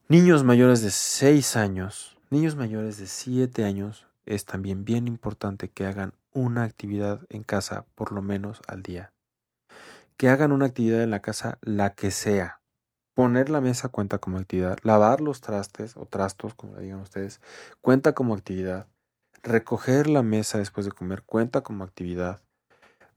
Niños 0.09 0.45
mayores 0.45 0.83
de 0.83 0.91
6 0.91 1.57
años, 1.57 2.19
niños 2.29 2.57
mayores 2.57 2.99
de 2.99 3.07
7 3.07 3.65
años, 3.65 4.07
es 4.27 4.45
también 4.45 4.85
bien 4.85 5.09
importante 5.09 5.71
que 5.71 5.87
hagan 5.87 6.13
una 6.33 6.65
actividad 6.65 7.21
en 7.31 7.43
casa 7.43 7.87
por 7.95 8.13
lo 8.13 8.21
menos 8.21 8.61
al 8.67 8.83
día. 8.83 9.14
Que 10.17 10.29
hagan 10.29 10.53
una 10.53 10.67
actividad 10.67 11.03
en 11.03 11.11
la 11.11 11.21
casa, 11.21 11.59
la 11.63 11.95
que 11.95 12.11
sea. 12.11 12.61
Poner 13.15 13.49
la 13.49 13.61
mesa 13.61 13.89
cuenta 13.89 14.19
como 14.19 14.39
actividad. 14.39 14.79
Lavar 14.83 15.21
los 15.21 15.41
trastes 15.41 15.97
o 15.97 16.07
trastos, 16.07 16.55
como 16.55 16.77
le 16.77 16.83
digan 16.83 17.01
ustedes, 17.01 17.41
cuenta 17.81 18.13
como 18.13 18.35
actividad. 18.35 18.89
Recoger 19.43 20.09
la 20.09 20.23
mesa 20.23 20.59
después 20.59 20.87
de 20.87 20.93
comer 20.93 21.23
cuenta 21.23 21.63
como 21.63 21.85
actividad. 21.85 22.41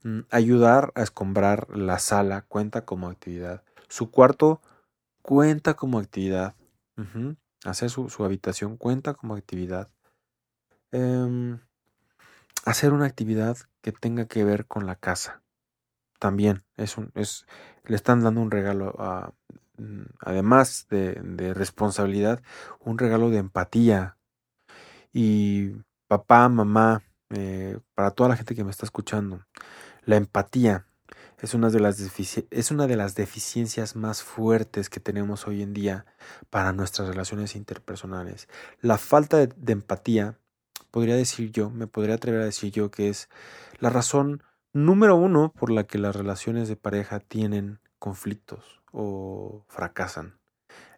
Mm, 0.04 0.20
ayudar 0.30 0.92
a 0.94 1.02
escombrar 1.02 1.68
la 1.76 1.98
sala 1.98 2.42
cuenta 2.42 2.84
como 2.84 3.08
actividad. 3.08 3.64
Su 3.88 4.10
cuarto 4.10 4.60
cuenta 5.22 5.74
como 5.74 5.98
actividad. 5.98 6.54
Hacer 7.64 7.90
su, 7.90 8.24
habitación 8.24 8.76
cuenta 8.76 9.14
como 9.14 9.34
actividad. 9.34 9.90
Em, 10.92 11.60
hacer 12.64 12.92
una 12.92 13.06
actividad 13.06 13.56
que 13.82 13.92
tenga 13.92 14.26
que 14.26 14.44
ver 14.44 14.66
con 14.66 14.86
la 14.86 14.94
casa. 14.94 15.42
También 16.18 16.64
es 16.76 16.98
un, 16.98 17.10
es, 17.14 17.46
le 17.84 17.96
están 17.96 18.22
dando 18.22 18.40
un 18.40 18.50
regalo 18.50 18.94
a, 18.98 19.32
mm, 19.78 20.02
además 20.20 20.86
de, 20.90 21.14
de 21.14 21.54
responsabilidad, 21.54 22.42
un 22.80 22.98
regalo 22.98 23.30
de 23.30 23.38
empatía. 23.38 24.16
Y 25.12 25.72
papá, 26.06 26.48
mamá, 26.48 27.02
eh, 27.30 27.78
para 27.94 28.10
toda 28.12 28.30
la 28.30 28.36
gente 28.36 28.54
que 28.54 28.64
me 28.64 28.70
está 28.70 28.86
escuchando, 28.86 29.44
la 30.04 30.16
empatía 30.16 30.86
es 31.40 31.54
una, 31.54 31.70
de 31.70 31.78
las 31.78 32.00
es 32.50 32.70
una 32.70 32.86
de 32.86 32.96
las 32.96 33.14
deficiencias 33.14 33.94
más 33.94 34.22
fuertes 34.22 34.90
que 34.90 34.98
tenemos 34.98 35.46
hoy 35.46 35.62
en 35.62 35.72
día 35.72 36.04
para 36.50 36.72
nuestras 36.72 37.08
relaciones 37.08 37.54
interpersonales. 37.54 38.48
La 38.80 38.98
falta 38.98 39.36
de, 39.36 39.48
de 39.56 39.72
empatía, 39.72 40.38
podría 40.90 41.14
decir 41.14 41.52
yo, 41.52 41.70
me 41.70 41.86
podría 41.86 42.16
atrever 42.16 42.40
a 42.40 42.46
decir 42.46 42.72
yo 42.72 42.90
que 42.90 43.08
es 43.08 43.28
la 43.78 43.90
razón 43.90 44.42
número 44.84 45.16
uno 45.16 45.52
por 45.52 45.70
la 45.70 45.84
que 45.84 45.98
las 45.98 46.14
relaciones 46.16 46.68
de 46.68 46.76
pareja 46.76 47.20
tienen 47.20 47.80
conflictos 47.98 48.80
o 48.92 49.64
fracasan. 49.68 50.38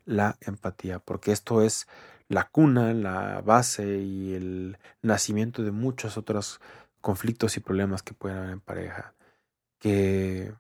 La 0.05 0.37
empatía, 0.40 0.99
porque 0.99 1.33
esto 1.33 1.62
es 1.62 1.87
la 2.29 2.45
cuna, 2.45 2.95
la 2.95 3.43
base 3.43 3.99
y 3.99 4.35
el 4.35 4.79
nacimiento 5.03 5.62
de 5.62 5.73
muchos 5.73 6.16
otros 6.16 6.61
conflictos 7.01 7.57
y 7.57 7.61
problemas 7.61 8.03
que 8.03 8.14
pueden 8.14 8.38
haber 8.38 8.51
en 8.51 8.61
pareja, 8.61 9.14
que 9.79 10.55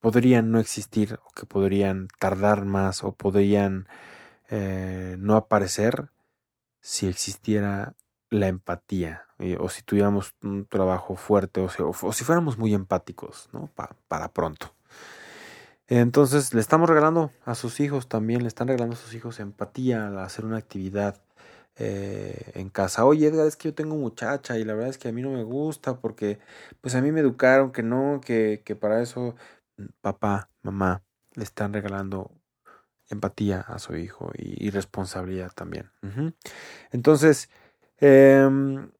podrían 0.00 0.50
no 0.50 0.58
existir 0.58 1.18
o 1.24 1.30
que 1.34 1.46
podrían 1.46 2.08
tardar 2.18 2.64
más 2.64 3.04
o 3.04 3.12
podrían 3.12 3.88
eh, 4.50 5.16
no 5.18 5.36
aparecer 5.36 6.10
si 6.80 7.06
existiera 7.06 7.94
la 8.32 8.48
empatía 8.48 9.26
eh, 9.38 9.56
o 9.60 9.68
si 9.68 9.82
tuviéramos 9.82 10.34
un 10.42 10.64
trabajo 10.66 11.16
fuerte 11.16 11.60
o, 11.60 12.12
si 12.12 12.24
fuéramos 12.24 12.58
muy 12.58 12.74
empáticos 12.74 13.48
¿no? 13.52 13.70
para 14.08 14.32
pronto. 14.32 14.74
Entonces 15.86 16.54
le 16.54 16.60
estamos 16.60 16.88
regalando 16.88 17.30
a 17.44 17.54
sus 17.54 17.78
hijos 17.80 18.08
también, 18.08 18.42
le 18.42 18.48
están 18.48 18.68
regalando 18.68 18.94
a 18.94 18.98
sus 18.98 19.14
hijos 19.14 19.40
empatía 19.40 20.06
al 20.06 20.18
hacer 20.18 20.46
una 20.46 20.56
actividad 20.56 21.20
eh, 21.76 22.52
en 22.54 22.70
casa. 22.70 23.04
Oye 23.04 23.26
Edgar, 23.26 23.46
es 23.46 23.56
que 23.56 23.68
yo 23.68 23.74
tengo 23.74 23.96
muchacha 23.96 24.58
y 24.58 24.64
la 24.64 24.72
verdad 24.74 24.88
es 24.88 24.98
que 24.98 25.08
a 25.08 25.12
mí 25.12 25.20
no 25.20 25.30
me 25.30 25.42
gusta 25.42 25.98
porque 25.98 26.38
pues 26.80 26.94
a 26.94 27.02
mí 27.02 27.12
me 27.12 27.20
educaron 27.20 27.72
que 27.72 27.82
no, 27.82 28.20
que, 28.24 28.62
que 28.64 28.76
para 28.76 29.02
eso 29.02 29.34
mm, 29.76 29.86
papá, 30.00 30.48
mamá 30.62 31.02
le 31.34 31.44
están 31.44 31.74
regalando 31.74 32.30
empatía 33.12 33.60
a 33.60 33.78
su 33.78 33.96
hijo 33.96 34.30
y, 34.34 34.70
responsabilidad 34.70 35.52
también. 35.54 35.90
Entonces, 36.90 37.50
em, 38.02 38.90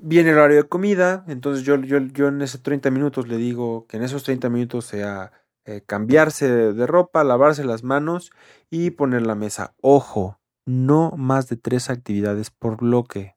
viene 0.00 0.30
el 0.30 0.38
horario 0.38 0.56
de 0.56 0.68
comida, 0.68 1.24
entonces 1.28 1.64
yo, 1.64 1.76
yo, 1.76 1.98
yo 1.98 2.28
en 2.28 2.42
esos 2.42 2.62
30 2.62 2.90
minutos 2.90 3.28
le 3.28 3.36
digo 3.36 3.86
que 3.86 3.96
en 3.96 4.02
esos 4.02 4.24
30 4.24 4.48
minutos 4.48 4.86
sea 4.86 5.32
eh, 5.64 5.82
cambiarse 5.86 6.48
de 6.72 6.86
ropa, 6.86 7.22
lavarse 7.22 7.64
las 7.64 7.84
manos 7.84 8.32
y 8.68 8.90
poner 8.90 9.24
la 9.24 9.36
mesa. 9.36 9.74
Ojo, 9.80 10.40
no 10.66 11.12
más 11.16 11.48
de 11.48 11.56
tres 11.56 11.88
actividades 11.88 12.50
por 12.50 12.78
bloque. 12.78 13.36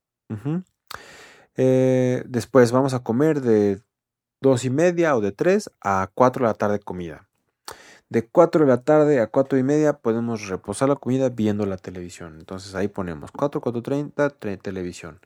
Eh, 1.55 2.23
después 2.27 2.71
vamos 2.71 2.93
a 2.95 3.03
comer 3.03 3.41
de 3.41 3.81
dos 4.41 4.65
y 4.65 4.69
media 4.69 5.15
o 5.15 5.21
de 5.21 5.31
tres 5.31 5.69
a 5.81 6.09
cuatro 6.13 6.45
de 6.45 6.49
la 6.51 6.57
tarde 6.57 6.79
comida. 6.79 7.27
De 8.15 8.25
cuatro 8.25 8.61
de 8.63 8.71
la 8.71 8.81
tarde 8.81 9.19
a 9.19 9.27
cuatro 9.27 9.57
y 9.57 9.63
media 9.63 9.91
podemos 9.91 10.47
reposar 10.47 10.87
la 10.87 10.95
comida 10.95 11.27
viendo 11.27 11.65
la 11.65 11.75
televisión. 11.75 12.37
Entonces 12.39 12.73
ahí 12.73 12.87
ponemos 12.87 13.29
4, 13.31 13.59
4.30, 13.59 14.61
televisión. 14.61 15.19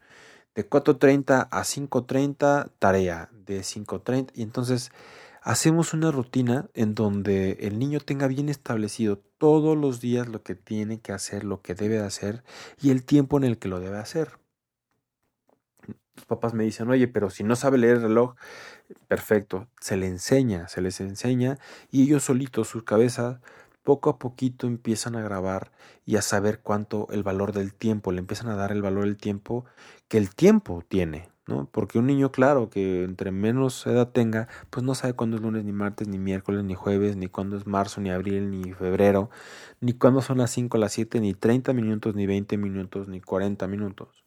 De 0.56 0.68
4.30 0.68 1.46
a 1.52 1.60
5.30, 1.60 2.72
tarea. 2.80 3.28
De 3.46 3.60
5.30 3.60 4.32
y 4.34 4.42
entonces 4.42 4.90
hacemos 5.40 5.94
una 5.94 6.10
rutina 6.10 6.68
en 6.74 6.96
donde 6.96 7.58
el 7.60 7.78
niño 7.78 8.00
tenga 8.00 8.26
bien 8.26 8.48
establecido 8.48 9.20
todos 9.38 9.78
los 9.78 10.00
días 10.00 10.26
lo 10.26 10.42
que 10.42 10.56
tiene 10.56 10.98
que 10.98 11.12
hacer, 11.12 11.44
lo 11.44 11.62
que 11.62 11.76
debe 11.76 12.00
hacer 12.00 12.42
y 12.82 12.90
el 12.90 13.04
tiempo 13.04 13.36
en 13.36 13.44
el 13.44 13.58
que 13.58 13.68
lo 13.68 13.78
debe 13.78 13.98
hacer. 13.98 14.39
Los 16.16 16.24
papás 16.26 16.54
me 16.54 16.64
dicen, 16.64 16.88
oye, 16.90 17.08
pero 17.08 17.30
si 17.30 17.44
no 17.44 17.56
sabe 17.56 17.78
leer 17.78 17.96
el 17.96 18.02
reloj, 18.02 18.34
perfecto, 19.08 19.68
se 19.80 19.96
le 19.96 20.06
enseña, 20.06 20.68
se 20.68 20.80
les 20.80 21.00
enseña 21.00 21.58
y 21.90 22.02
ellos 22.02 22.24
solitos, 22.24 22.68
sus 22.68 22.82
cabezas, 22.82 23.38
poco 23.82 24.10
a 24.10 24.18
poquito 24.18 24.66
empiezan 24.66 25.16
a 25.16 25.22
grabar 25.22 25.72
y 26.04 26.16
a 26.16 26.22
saber 26.22 26.60
cuánto 26.60 27.08
el 27.10 27.22
valor 27.22 27.52
del 27.52 27.74
tiempo, 27.74 28.12
le 28.12 28.18
empiezan 28.18 28.48
a 28.48 28.56
dar 28.56 28.72
el 28.72 28.82
valor 28.82 29.04
del 29.04 29.16
tiempo 29.16 29.64
que 30.08 30.18
el 30.18 30.34
tiempo 30.34 30.84
tiene. 30.86 31.30
Porque 31.72 31.98
un 31.98 32.06
niño, 32.06 32.30
claro, 32.30 32.70
que 32.70 33.02
entre 33.04 33.32
menos 33.32 33.86
edad 33.86 34.08
tenga, 34.12 34.48
pues 34.70 34.84
no 34.84 34.94
sabe 34.94 35.14
cuándo 35.14 35.36
es 35.36 35.42
lunes, 35.42 35.64
ni 35.64 35.72
martes, 35.72 36.06
ni 36.06 36.18
miércoles, 36.18 36.62
ni 36.64 36.74
jueves, 36.74 37.16
ni 37.16 37.26
cuándo 37.26 37.56
es 37.56 37.66
marzo, 37.66 38.00
ni 38.00 38.10
abril, 38.10 38.50
ni 38.50 38.72
febrero, 38.72 39.30
ni 39.80 39.92
cuándo 39.94 40.22
son 40.22 40.38
las 40.38 40.50
5, 40.52 40.78
las 40.78 40.92
7, 40.92 41.20
ni 41.20 41.34
30 41.34 41.72
minutos, 41.72 42.14
ni 42.14 42.26
20 42.26 42.56
minutos, 42.56 43.08
ni 43.08 43.20
40 43.20 43.66
minutos. 43.66 44.19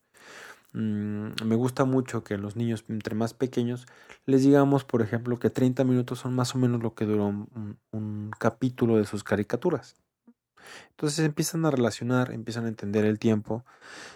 Mm, 0.73 1.29
me 1.45 1.55
gusta 1.55 1.85
mucho 1.85 2.23
que 2.23 2.37
los 2.37 2.55
niños 2.55 2.83
entre 2.89 3.15
más 3.15 3.33
pequeños 3.33 3.85
les 4.25 4.43
digamos, 4.43 4.83
por 4.83 5.01
ejemplo, 5.01 5.37
que 5.39 5.49
30 5.49 5.83
minutos 5.83 6.19
son 6.19 6.33
más 6.35 6.55
o 6.55 6.57
menos 6.57 6.81
lo 6.81 6.95
que 6.95 7.05
duró 7.05 7.27
un 7.27 8.31
capítulo 8.39 8.97
de 8.97 9.05
sus 9.05 9.23
caricaturas. 9.23 9.95
Entonces 10.91 11.25
empiezan 11.25 11.65
a 11.65 11.71
relacionar, 11.71 12.31
empiezan 12.31 12.65
a 12.65 12.69
entender 12.69 13.05
el 13.05 13.19
tiempo. 13.19 13.65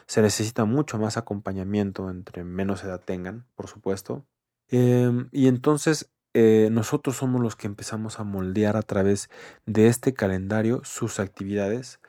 Se 0.06 0.22
necesita 0.22 0.66
mucho 0.66 0.98
más 0.98 1.18
acompañamiento 1.18 2.10
entre 2.10 2.44
menos 2.44 2.84
edad 2.84 3.02
tengan, 3.04 3.46
por 3.56 3.68
supuesto. 3.68 4.26
Em, 4.70 5.30
y 5.32 5.48
entonces 5.48 6.10
eh, 6.34 6.70
nosotros 6.72 7.18
somos 7.18 7.42
los 7.42 7.56
que 7.56 7.68
empezamos 7.68 8.20
a 8.20 8.24
moldear 8.24 8.78
a 8.78 8.82
través 8.82 9.30
de 9.66 9.88
este 9.88 10.14
calendario 10.14 10.82
sus 10.84 11.20
actividades, 11.20 12.00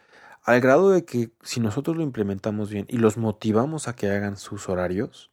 al 0.49 0.63
grado 0.63 0.89
de 0.91 1.05
que 1.05 1.31
si 1.43 1.61
nosotros 1.61 1.95
lo 1.99 2.03
implementamos 2.03 2.71
bien 2.71 2.87
y 2.89 2.97
los 2.97 3.19
motivamos 3.19 3.87
a 3.87 3.95
que 3.95 4.11
hagan 4.11 4.39
sus 4.39 4.71
horarios, 4.71 5.31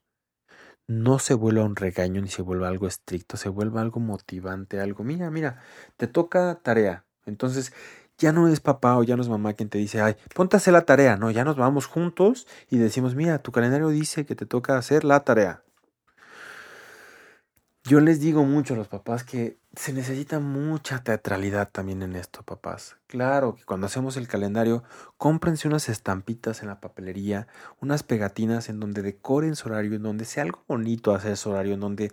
no 0.87 1.19
se 1.19 1.33
vuelva 1.35 1.63
un 1.63 1.77
regaño 1.77 2.21
ni 2.21 2.27
se 2.27 2.41
vuelva 2.41 2.67
algo 2.67 2.85
estricto, 2.85 3.37
se 3.37 3.47
vuelva 3.47 3.79
algo 3.79 4.01
motivante, 4.01 4.81
algo, 4.81 5.05
mira, 5.05 5.31
mira, 5.31 5.61
te 5.95 6.07
toca 6.07 6.59
tarea. 6.61 7.05
Entonces, 7.25 7.73
ya 8.17 8.33
no 8.33 8.49
es 8.49 8.59
papá 8.59 8.97
o 8.97 9.03
ya 9.03 9.15
no 9.15 9.21
es 9.21 9.29
mamá 9.29 9.53
quien 9.53 9.69
te 9.69 9.77
dice, 9.77 10.01
ay, 10.01 10.17
ponte 10.33 10.57
a 10.57 10.59
hacer 10.59 10.73
la 10.73 10.83
tarea, 10.83 11.15
no, 11.15 11.31
ya 11.31 11.45
nos 11.45 11.55
vamos 11.55 11.85
juntos 11.85 12.45
y 12.69 12.77
decimos, 12.77 13.15
mira, 13.15 13.39
tu 13.39 13.53
calendario 13.53 13.87
dice 13.89 14.25
que 14.25 14.35
te 14.35 14.45
toca 14.45 14.77
hacer 14.77 15.05
la 15.05 15.21
tarea. 15.21 15.64
Yo 17.87 17.99
les 17.99 18.19
digo 18.19 18.43
mucho 18.45 18.73
a 18.73 18.77
los 18.77 18.87
papás 18.87 19.23
que 19.23 19.59
se 19.75 19.93
necesita 19.93 20.39
mucha 20.39 21.03
teatralidad 21.03 21.69
también 21.71 22.01
en 22.01 22.15
esto, 22.15 22.41
papás. 22.41 22.95
Claro 23.05 23.53
que 23.53 23.63
cuando 23.63 23.85
hacemos 23.85 24.17
el 24.17 24.27
calendario, 24.27 24.83
cómprense 25.19 25.67
unas 25.67 25.87
estampitas 25.87 26.63
en 26.63 26.69
la 26.69 26.81
papelería, 26.81 27.47
unas 27.81 28.01
pegatinas 28.01 28.69
en 28.69 28.79
donde 28.79 29.03
decoren 29.03 29.55
su 29.55 29.69
horario, 29.69 29.93
en 29.93 30.01
donde 30.01 30.25
sea 30.25 30.41
algo 30.41 30.63
bonito 30.67 31.13
hacer 31.13 31.37
su 31.37 31.51
horario, 31.51 31.75
en 31.75 31.79
donde 31.79 32.11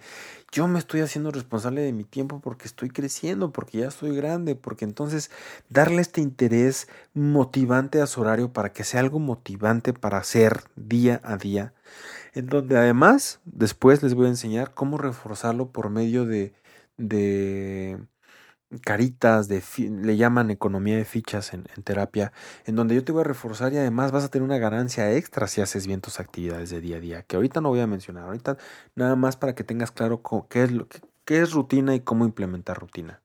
yo 0.50 0.68
me 0.68 0.78
estoy 0.78 1.00
haciendo 1.00 1.30
responsable 1.30 1.80
de 1.80 1.94
mi 1.94 2.04
tiempo 2.04 2.40
porque 2.40 2.66
estoy 2.66 2.90
creciendo, 2.90 3.50
porque 3.50 3.78
ya 3.78 3.88
estoy 3.88 4.14
grande, 4.14 4.56
porque 4.56 4.84
entonces 4.84 5.30
darle 5.70 6.02
este 6.02 6.20
interés 6.20 6.86
motivante 7.14 8.02
a 8.02 8.06
su 8.06 8.20
horario 8.20 8.52
para 8.52 8.74
que 8.74 8.84
sea 8.84 9.00
algo 9.00 9.20
motivante 9.20 9.94
para 9.94 10.18
hacer 10.18 10.64
día 10.76 11.22
a 11.24 11.38
día 11.38 11.72
en 12.34 12.46
donde 12.46 12.76
además 12.76 13.40
después 13.44 14.02
les 14.02 14.14
voy 14.14 14.26
a 14.26 14.30
enseñar 14.30 14.74
cómo 14.74 14.98
reforzarlo 14.98 15.70
por 15.70 15.90
medio 15.90 16.24
de, 16.24 16.54
de 16.96 17.98
caritas, 18.80 19.48
de 19.48 19.62
le 19.78 20.16
llaman 20.16 20.50
economía 20.50 20.96
de 20.96 21.04
fichas 21.04 21.52
en, 21.52 21.64
terapia, 21.84 22.32
en 22.64 22.76
donde 22.76 22.94
yo 22.94 23.04
te 23.04 23.12
voy 23.12 23.20
a 23.20 23.24
reforzar 23.24 23.72
y 23.72 23.76
además 23.76 24.12
vas 24.12 24.24
a 24.24 24.28
tener 24.28 24.44
una 24.44 24.58
ganancia 24.58 25.12
extra 25.12 25.46
si 25.46 25.60
haces 25.60 25.86
bien 25.86 26.00
tus 26.00 26.20
actividades 26.20 26.70
de 26.70 26.80
día 26.80 26.96
a 26.96 27.00
día, 27.00 27.22
que 27.22 27.36
ahorita 27.36 27.60
no 27.60 27.68
voy 27.68 27.80
a 27.80 27.86
mencionar, 27.86 28.24
ahorita 28.24 28.56
nada 28.94 29.16
más 29.16 29.36
para 29.36 29.54
que 29.54 29.64
tengas 29.64 29.90
claro 29.90 30.22
qué 30.48 30.62
es, 30.62 30.72
lo, 30.72 30.88
qué, 31.24 31.40
es 31.40 31.52
rutina 31.52 31.94
y 31.94 32.00
cómo 32.00 32.24
implementar 32.24 32.78
rutina. 32.78 33.22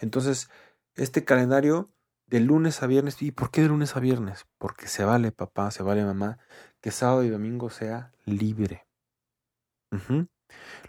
Entonces, 0.00 0.50
este 0.94 1.24
calendario 1.24 1.90
de 2.26 2.40
lunes 2.40 2.82
a 2.82 2.86
viernes, 2.86 3.20
¿y 3.22 3.30
por 3.30 3.50
qué 3.50 3.60
de 3.60 3.68
lunes 3.68 3.94
a 3.94 4.00
viernes? 4.00 4.46
Porque 4.58 4.88
se 4.88 5.04
vale 5.04 5.32
papá, 5.32 5.70
se 5.70 5.82
vale 5.82 6.04
mamá, 6.04 6.38
que 6.82 6.90
sábado 6.90 7.24
y 7.24 7.30
domingo 7.30 7.70
sea 7.70 8.12
libre. 8.26 8.86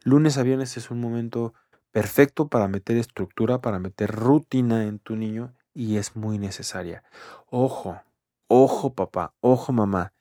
Lunes 0.04 0.38
a 0.38 0.44
viernes 0.44 0.76
es 0.76 0.92
un 0.92 1.00
momento 1.00 1.54
perfecto 1.92 2.50
para 2.50 2.68
meter 2.68 2.98
estructura, 2.98 3.62
para 3.62 3.80
meter 3.80 4.12
rutina 4.12 4.86
en 4.86 5.00
tu 5.00 5.16
niño 5.16 5.54
y 5.74 5.98
es 5.98 6.16
muy 6.16 6.40
necesaria. 6.40 7.04
Ojo, 7.46 8.02
ojo 8.48 8.94
papá, 8.94 9.34
ojo 9.40 9.72
mamá. 9.72 10.14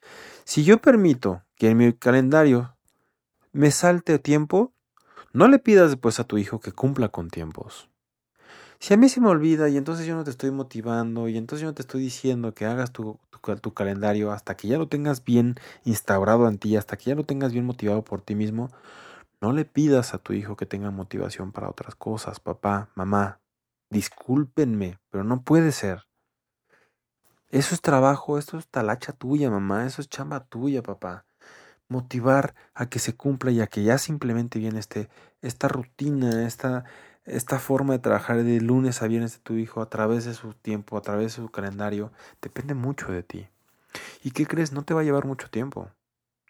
Si 0.45 0.62
yo 0.62 0.79
permito 0.79 1.43
que 1.57 1.70
en 1.70 1.79
mi 1.79 1.93
calendario 1.95 2.77
me 3.53 3.70
salte 3.70 4.18
tiempo, 4.18 4.75
no 5.33 5.49
le 5.49 5.59
pidas 5.59 5.91
después 5.91 6.20
a 6.20 6.25
tu 6.25 6.37
hijo 6.37 6.61
que 6.61 6.73
cumpla 6.73 7.09
con 7.09 7.31
tiempos. 7.31 7.89
Si 8.83 8.93
a 8.93 8.97
mí 8.97 9.09
se 9.09 9.20
me 9.20 9.28
olvida 9.28 9.68
y 9.68 9.76
entonces 9.76 10.07
yo 10.07 10.16
no 10.16 10.24
te 10.24 10.30
estoy 10.30 10.51
motivando 10.51 11.28
y 11.28 11.39
entonces 11.39 11.62
yo 11.62 11.68
no 11.68 11.74
te 11.74 11.83
estoy 11.83 12.03
diciendo 12.03 12.53
que 12.53 12.66
hagas 12.66 12.91
tu, 12.91 13.20
calendario 13.74 14.33
hasta 14.33 14.57
que 14.57 14.66
ya 14.66 14.76
lo 14.76 14.89
tengas 14.89 15.22
bien 15.22 15.55
instaurado 15.85 16.49
en 16.49 16.59
ti, 16.59 16.76
hasta 16.76 16.97
que 16.97 17.05
ya 17.11 17.14
lo 17.14 17.22
tengas 17.22 17.53
bien 17.53 17.64
motivado 17.64 18.03
por 18.03 18.22
ti 18.22 18.35
mismo, 18.35 18.72
no 19.41 19.53
le 19.53 19.64
pidas 19.64 20.14
a 20.14 20.18
tu 20.18 20.33
hijo 20.33 20.57
que 20.57 20.66
tenga 20.66 20.91
motivación 20.91 21.53
para 21.53 21.70
otras 21.70 21.95
cosas, 21.95 22.41
papá, 22.41 22.89
mamá. 22.97 23.39
Discúlpenme, 23.89 24.99
pero 25.11 25.22
no 25.22 25.43
puede 25.43 25.70
ser. 25.70 26.09
Eso 27.51 27.76
es 27.76 27.83
trabajo, 27.83 28.37
esto 28.37 28.59
es 28.59 28.66
talacha 28.66 29.12
tuya, 29.12 29.49
mamá, 29.49 29.87
eso 29.87 30.03
es 30.03 30.09
chamba 30.09 30.41
tuya, 30.41 30.83
papá. 30.83 31.24
Motivar 31.87 32.57
a 32.74 32.87
que 32.87 32.99
se 32.99 33.14
cumpla 33.14 33.53
y 33.53 33.61
a 33.61 33.68
que 33.68 33.85
ya 33.85 33.99
simplemente 33.99 34.59
viene 34.59 34.80
este, 34.80 35.09
esta 35.41 35.68
rutina, 35.68 36.45
esta, 36.49 36.85
esta 37.25 37.59
forma 37.59 37.95
de 37.95 37.99
trabajar 38.01 38.43
de 38.43 38.61
lunes 38.61 39.03
a 39.03 39.07
viernes 39.07 39.35
de 39.35 39.39
tu 39.41 39.55
hijo 39.55 39.81
a 39.81 39.89
través 39.89 40.25
de 40.25 40.35
su 40.35 40.55
tiempo, 40.55 40.97
a 40.97 41.03
través 41.03 41.37
de 41.37 41.43
su 41.43 41.51
calendario, 41.51 42.12
depende 42.41 42.75
mucho 42.75 43.12
de 43.12 43.23
ti. 43.23 43.49
¿Y 44.23 44.33
qué 44.33 44.47
crees? 44.47 44.73
No 44.73 44.85
te 44.85 44.95
va 44.95 45.03
a 45.03 45.05
llevar 45.05 45.27
mucho 45.27 45.51
tiempo. 45.51 45.91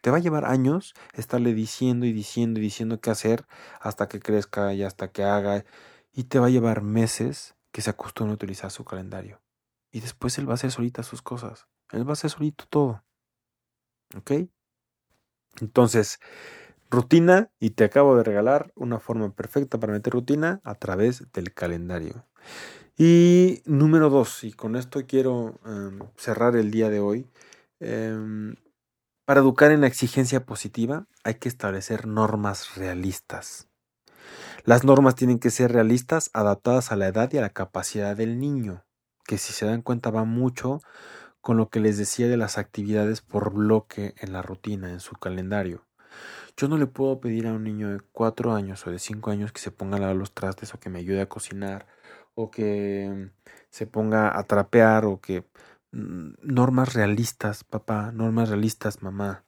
Te 0.00 0.10
va 0.10 0.16
a 0.16 0.20
llevar 0.20 0.44
años 0.46 0.94
estarle 1.14 1.54
diciendo 1.54 2.06
y 2.06 2.12
diciendo 2.12 2.58
y 2.58 2.62
diciendo 2.62 3.00
qué 3.00 3.10
hacer 3.10 3.46
hasta 3.80 4.08
que 4.08 4.20
crezca 4.20 4.74
y 4.74 4.82
hasta 4.82 5.08
que 5.08 5.24
haga. 5.24 5.64
Y 6.12 6.24
te 6.24 6.38
va 6.38 6.46
a 6.46 6.50
llevar 6.50 6.82
meses 6.82 7.54
que 7.70 7.82
se 7.82 7.90
acostumbre 7.90 8.32
a 8.32 8.34
utilizar 8.34 8.70
su 8.70 8.84
calendario. 8.84 9.40
Y 9.90 10.00
después 10.00 10.38
él 10.38 10.48
va 10.48 10.52
a 10.52 10.54
hacer 10.54 10.70
solita 10.70 11.02
sus 11.02 11.22
cosas. 11.22 11.66
Él 11.90 12.06
va 12.06 12.10
a 12.10 12.12
hacer 12.14 12.30
solito 12.30 12.64
todo. 12.68 13.04
¿Ok? 14.16 14.32
Entonces, 15.60 16.18
rutina 16.92 17.50
y 17.58 17.70
te 17.70 17.84
acabo 17.84 18.16
de 18.16 18.22
regalar 18.22 18.70
una 18.76 19.00
forma 19.00 19.34
perfecta 19.34 19.80
para 19.80 19.94
meter 19.94 20.12
rutina 20.12 20.60
a 20.62 20.74
través 20.74 21.32
del 21.32 21.52
calendario. 21.54 22.26
Y 22.96 23.62
número 23.64 24.10
dos, 24.10 24.44
y 24.44 24.52
con 24.52 24.76
esto 24.76 25.00
quiero 25.06 25.58
em, 25.64 26.00
cerrar 26.16 26.54
el 26.54 26.70
día 26.70 26.90
de 26.90 27.00
hoy, 27.00 27.26
em, 27.80 28.54
para 29.24 29.40
educar 29.40 29.72
en 29.72 29.80
la 29.80 29.86
exigencia 29.86 30.44
positiva 30.44 31.06
hay 31.24 31.36
que 31.36 31.48
establecer 31.48 32.06
normas 32.06 32.76
realistas. 32.76 33.68
Las 34.64 34.84
normas 34.84 35.14
tienen 35.14 35.38
que 35.38 35.50
ser 35.50 35.72
realistas, 35.72 36.30
adaptadas 36.34 36.92
a 36.92 36.96
la 36.96 37.08
edad 37.08 37.32
y 37.32 37.38
a 37.38 37.40
la 37.40 37.50
capacidad 37.50 38.16
del 38.16 38.38
niño, 38.38 38.84
que 39.24 39.38
si 39.38 39.52
se 39.52 39.66
dan 39.66 39.82
cuenta 39.82 40.10
va 40.10 40.24
mucho 40.24 40.80
con 41.40 41.56
lo 41.56 41.70
que 41.70 41.80
les 41.80 41.98
decía 41.98 42.28
de 42.28 42.36
las 42.36 42.58
actividades 42.58 43.22
por 43.22 43.52
bloque 43.52 44.14
en 44.18 44.32
la 44.32 44.42
rutina, 44.42 44.90
en 44.90 45.00
su 45.00 45.14
calendario. 45.16 45.86
Yo 46.56 46.68
no 46.68 46.76
le 46.76 46.86
puedo 46.86 47.20
pedir 47.20 47.46
a 47.46 47.52
un 47.52 47.64
niño 47.64 47.90
de 47.90 48.00
cuatro 48.12 48.52
años 48.54 48.86
o 48.86 48.90
de 48.90 48.98
cinco 48.98 49.30
años 49.30 49.52
que 49.52 49.60
se 49.60 49.70
ponga 49.70 49.96
a 49.96 50.00
lavar 50.00 50.16
los 50.16 50.32
trastes 50.32 50.74
o 50.74 50.80
que 50.80 50.90
me 50.90 50.98
ayude 50.98 51.20
a 51.20 51.28
cocinar 51.28 51.86
o 52.34 52.50
que 52.50 53.30
se 53.70 53.86
ponga 53.86 54.38
a 54.38 54.44
trapear 54.44 55.04
o 55.04 55.20
que 55.20 55.44
mm, 55.92 56.34
normas 56.42 56.94
realistas, 56.94 57.64
papá, 57.64 58.12
normas 58.12 58.48
realistas, 58.48 59.02
mamá. 59.02 59.44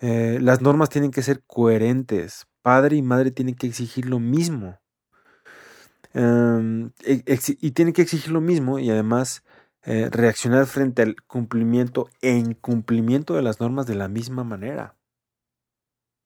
Eh, 0.00 0.38
las 0.40 0.62
normas 0.62 0.90
tienen 0.90 1.10
que 1.10 1.22
ser 1.22 1.42
coherentes. 1.46 2.46
Padre 2.62 2.96
y 2.96 3.02
madre 3.02 3.30
tienen 3.30 3.54
que 3.54 3.66
exigir 3.66 4.06
lo 4.08 4.20
mismo. 4.20 4.78
Em, 6.14 6.90
e, 7.04 7.22
y 7.60 7.70
tienen 7.72 7.94
que 7.94 8.02
exigir 8.02 8.32
lo 8.32 8.40
mismo 8.40 8.78
y 8.78 8.90
además 8.90 9.44
eh, 9.82 10.08
reaccionar 10.10 10.66
frente 10.66 11.02
al 11.02 11.16
cumplimiento 11.26 12.08
e 12.22 12.32
incumplimiento 12.36 13.34
de 13.34 13.42
las 13.42 13.60
normas 13.60 13.86
de 13.86 13.94
la 13.94 14.08
misma 14.08 14.44
manera 14.44 14.97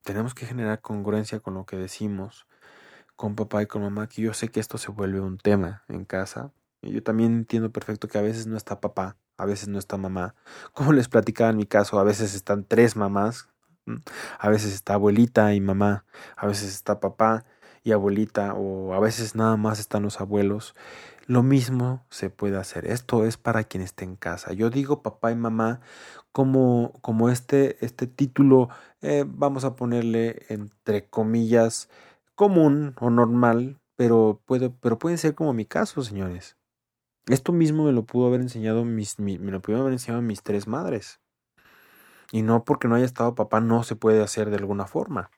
tenemos 0.02 0.34
que 0.34 0.46
generar 0.46 0.80
congruencia 0.80 1.40
con 1.40 1.54
lo 1.54 1.66
que 1.66 1.76
decimos 1.76 2.46
con 3.16 3.36
papá 3.36 3.62
y 3.62 3.66
con 3.66 3.82
mamá, 3.82 4.08
que 4.08 4.22
yo 4.22 4.34
sé 4.34 4.48
que 4.48 4.58
esto 4.58 4.78
se 4.78 4.90
vuelve 4.90 5.20
un 5.20 5.38
tema 5.38 5.84
en 5.88 6.04
casa. 6.04 6.52
Y 6.80 6.92
yo 6.92 7.02
también 7.04 7.32
entiendo 7.34 7.70
perfecto 7.70 8.08
que 8.08 8.18
a 8.18 8.22
veces 8.22 8.48
no 8.48 8.56
está 8.56 8.80
papá, 8.80 9.16
a 9.36 9.46
veces 9.46 9.68
no 9.68 9.78
está 9.78 9.96
mamá. 9.96 10.34
Como 10.72 10.92
les 10.92 11.08
platicaba 11.08 11.50
en 11.50 11.56
mi 11.56 11.66
caso, 11.66 12.00
a 12.00 12.04
veces 12.04 12.34
están 12.34 12.64
tres 12.64 12.96
mamás, 12.96 13.48
a 14.38 14.48
veces 14.48 14.74
está 14.74 14.94
abuelita 14.94 15.54
y 15.54 15.60
mamá, 15.60 16.04
a 16.36 16.46
veces 16.48 16.74
está 16.74 16.98
papá 16.98 17.44
y 17.84 17.92
abuelita, 17.92 18.54
o 18.54 18.94
a 18.94 19.00
veces 19.00 19.34
nada 19.34 19.56
más 19.56 19.80
están 19.80 20.02
los 20.02 20.20
abuelos. 20.20 20.74
Lo 21.26 21.42
mismo 21.42 22.04
se 22.10 22.30
puede 22.30 22.56
hacer. 22.58 22.86
Esto 22.86 23.24
es 23.24 23.36
para 23.36 23.64
quien 23.64 23.82
esté 23.82 24.04
en 24.04 24.16
casa. 24.16 24.52
Yo 24.52 24.70
digo 24.70 25.02
papá 25.02 25.30
y 25.32 25.36
mamá 25.36 25.80
como, 26.32 26.92
como 27.02 27.28
este, 27.30 27.84
este 27.84 28.06
título, 28.06 28.68
eh, 29.02 29.24
vamos 29.26 29.64
a 29.64 29.76
ponerle 29.76 30.42
entre 30.48 31.08
comillas, 31.08 31.88
común 32.34 32.94
o 33.00 33.10
normal, 33.10 33.80
pero, 33.96 34.40
puede, 34.46 34.70
pero 34.70 34.98
puede 34.98 35.16
ser 35.18 35.34
como 35.34 35.52
mi 35.52 35.64
caso, 35.66 36.02
señores. 36.02 36.56
Esto 37.26 37.52
mismo 37.52 37.84
me 37.84 37.92
lo 37.92 38.04
pudo 38.04 38.26
haber 38.26 38.40
enseñado 38.40 38.84
mis, 38.84 39.18
me 39.20 39.38
lo 39.38 39.62
pudieron 39.62 39.82
haber 39.82 39.92
enseñado 39.92 40.22
mis 40.22 40.42
tres 40.42 40.66
madres. 40.66 41.20
Y 42.32 42.42
no 42.42 42.64
porque 42.64 42.88
no 42.88 42.96
haya 42.96 43.04
estado 43.04 43.34
papá 43.34 43.60
no 43.60 43.84
se 43.84 43.94
puede 43.94 44.22
hacer 44.22 44.50
de 44.50 44.56
alguna 44.56 44.86
forma. 44.86 45.30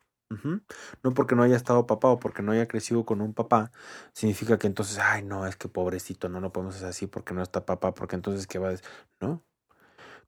No 1.03 1.15
porque 1.15 1.35
no 1.37 1.43
haya 1.43 1.57
estado 1.57 1.87
papá 1.87 2.09
o 2.09 2.19
porque 2.19 2.43
no 2.43 2.53
haya 2.53 2.67
crecido 2.69 3.05
con 3.05 3.21
un 3.21 3.35
papá, 3.35 3.71
significa 4.13 4.59
que 4.59 4.67
entonces, 4.67 4.99
ay, 4.99 5.23
no, 5.23 5.47
es 5.47 5.57
que 5.57 5.69
pobrecito, 5.69 6.29
no 6.29 6.41
lo 6.41 6.53
podemos 6.53 6.77
hacer 6.77 6.89
así 6.89 7.07
porque 7.07 7.35
no 7.35 7.43
está 7.43 7.65
papá, 7.67 7.95
porque 7.95 8.17
entonces, 8.17 8.47
¿qué 8.47 8.59
va 8.59 8.71
a? 8.71 8.75
No, 9.21 9.45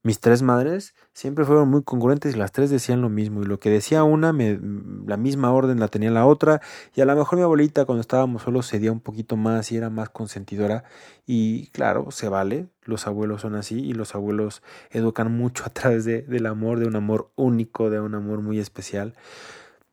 mis 0.07 0.21
tres 0.21 0.41
madres 0.41 0.95
siempre 1.13 1.45
fueron 1.45 1.69
muy 1.69 1.83
congruentes 1.83 2.33
y 2.35 2.39
las 2.39 2.53
tres 2.53 2.71
decían 2.71 3.01
lo 3.01 3.09
mismo. 3.09 3.43
Y 3.43 3.47
lo 3.47 3.59
que 3.59 3.71
decía 3.71 4.05
una, 4.05 4.33
me, 4.33 4.57
la 5.05 5.17
misma 5.17 5.53
orden 5.53 5.81
la 5.81 5.89
tenía 5.89 6.13
la 6.13 6.27
otra. 6.27 6.61
Y 6.95 7.01
a 7.01 7.05
lo 7.07 7.17
mejor 7.17 7.39
mi 7.39 7.43
abuelita 7.43 7.85
cuando 7.87 8.03
estábamos 8.03 8.43
solos 8.43 8.69
cedía 8.71 8.93
un 8.93 9.01
poquito 9.01 9.37
más 9.37 9.73
y 9.73 9.77
era 9.77 9.91
más 9.91 10.09
consentidora. 10.11 10.85
Y 11.27 11.69
claro, 11.71 12.13
se 12.13 12.29
vale. 12.29 12.69
Los 12.85 13.09
abuelos 13.09 13.41
son 13.41 13.57
así 13.57 13.81
y 13.81 13.95
los 13.95 14.15
abuelos 14.15 14.63
educan 14.91 15.37
mucho 15.37 15.65
a 15.67 15.71
través 15.71 16.05
de, 16.05 16.23
del 16.23 16.47
amor, 16.47 16.79
de 16.79 16.87
un 16.87 16.95
amor 16.95 17.33
único, 17.35 17.91
de 17.91 17.99
un 17.99 18.15
amor 18.15 18.43
muy 18.43 18.61
especial. 18.61 19.15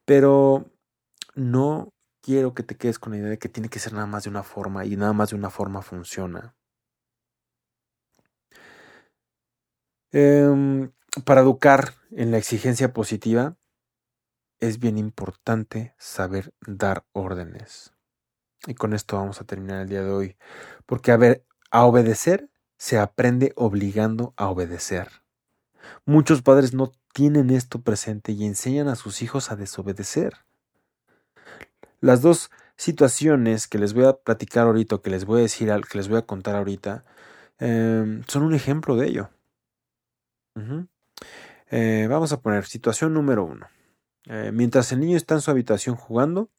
Pero 0.05 0.65
no 1.35 1.93
quiero 2.21 2.53
que 2.53 2.63
te 2.63 2.75
quedes 2.75 2.99
con 2.99 3.13
la 3.13 3.19
idea 3.19 3.29
de 3.29 3.39
que 3.39 3.49
tiene 3.49 3.69
que 3.69 3.79
ser 3.79 3.93
nada 3.93 4.05
más 4.07 4.23
de 4.23 4.29
una 4.29 4.43
forma 4.43 4.85
y 4.85 4.95
nada 4.95 5.13
más 5.13 5.29
de 5.31 5.35
una 5.35 5.49
forma 5.49 5.81
funciona. 5.81 6.55
Em, 10.11 10.91
para 11.25 11.41
educar 11.41 11.95
en 12.11 12.31
la 12.31 12.37
exigencia 12.37 12.93
positiva 12.93 13.57
es 14.59 14.79
bien 14.79 14.97
importante 14.97 15.93
saber 15.97 16.53
dar 16.65 17.05
órdenes. 17.11 17.93
Y 18.65 18.75
con 18.75 18.93
esto 18.93 19.17
vamos 19.17 19.41
a 19.41 19.45
terminar 19.45 19.81
el 19.81 19.89
día 19.89 20.03
de 20.03 20.11
hoy. 20.11 20.37
Porque 20.85 21.11
a 21.11 21.17
ver, 21.17 21.45
a 21.71 21.83
obedecer 21.85 22.49
se 22.77 22.97
aprende 22.99 23.53
obligando 23.55 24.33
a 24.37 24.49
obedecer. 24.49 25.23
Muchos 26.05 26.41
padres 26.41 26.73
no 26.73 26.91
tienen 27.13 27.51
esto 27.51 27.81
presente 27.81 28.31
y 28.33 28.45
enseñan 28.45 28.87
a 28.89 28.95
sus 28.95 29.21
hijos 29.21 29.51
a 29.51 29.55
desobedecer. 29.55 30.33
Las 32.01 32.21
dos 32.21 32.51
situaciones 32.75 33.67
que 33.67 33.77
les 33.77 33.93
voy 33.93 34.05
a 34.05 34.13
platicar 34.13 34.65
ahorita, 34.65 34.97
que 34.97 35.09
les 35.09 35.25
voy 35.25 35.39
a 35.39 35.43
decir, 35.43 35.71
que 35.89 35.97
les 35.97 36.09
voy 36.09 36.17
a 36.17 36.23
contar 36.23 36.55
ahorita, 36.55 37.05
em, 37.59 38.23
son 38.27 38.43
un 38.43 38.53
ejemplo 38.53 38.97
de 38.97 39.07
ello. 39.07 39.29
Eh, 41.71 42.07
vamos 42.09 42.33
a 42.33 42.41
poner 42.41 42.65
situación 42.65 43.13
número 43.13 43.45
uno. 43.45 43.67
Eh, 44.25 44.51
mientras 44.53 44.91
el 44.91 44.99
niño 44.99 45.17
está 45.17 45.35
en 45.35 45.41
su 45.41 45.51
habitación 45.51 45.95
jugando, 45.95 46.49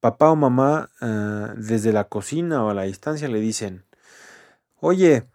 papá 0.00 0.30
o 0.30 0.36
mamá 0.36 0.90
eh, 1.00 1.52
desde 1.56 1.92
la 1.92 2.04
cocina 2.04 2.64
o 2.64 2.70
a 2.70 2.74
la 2.74 2.82
distancia 2.84 3.28
le 3.28 3.40
dicen, 3.40 3.84
oye, 4.80 5.26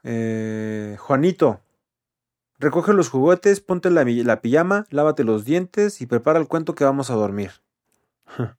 Juanito, 0.97 1.61
recoge 2.65 2.93
los 2.93 3.09
juguetes, 3.09 3.61
ponte 3.61 3.91
la, 3.91 4.41
pijama, 4.41 4.87
lávate 4.89 5.23
los 5.23 5.45
dientes 5.45 6.01
y 6.01 6.07
prepara 6.07 6.39
el 6.39 6.47
cuento 6.47 6.73
que 6.73 6.83
vamos 6.83 7.11
a 7.11 7.13
dormir. 7.13 7.51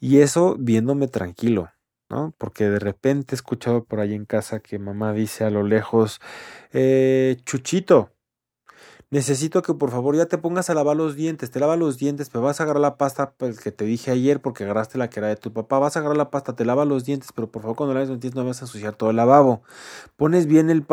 y 0.00 0.18
eso 0.20 0.54
viéndome 0.58 1.08
tranquilo. 1.08 1.70
¿no? 2.10 2.34
Porque 2.38 2.68
de 2.68 2.78
repente 2.78 3.34
he 3.34 3.36
escuchado 3.36 3.84
por 3.84 4.00
ahí 4.00 4.14
en 4.14 4.24
casa 4.24 4.60
que 4.60 4.78
mamá 4.78 5.12
dice 5.12 5.44
a 5.44 5.50
lo 5.50 5.62
lejos, 5.62 6.20
eh, 6.72 7.36
Chuchito, 7.44 8.12
necesito 9.10 9.62
que 9.62 9.72
por 9.72 9.90
favor 9.90 10.16
ya 10.16 10.26
te 10.26 10.36
pongas 10.36 10.68
a 10.68 10.74
lavar 10.74 10.96
los 10.96 11.16
dientes, 11.16 11.50
te 11.50 11.60
lavas 11.60 11.78
los 11.78 11.96
dientes, 11.96 12.28
pero 12.28 12.42
vas 12.42 12.60
a 12.60 12.64
agarrar 12.64 12.82
la 12.82 12.98
pasta 12.98 13.32
pues, 13.36 13.58
que 13.58 13.72
te 13.72 13.84
dije 13.84 14.10
ayer 14.10 14.40
porque 14.40 14.64
agarraste 14.64 14.98
la 14.98 15.08
que 15.08 15.20
era 15.20 15.28
de 15.28 15.36
tu 15.36 15.52
papá, 15.52 15.78
vas 15.78 15.96
a 15.96 16.00
agarrar 16.00 16.16
la 16.18 16.30
pasta, 16.30 16.54
te 16.54 16.64
lavas 16.64 16.86
los 16.86 17.04
dientes, 17.04 17.30
pero 17.34 17.50
por 17.50 17.62
favor 17.62 17.76
cuando 17.76 17.94
laves 17.94 18.10
los 18.10 18.20
dientes 18.20 18.36
no 18.36 18.46
vas 18.46 18.60
a 18.60 18.66
ensuciar 18.66 18.94
todo 18.94 19.10
el 19.10 19.16
lavabo. 19.16 19.62
Pones 20.16 20.46
bien 20.46 20.68
el, 20.68 20.84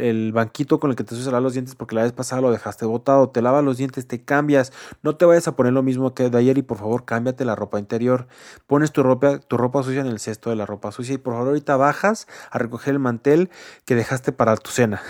el, 0.00 0.32
banquito 0.32 0.80
con 0.80 0.90
el 0.90 0.96
que 0.96 1.04
te 1.04 1.14
sucias 1.14 1.32
los 1.42 1.54
dientes 1.54 1.74
porque 1.74 1.94
la 1.94 2.02
vez 2.02 2.12
pasada 2.12 2.42
lo 2.42 2.50
dejaste 2.50 2.84
botado, 2.84 3.30
te 3.30 3.40
lavas 3.40 3.64
los 3.64 3.78
dientes, 3.78 4.06
te 4.06 4.22
cambias, 4.22 4.72
no 5.02 5.16
te 5.16 5.24
vayas 5.24 5.48
a 5.48 5.56
poner 5.56 5.72
lo 5.72 5.82
mismo 5.82 6.14
que 6.14 6.28
de 6.28 6.38
ayer 6.38 6.58
y 6.58 6.62
por 6.62 6.78
favor 6.78 7.04
cámbiate 7.04 7.44
la 7.44 7.54
ropa 7.54 7.78
interior, 7.78 8.26
pones 8.66 8.92
tu 8.92 9.02
ropa, 9.02 9.38
tu 9.38 9.56
ropa 9.56 9.82
sucia 9.82 10.00
en 10.00 10.08
el 10.08 10.20
cesto 10.20 10.50
de 10.50 10.56
la 10.56 10.66
ropa 10.66 10.92
sucia 10.92 11.14
y 11.14 11.18
por 11.18 11.34
favor 11.34 11.48
ahorita 11.48 11.76
bajas 11.76 12.26
a 12.50 12.58
recoger 12.58 12.94
el 12.94 12.98
mantel 12.98 13.50
que 13.84 13.94
dejaste 13.94 14.32
para 14.32 14.56
tu 14.56 14.70
cena. 14.70 15.00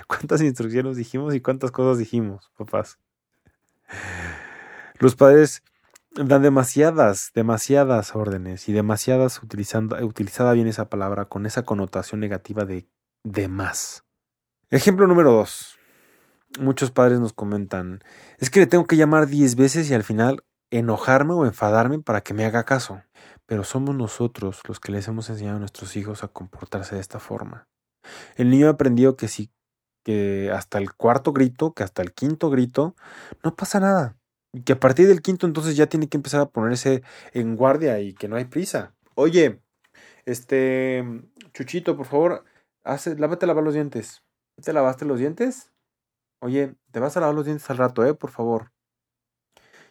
¿Cuántas 0.06 0.40
instrucciones 0.42 0.96
dijimos 0.96 1.34
y 1.34 1.40
cuántas 1.40 1.70
cosas 1.70 1.98
dijimos, 1.98 2.50
papás? 2.56 2.98
Los 4.98 5.16
padres 5.16 5.62
dan 6.12 6.42
demasiadas, 6.42 7.30
demasiadas 7.34 8.14
órdenes 8.14 8.68
y 8.68 8.72
demasiadas 8.72 9.42
utilizando, 9.42 9.96
utilizada 10.04 10.52
bien 10.52 10.66
esa 10.66 10.88
palabra 10.88 11.24
con 11.24 11.46
esa 11.46 11.62
connotación 11.64 12.20
negativa 12.20 12.64
de 12.64 12.86
de 13.24 13.48
más. 13.48 14.04
Ejemplo 14.70 15.06
número 15.06 15.32
dos. 15.32 15.78
Muchos 16.58 16.90
padres 16.90 17.20
nos 17.20 17.32
comentan, 17.32 18.00
es 18.38 18.50
que 18.50 18.60
le 18.60 18.66
tengo 18.66 18.86
que 18.86 18.96
llamar 18.96 19.28
diez 19.28 19.54
veces 19.54 19.88
y 19.88 19.94
al 19.94 20.02
final 20.02 20.42
enojarme 20.70 21.34
o 21.34 21.44
enfadarme 21.44 22.00
para 22.00 22.22
que 22.22 22.34
me 22.34 22.44
haga 22.44 22.64
caso. 22.64 23.02
Pero 23.46 23.62
somos 23.62 23.94
nosotros 23.94 24.60
los 24.66 24.80
que 24.80 24.92
les 24.92 25.06
hemos 25.06 25.30
enseñado 25.30 25.56
a 25.56 25.60
nuestros 25.60 25.96
hijos 25.96 26.24
a 26.24 26.28
comportarse 26.28 26.96
de 26.96 27.00
esta 27.00 27.20
forma. 27.20 27.68
El 28.36 28.50
niño 28.50 28.66
ha 28.66 28.70
aprendido 28.70 29.16
que 29.16 29.28
si 29.28 29.50
hasta 30.52 30.78
el 30.78 30.94
cuarto 30.94 31.32
grito, 31.32 31.72
que 31.74 31.82
hasta 31.82 32.02
el 32.02 32.12
quinto 32.12 32.50
grito, 32.50 32.94
no 33.44 33.54
pasa 33.54 33.80
nada. 33.80 34.16
Y 34.52 34.62
que 34.62 34.72
a 34.72 34.80
partir 34.80 35.06
del 35.08 35.22
quinto 35.22 35.46
entonces 35.46 35.76
ya 35.76 35.86
tiene 35.86 36.08
que 36.08 36.16
empezar 36.16 36.40
a 36.40 36.48
ponerse 36.50 37.02
en 37.32 37.56
guardia 37.56 38.00
y 38.00 38.14
que 38.14 38.28
no 38.28 38.36
hay 38.36 38.46
prisa. 38.46 38.94
Oye, 39.14 39.60
este, 40.24 41.04
Chuchito, 41.52 41.96
por 41.96 42.06
favor, 42.06 42.44
hace, 42.84 43.16
lávate 43.16 43.46
a 43.46 43.48
lavar 43.48 43.64
los 43.64 43.74
dientes. 43.74 44.22
¿Te 44.62 44.72
lavaste 44.72 45.04
los 45.04 45.18
dientes? 45.18 45.72
Oye, 46.40 46.74
te 46.90 47.00
vas 47.00 47.16
a 47.16 47.20
lavar 47.20 47.34
los 47.34 47.44
dientes 47.44 47.68
al 47.70 47.78
rato, 47.78 48.04
eh, 48.04 48.14
por 48.14 48.30
favor. 48.30 48.72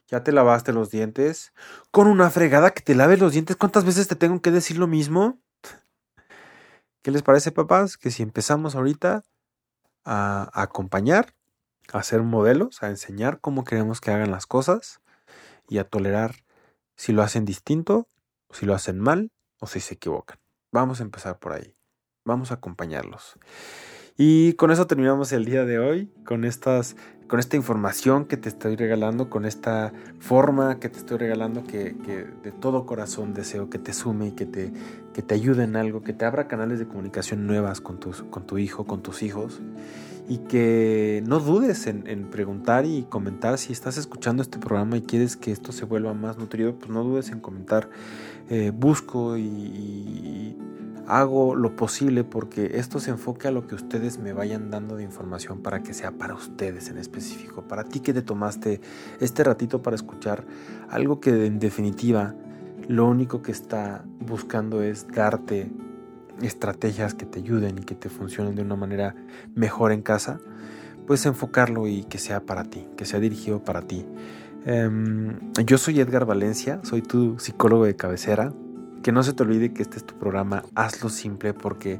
¿Ya 0.07 0.23
te 0.23 0.31
lavaste 0.31 0.73
los 0.73 0.89
dientes? 0.89 1.53
Con 1.91 2.07
una 2.07 2.29
fregada 2.31 2.71
que 2.71 2.81
te 2.81 2.95
laves 2.95 3.19
los 3.19 3.33
dientes. 3.33 3.55
¿Cuántas 3.55 3.85
veces 3.85 4.07
te 4.07 4.15
tengo 4.15 4.41
que 4.41 4.51
decir 4.51 4.77
lo 4.77 4.87
mismo? 4.87 5.39
¿Qué 7.03 7.11
les 7.11 7.21
parece, 7.21 7.51
papás? 7.51 7.97
Que 7.97 8.09
si 8.11 8.23
empezamos 8.23 8.75
ahorita, 8.75 9.23
a, 10.05 10.49
acompañar, 10.53 11.33
a 11.91 12.03
ser 12.03 12.21
modelos, 12.21 12.83
a 12.83 12.89
enseñar 12.89 13.39
cómo 13.39 13.63
queremos 13.63 14.01
que 14.01 14.11
hagan 14.11 14.31
las 14.31 14.45
cosas 14.45 15.01
y 15.67 15.77
a 15.77 15.83
tolerar 15.83 16.35
si 16.95 17.13
lo 17.13 17.23
hacen 17.23 17.45
distinto, 17.45 18.07
si 18.51 18.65
lo 18.65 18.73
hacen 18.73 18.99
mal 18.99 19.31
o 19.59 19.67
si 19.67 19.79
se 19.79 19.95
equivocan. 19.95 20.39
Vamos 20.71 20.99
a 20.99 21.03
empezar 21.03 21.39
por 21.39 21.53
ahí. 21.53 21.75
Vamos 22.25 22.51
a 22.51 22.55
acompañarlos. 22.55 23.37
Y 24.21 24.51
con 24.55 24.69
eso 24.69 24.85
terminamos 24.85 25.31
el 25.31 25.45
día 25.45 25.63
de 25.63 25.79
hoy, 25.79 26.11
con 26.25 26.43
estas 26.43 26.97
con 27.29 27.39
esta 27.39 27.55
información 27.55 28.25
que 28.25 28.35
te 28.35 28.49
estoy 28.49 28.75
regalando, 28.75 29.29
con 29.29 29.45
esta 29.45 29.93
forma 30.19 30.79
que 30.79 30.89
te 30.89 30.97
estoy 30.97 31.19
regalando, 31.19 31.63
que, 31.63 31.95
de 32.43 32.51
todo 32.51 32.85
corazón 32.85 33.33
deseo 33.33 33.69
que 33.69 33.77
te 33.77 33.93
sume 33.93 34.27
y 34.27 34.31
que 34.31 34.45
te, 34.45 34.73
que 35.13 35.21
te 35.21 35.35
ayude 35.35 35.63
en 35.63 35.77
algo, 35.77 36.01
que 36.01 36.11
te 36.11 36.25
abra 36.25 36.49
canales 36.49 36.79
de 36.79 36.87
comunicación 36.87 37.47
nuevas 37.47 37.79
con, 37.79 37.99
tus, 37.99 38.23
con 38.23 38.45
tu 38.45 38.57
hijo, 38.57 38.85
con 38.85 39.01
tus 39.01 39.23
hijos, 39.23 39.61
y 40.27 40.39
que 40.39 41.23
no 41.25 41.39
dudes 41.39 41.87
en, 41.87 42.29
preguntar 42.29 42.85
y 42.85 43.03
comentar 43.03 43.57
si 43.57 43.71
estás 43.71 43.97
escuchando 43.97 44.43
este 44.43 44.57
programa 44.57 44.97
y 44.97 45.01
quieres 45.03 45.37
que 45.37 45.51
esto 45.51 45.71
se 45.71 45.85
vuelva 45.85 46.13
más 46.13 46.37
nutrido, 46.37 46.75
pues 46.75 46.89
no 46.91 47.05
dudes 47.05 47.29
en 47.29 47.39
comentar. 47.39 47.89
Eh, 48.49 48.71
busco 48.75 49.37
y 49.37 50.57
hago 51.09 51.55
lo 51.55 51.75
posible 51.75 52.23
porque 52.23 52.71
esto 52.75 52.99
se 52.99 53.09
enfoque 53.09 53.47
a 53.47 53.51
lo 53.51 53.65
que 53.65 53.73
ustedes 53.73 54.19
me 54.19 54.31
vayan 54.31 54.69
dando 54.69 54.95
de 54.95 55.03
información 55.03 55.61
para 55.61 55.81
que 55.81 55.95
sea 55.95 56.11
para 56.11 56.35
ustedes 56.35 56.89
en 56.89 56.99
específico, 56.99 57.63
para 57.63 57.83
ti 57.83 57.99
que 57.99 58.13
te 58.13 58.21
tomaste 58.21 58.79
este 59.19 59.43
ratito 59.43 59.81
para 59.81 59.95
escuchar 59.95 60.45
algo 60.87 61.19
que 61.19 61.47
en 61.47 61.57
definitiva 61.57 62.35
lo 62.87 63.07
único 63.07 63.41
que 63.41 63.51
está 63.51 64.05
buscando 64.19 64.83
es 64.83 65.07
darte 65.07 65.71
estrategias 66.43 67.15
que 67.15 67.25
te 67.25 67.39
ayuden 67.39 67.79
y 67.79 67.81
que 67.81 67.95
te 67.95 68.09
funcionen 68.09 68.53
de 68.53 68.61
una 68.61 68.75
manera 68.75 69.15
mejor 69.55 69.91
en 69.91 70.03
casa, 70.03 70.39
puedes 71.07 71.25
enfocarlo 71.25 71.87
y 71.87 72.03
que 72.03 72.19
sea 72.19 72.45
para 72.45 72.65
ti, 72.65 72.87
que 72.95 73.05
sea 73.05 73.19
dirigido 73.19 73.63
para 73.63 73.81
ti. 73.81 74.05
Em, 74.65 75.39
yo 75.65 75.79
soy 75.79 75.99
Edgar 75.99 76.25
Valencia, 76.25 76.79
soy 76.83 77.01
tu 77.01 77.39
psicólogo 77.39 77.85
de 77.85 77.95
cabecera, 77.95 78.53
que 79.03 79.11
no 79.11 79.23
se 79.23 79.33
te 79.33 79.43
olvide 79.43 79.73
que 79.73 79.81
este 79.81 79.97
es 79.97 80.05
tu 80.05 80.15
programa, 80.15 80.63
hazlo 80.75 81.09
simple 81.09 81.53
porque 81.53 81.99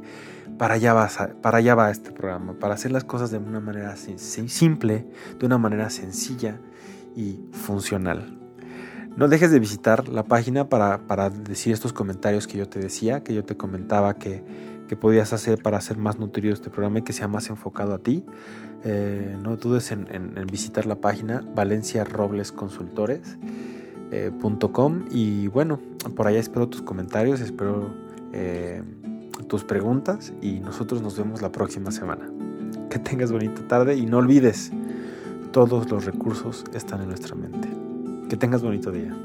para 0.58 0.74
allá, 0.74 0.92
vas 0.92 1.18
para 1.40 1.58
allá 1.58 1.74
va 1.74 1.90
este 1.90 2.12
programa, 2.12 2.52
para 2.54 2.74
hacer 2.74 2.92
las 2.92 3.04
cosas 3.04 3.30
de 3.30 3.38
una 3.38 3.60
manera 3.60 3.96
simple, 3.96 5.06
de 5.38 5.46
una 5.46 5.58
manera 5.58 5.88
sencilla 5.90 6.60
y 7.16 7.40
funcional. 7.52 8.38
No 9.16 9.26
dejes 9.28 9.50
de 9.50 9.58
visitar 9.58 10.08
la 10.08 10.22
página 10.22 10.68
para, 10.68 11.06
para 11.06 11.30
decir 11.30 11.72
estos 11.72 11.92
comentarios 11.92 12.46
que 12.46 12.58
yo 12.58 12.68
te 12.68 12.78
decía, 12.78 13.24
que 13.24 13.34
yo 13.34 13.44
te 13.44 13.56
comentaba 13.56 14.14
que, 14.14 14.44
que 14.86 14.96
podías 14.96 15.32
hacer 15.32 15.62
para 15.62 15.78
hacer 15.78 15.96
más 15.96 16.18
nutrido 16.18 16.54
este 16.54 16.70
programa 16.70 17.00
y 17.00 17.02
que 17.02 17.12
sea 17.12 17.26
más 17.26 17.48
enfocado 17.48 17.94
a 17.94 17.98
ti. 17.98 18.24
Eh, 18.84 19.36
no 19.42 19.56
dudes 19.56 19.90
en, 19.92 20.06
en 20.10 20.46
visitar 20.46 20.86
la 20.86 20.96
página 20.96 21.44
Valencia 21.54 22.04
Robles 22.04 22.52
Consultores. 22.52 23.36
Eh, 24.12 24.32
y 25.10 25.46
bueno, 25.48 25.78
por 26.16 26.26
allá 26.26 26.38
espero 26.38 26.68
tus 26.68 26.82
comentarios, 26.82 27.40
espero 27.40 27.90
eh, 28.32 28.82
tus 29.46 29.64
preguntas 29.64 30.32
y 30.42 30.60
nosotros 30.60 31.02
nos 31.02 31.16
vemos 31.16 31.42
la 31.42 31.52
próxima 31.52 31.90
semana. 31.90 32.30
Que 32.88 32.98
tengas 32.98 33.30
bonita 33.30 33.66
tarde 33.68 33.96
y 33.96 34.06
no 34.06 34.18
olvides, 34.18 34.72
todos 35.52 35.90
los 35.90 36.04
recursos 36.04 36.64
están 36.74 37.02
en 37.02 37.08
nuestra 37.08 37.34
mente. 37.34 37.68
Que 38.28 38.36
tengas 38.36 38.62
bonito 38.62 38.90
día. 38.90 39.16